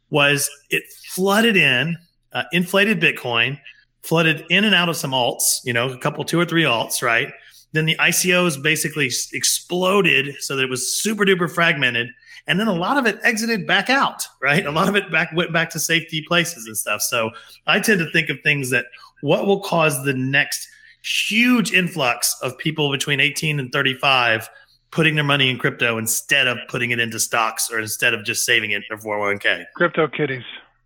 [0.09, 1.97] was it flooded in,
[2.33, 3.59] uh, inflated Bitcoin,
[4.01, 7.03] flooded in and out of some alts, you know, a couple, two or three alts,
[7.03, 7.31] right?
[7.73, 12.07] Then the ICOs basically exploded so that it was super duper fragmented.
[12.47, 14.65] And then a lot of it exited back out, right?
[14.65, 17.01] A lot of it back went back to safety places and stuff.
[17.01, 17.29] So
[17.67, 18.85] I tend to think of things that
[19.21, 20.67] what will cause the next
[21.03, 24.49] huge influx of people between 18 and 35
[24.91, 28.43] putting their money in crypto instead of putting it into stocks or instead of just
[28.45, 29.65] saving it in their 401k.
[29.75, 30.43] Crypto kitties.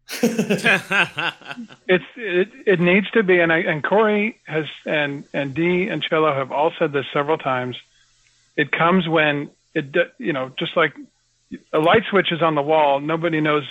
[1.88, 6.02] It's it, it needs to be, and I and Corey has and and Dee and
[6.02, 7.78] Cello have all said this several times.
[8.58, 10.94] It comes when it d- you know just like
[11.72, 13.00] a light switch is on the wall.
[13.00, 13.64] Nobody knows.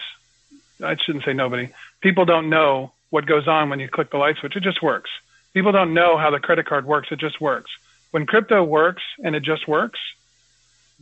[0.82, 1.68] I shouldn't say nobody.
[2.00, 4.56] People don't know what goes on when you click the light switch.
[4.56, 5.10] It just works.
[5.52, 7.08] People don't know how the credit card works.
[7.10, 7.70] It just works.
[8.10, 9.98] When crypto works and it just works,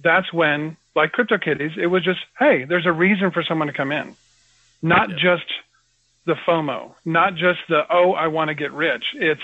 [0.03, 3.93] that's when, like CryptoKitties, it was just, hey, there's a reason for someone to come
[3.93, 4.15] in,
[4.83, 5.17] not Yeah.
[5.17, 5.47] just
[6.25, 9.05] the FOMO, not just the oh, I want to get rich.
[9.15, 9.41] It's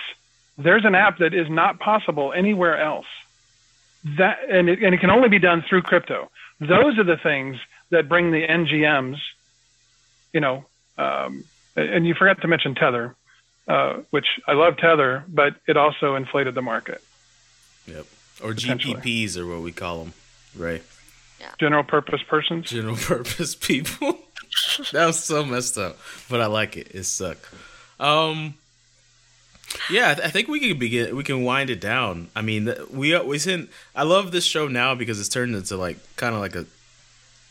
[0.58, 3.06] there's an app that is not possible anywhere else.
[4.18, 6.30] That and it, and it can only be done through crypto.
[6.60, 7.56] Those are the things
[7.90, 9.18] that bring the NGMs.
[10.32, 10.64] You know,
[10.98, 11.44] um,
[11.76, 13.14] and you forgot to mention Tether,
[13.68, 17.02] uh, which I love Tether, but it also inflated the market.
[17.86, 18.06] Yep.
[18.44, 18.52] Or.
[18.52, 20.12] GPPs are what we call them,
[20.56, 20.82] right?
[21.40, 21.50] Yeah.
[21.58, 22.70] General purpose persons.
[22.70, 24.18] General purpose people.
[24.92, 25.98] that was so messed up,
[26.30, 26.94] but I like it.
[26.94, 27.46] It sucked.
[28.00, 28.54] Um,
[29.90, 31.16] yeah, I, th- I think we can begin.
[31.16, 32.28] We can wind it down.
[32.34, 33.70] I mean, th- we we sent.
[33.94, 36.66] I love this show now because it's turned into like kind of like a,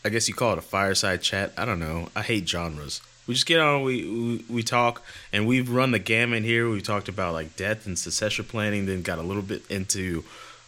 [0.04, 1.52] I guess you call it a fireside chat.
[1.56, 2.08] I don't know.
[2.16, 3.00] I hate genres.
[3.26, 3.82] We just get on.
[3.82, 5.02] We we, we talk,
[5.32, 6.68] and we've run the gamut here.
[6.68, 8.86] We talked about like death and succession planning.
[8.86, 10.24] Then got a little bit into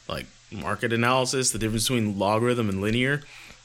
[0.09, 3.23] like market analysis, the difference between logarithm and linear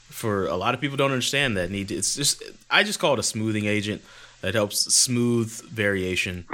[0.08, 2.40] for a lot of people don't understand that need it's just
[2.70, 4.00] i just call it a smoothing agent
[4.44, 6.44] that helps smooth variation.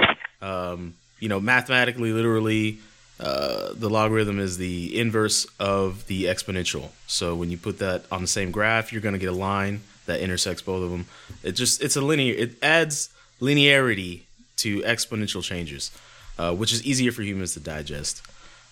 [0.41, 2.79] Um, you know mathematically literally
[3.19, 6.89] uh, the logarithm is the inverse of the exponential.
[7.05, 9.81] So when you put that on the same graph you're going to get a line
[10.07, 11.05] that intersects both of them.
[11.43, 13.09] It just it's a linear it adds
[13.41, 14.21] linearity
[14.57, 15.91] to exponential changes,
[16.39, 18.21] uh, which is easier for humans to digest.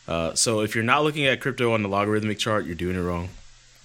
[0.10, 3.00] Uh, so if you're not looking at crypto on the logarithmic chart, you're doing it
[3.02, 3.30] wrong.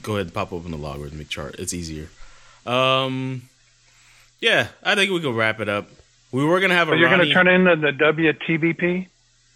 [0.02, 1.56] Go ahead and pop open the logarithmic chart.
[1.58, 2.08] It's easier.
[2.64, 3.42] Um,
[4.40, 5.86] yeah, I think we can wrap it up.
[6.32, 9.06] We were gonna have a you're gonna turn in the, WTBP,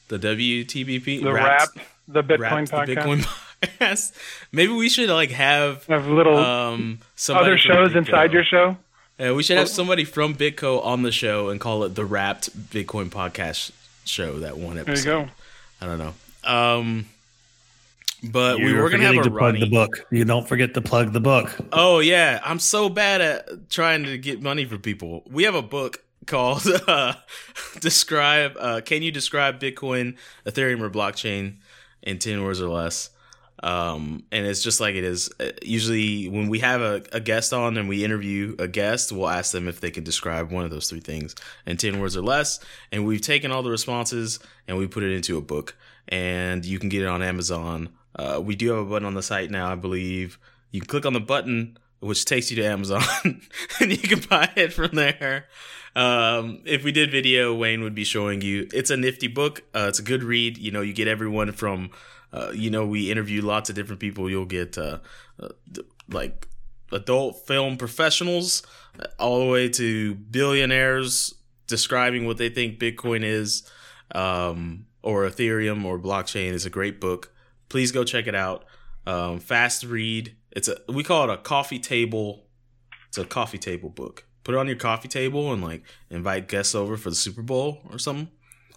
[0.09, 2.39] the WTBP the Wrapped- rap, the Bitcoin
[2.71, 2.97] Wrapped the podcast.
[2.97, 4.13] Bitcoin podcast.
[4.53, 6.99] Maybe we should like have Have little um
[7.31, 8.77] other shows inside your show.
[9.19, 12.71] Yeah, we should have somebody from BitGo on the show and call it the Wrapped
[12.71, 13.73] Bitcoin podcast
[14.05, 14.39] show.
[14.41, 15.05] That one episode.
[15.05, 15.31] There you go.
[15.81, 16.15] I don't know.
[16.45, 17.07] Um,
[18.23, 19.61] but we You're were gonna have a to plug Ronnie.
[19.61, 20.07] the book.
[20.11, 21.55] You don't forget to plug the book.
[21.73, 25.23] Oh yeah, I'm so bad at trying to get money for people.
[25.31, 27.15] We have a book called uh,
[27.81, 30.17] "Describe." Uh, Can you describe Bitcoin,
[30.47, 31.57] Ethereum, or blockchain
[32.03, 33.11] in ten words or less?
[33.61, 35.31] Um, and it's just like it is.
[35.41, 39.29] Uh, Usually, when we have a, a guest on and we interview a guest, we'll
[39.29, 41.35] ask them if they can describe one of those three things
[41.67, 42.61] in ten words or less.
[42.93, 44.39] And we've taken all the responses
[44.69, 45.77] and we put it into a book,
[46.09, 47.91] and you can get it on Amazon.
[48.17, 50.39] Uh, we do have a button on the site now, I believe.
[50.71, 54.51] You can click on the button, which takes you to Amazon, and you can buy
[54.57, 55.47] it from there.
[55.95, 58.69] Um, if we did video, Wayne would be showing you.
[58.73, 59.63] It's a nifty book.
[59.75, 60.59] Uh, it's a good read.
[60.59, 61.91] You know, you get everyone from,
[62.33, 64.31] uh, you know, we interview lots of different people.
[64.31, 64.99] You'll get uh,
[65.41, 65.49] uh,
[66.09, 66.47] like
[66.93, 68.63] adult film professionals,
[68.99, 71.35] uh, all the way to billionaires
[71.69, 73.71] describing what they think Bitcoin is,
[74.15, 76.53] um, or Ethereum or blockchain.
[76.53, 77.33] is a great book.
[77.71, 78.67] Please go check it out.
[79.07, 80.37] Um, fast read.
[80.53, 82.45] It's a we call it a coffee table.
[83.09, 84.27] It's a coffee table book.
[84.45, 87.79] Put it on your coffee table and like invite guests over for the Super Bowl
[87.91, 88.29] or something.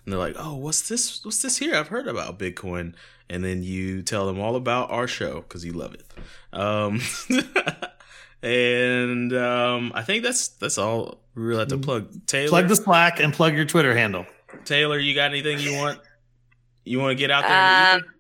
[0.06, 1.24] And they're like, "Oh, what's this?
[1.26, 1.76] What's this here?
[1.76, 2.96] I've heard about Bitcoin."
[3.30, 6.06] And then you tell them all about our show because you love it.
[6.54, 7.02] Um,
[8.42, 12.26] and um, I think that's that's all we really have to plug.
[12.26, 14.26] Taylor, Plug the Slack and plug your Twitter handle.
[14.64, 16.00] Taylor, you got anything you want?
[16.84, 17.96] You want to get out there?
[17.96, 18.12] in the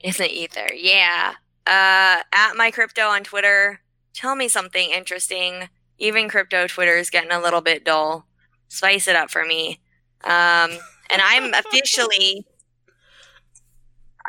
[0.00, 1.34] in the ether, yeah.
[1.66, 3.80] Uh, at MyCrypto on Twitter.
[4.14, 5.68] Tell me something interesting.
[5.98, 8.26] Even crypto Twitter is getting a little bit dull.
[8.68, 9.80] Spice it up for me.
[10.24, 10.70] Um,
[11.10, 12.46] and I'm officially,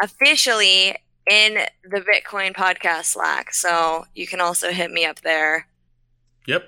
[0.02, 0.96] officially
[1.30, 3.54] in the Bitcoin podcast Slack.
[3.54, 5.68] So you can also hit me up there.
[6.48, 6.64] Yep.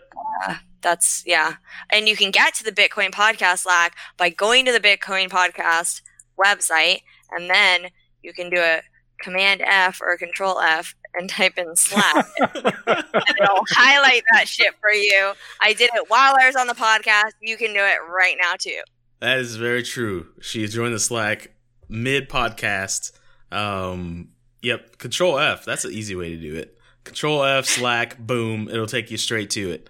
[0.81, 1.55] That's yeah.
[1.89, 6.01] And you can get to the Bitcoin podcast Slack by going to the Bitcoin podcast
[6.37, 7.01] website
[7.31, 7.89] and then
[8.23, 8.81] you can do a
[9.21, 14.91] command F or control F and type in Slack and it'll highlight that shit for
[14.91, 15.33] you.
[15.61, 17.31] I did it while I was on the podcast.
[17.41, 18.81] You can do it right now too.
[19.19, 20.27] That is very true.
[20.39, 21.51] She joined the Slack
[21.89, 23.11] mid podcast.
[23.51, 24.29] Um,
[24.61, 24.97] yep.
[24.97, 25.65] Control F.
[25.65, 26.77] That's an easy way to do it.
[27.03, 28.17] Control F Slack.
[28.17, 28.69] Boom.
[28.69, 29.89] It'll take you straight to it.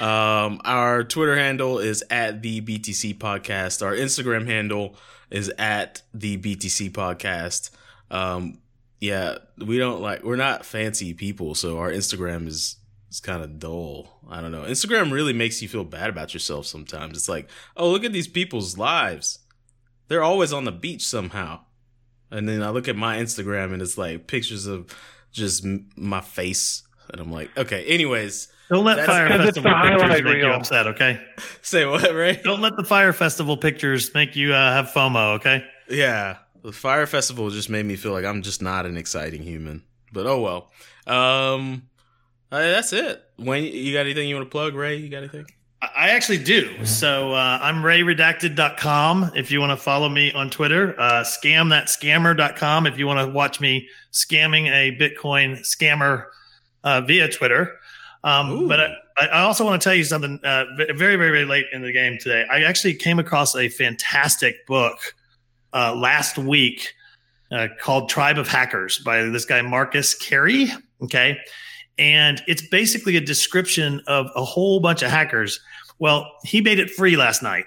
[0.00, 3.84] Um, our Twitter handle is at the BTC podcast.
[3.84, 4.96] Our Instagram handle
[5.30, 7.70] is at the BTC podcast.
[8.10, 8.58] Um,
[9.00, 12.76] yeah, we don't like we're not fancy people, so our Instagram is
[13.10, 14.20] is kind of dull.
[14.28, 14.62] I don't know.
[14.62, 17.16] Instagram really makes you feel bad about yourself sometimes.
[17.16, 19.40] It's like, oh, look at these people's lives.
[20.08, 21.60] They're always on the beach somehow.
[22.30, 24.94] And then I look at my Instagram and it's like pictures of
[25.32, 25.64] just
[25.96, 26.84] my face.
[27.10, 30.36] And I'm like, okay, anyways, Don't let That's Fire 'cause it's Festival pictures highlight make
[30.36, 31.20] you upset, okay?
[31.60, 32.40] say what, right?
[32.42, 35.64] Don't let the Fire Festival pictures make you uh, have FOMO, okay?
[35.88, 39.82] Yeah, the Fire Festival just made me feel like I'm just not an exciting human.
[40.12, 40.70] But oh well.
[41.06, 41.82] Um,
[42.52, 43.22] uh, that's it.
[43.38, 44.74] Wayne, you got anything you want to plug?
[44.74, 45.46] Ray, you got anything?
[45.82, 46.84] I I actually do.
[46.84, 50.94] So uh, I'm rayredacted.com if you want to follow me on Twitter.
[51.00, 56.26] Uh, scamthatscammer.com if you want to watch me scamming a Bitcoin scammer
[56.84, 57.78] uh, via Twitter.
[58.22, 58.68] Um, Ooh.
[58.68, 61.82] but I, I also want to tell you something uh, very, very, very late in
[61.82, 62.46] the game today.
[62.50, 64.98] I actually came across a fantastic book
[65.72, 66.94] uh, last week
[67.52, 70.70] uh, called Tribe of Hackers by this guy, Marcus Carey.
[71.02, 71.38] Okay.
[71.98, 75.60] And it's basically a description of a whole bunch of hackers.
[75.98, 77.64] Well, he made it free last night.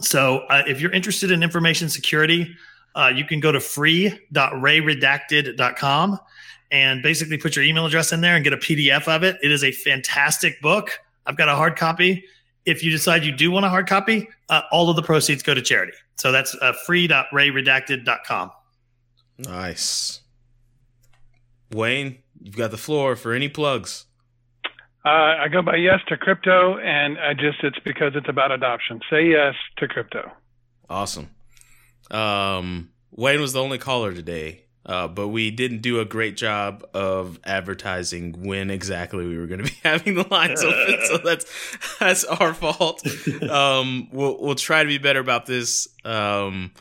[0.00, 2.54] So uh, if you're interested in information security,
[2.94, 6.18] uh, you can go to free.rayredacted.com
[6.70, 9.36] and basically put your email address in there and get a PDF of it.
[9.42, 10.98] It is a fantastic book.
[11.26, 12.24] I've got a hard copy.
[12.64, 15.54] If you decide you do want a hard copy, uh, all of the proceeds go
[15.54, 15.92] to charity.
[16.16, 18.50] So that's uh, free.rayredacted.com.
[19.38, 20.20] Nice.
[21.72, 24.06] Wayne, you've got the floor for any plugs.
[25.04, 29.00] Uh, I go by yes to crypto, and I just it's because it's about adoption.
[29.10, 30.32] Say yes to crypto.
[30.88, 31.28] Awesome.
[32.10, 34.63] Um, Wayne was the only caller today.
[34.86, 39.64] Uh, but we didn't do a great job of advertising when exactly we were going
[39.64, 41.46] to be having the lines open, so that's
[41.98, 43.02] that's our fault.
[43.42, 45.88] Um, we'll we'll try to be better about this.
[46.04, 46.72] Um,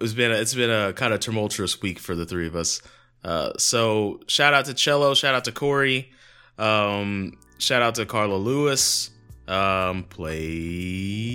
[0.00, 2.80] it's been a, it's been a kind of tumultuous week for the three of us.
[3.24, 6.12] Uh, so shout out to Cello, shout out to Corey,
[6.58, 9.10] um, shout out to Carla Lewis.
[9.48, 11.32] Um, play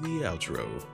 [0.00, 0.84] the outro.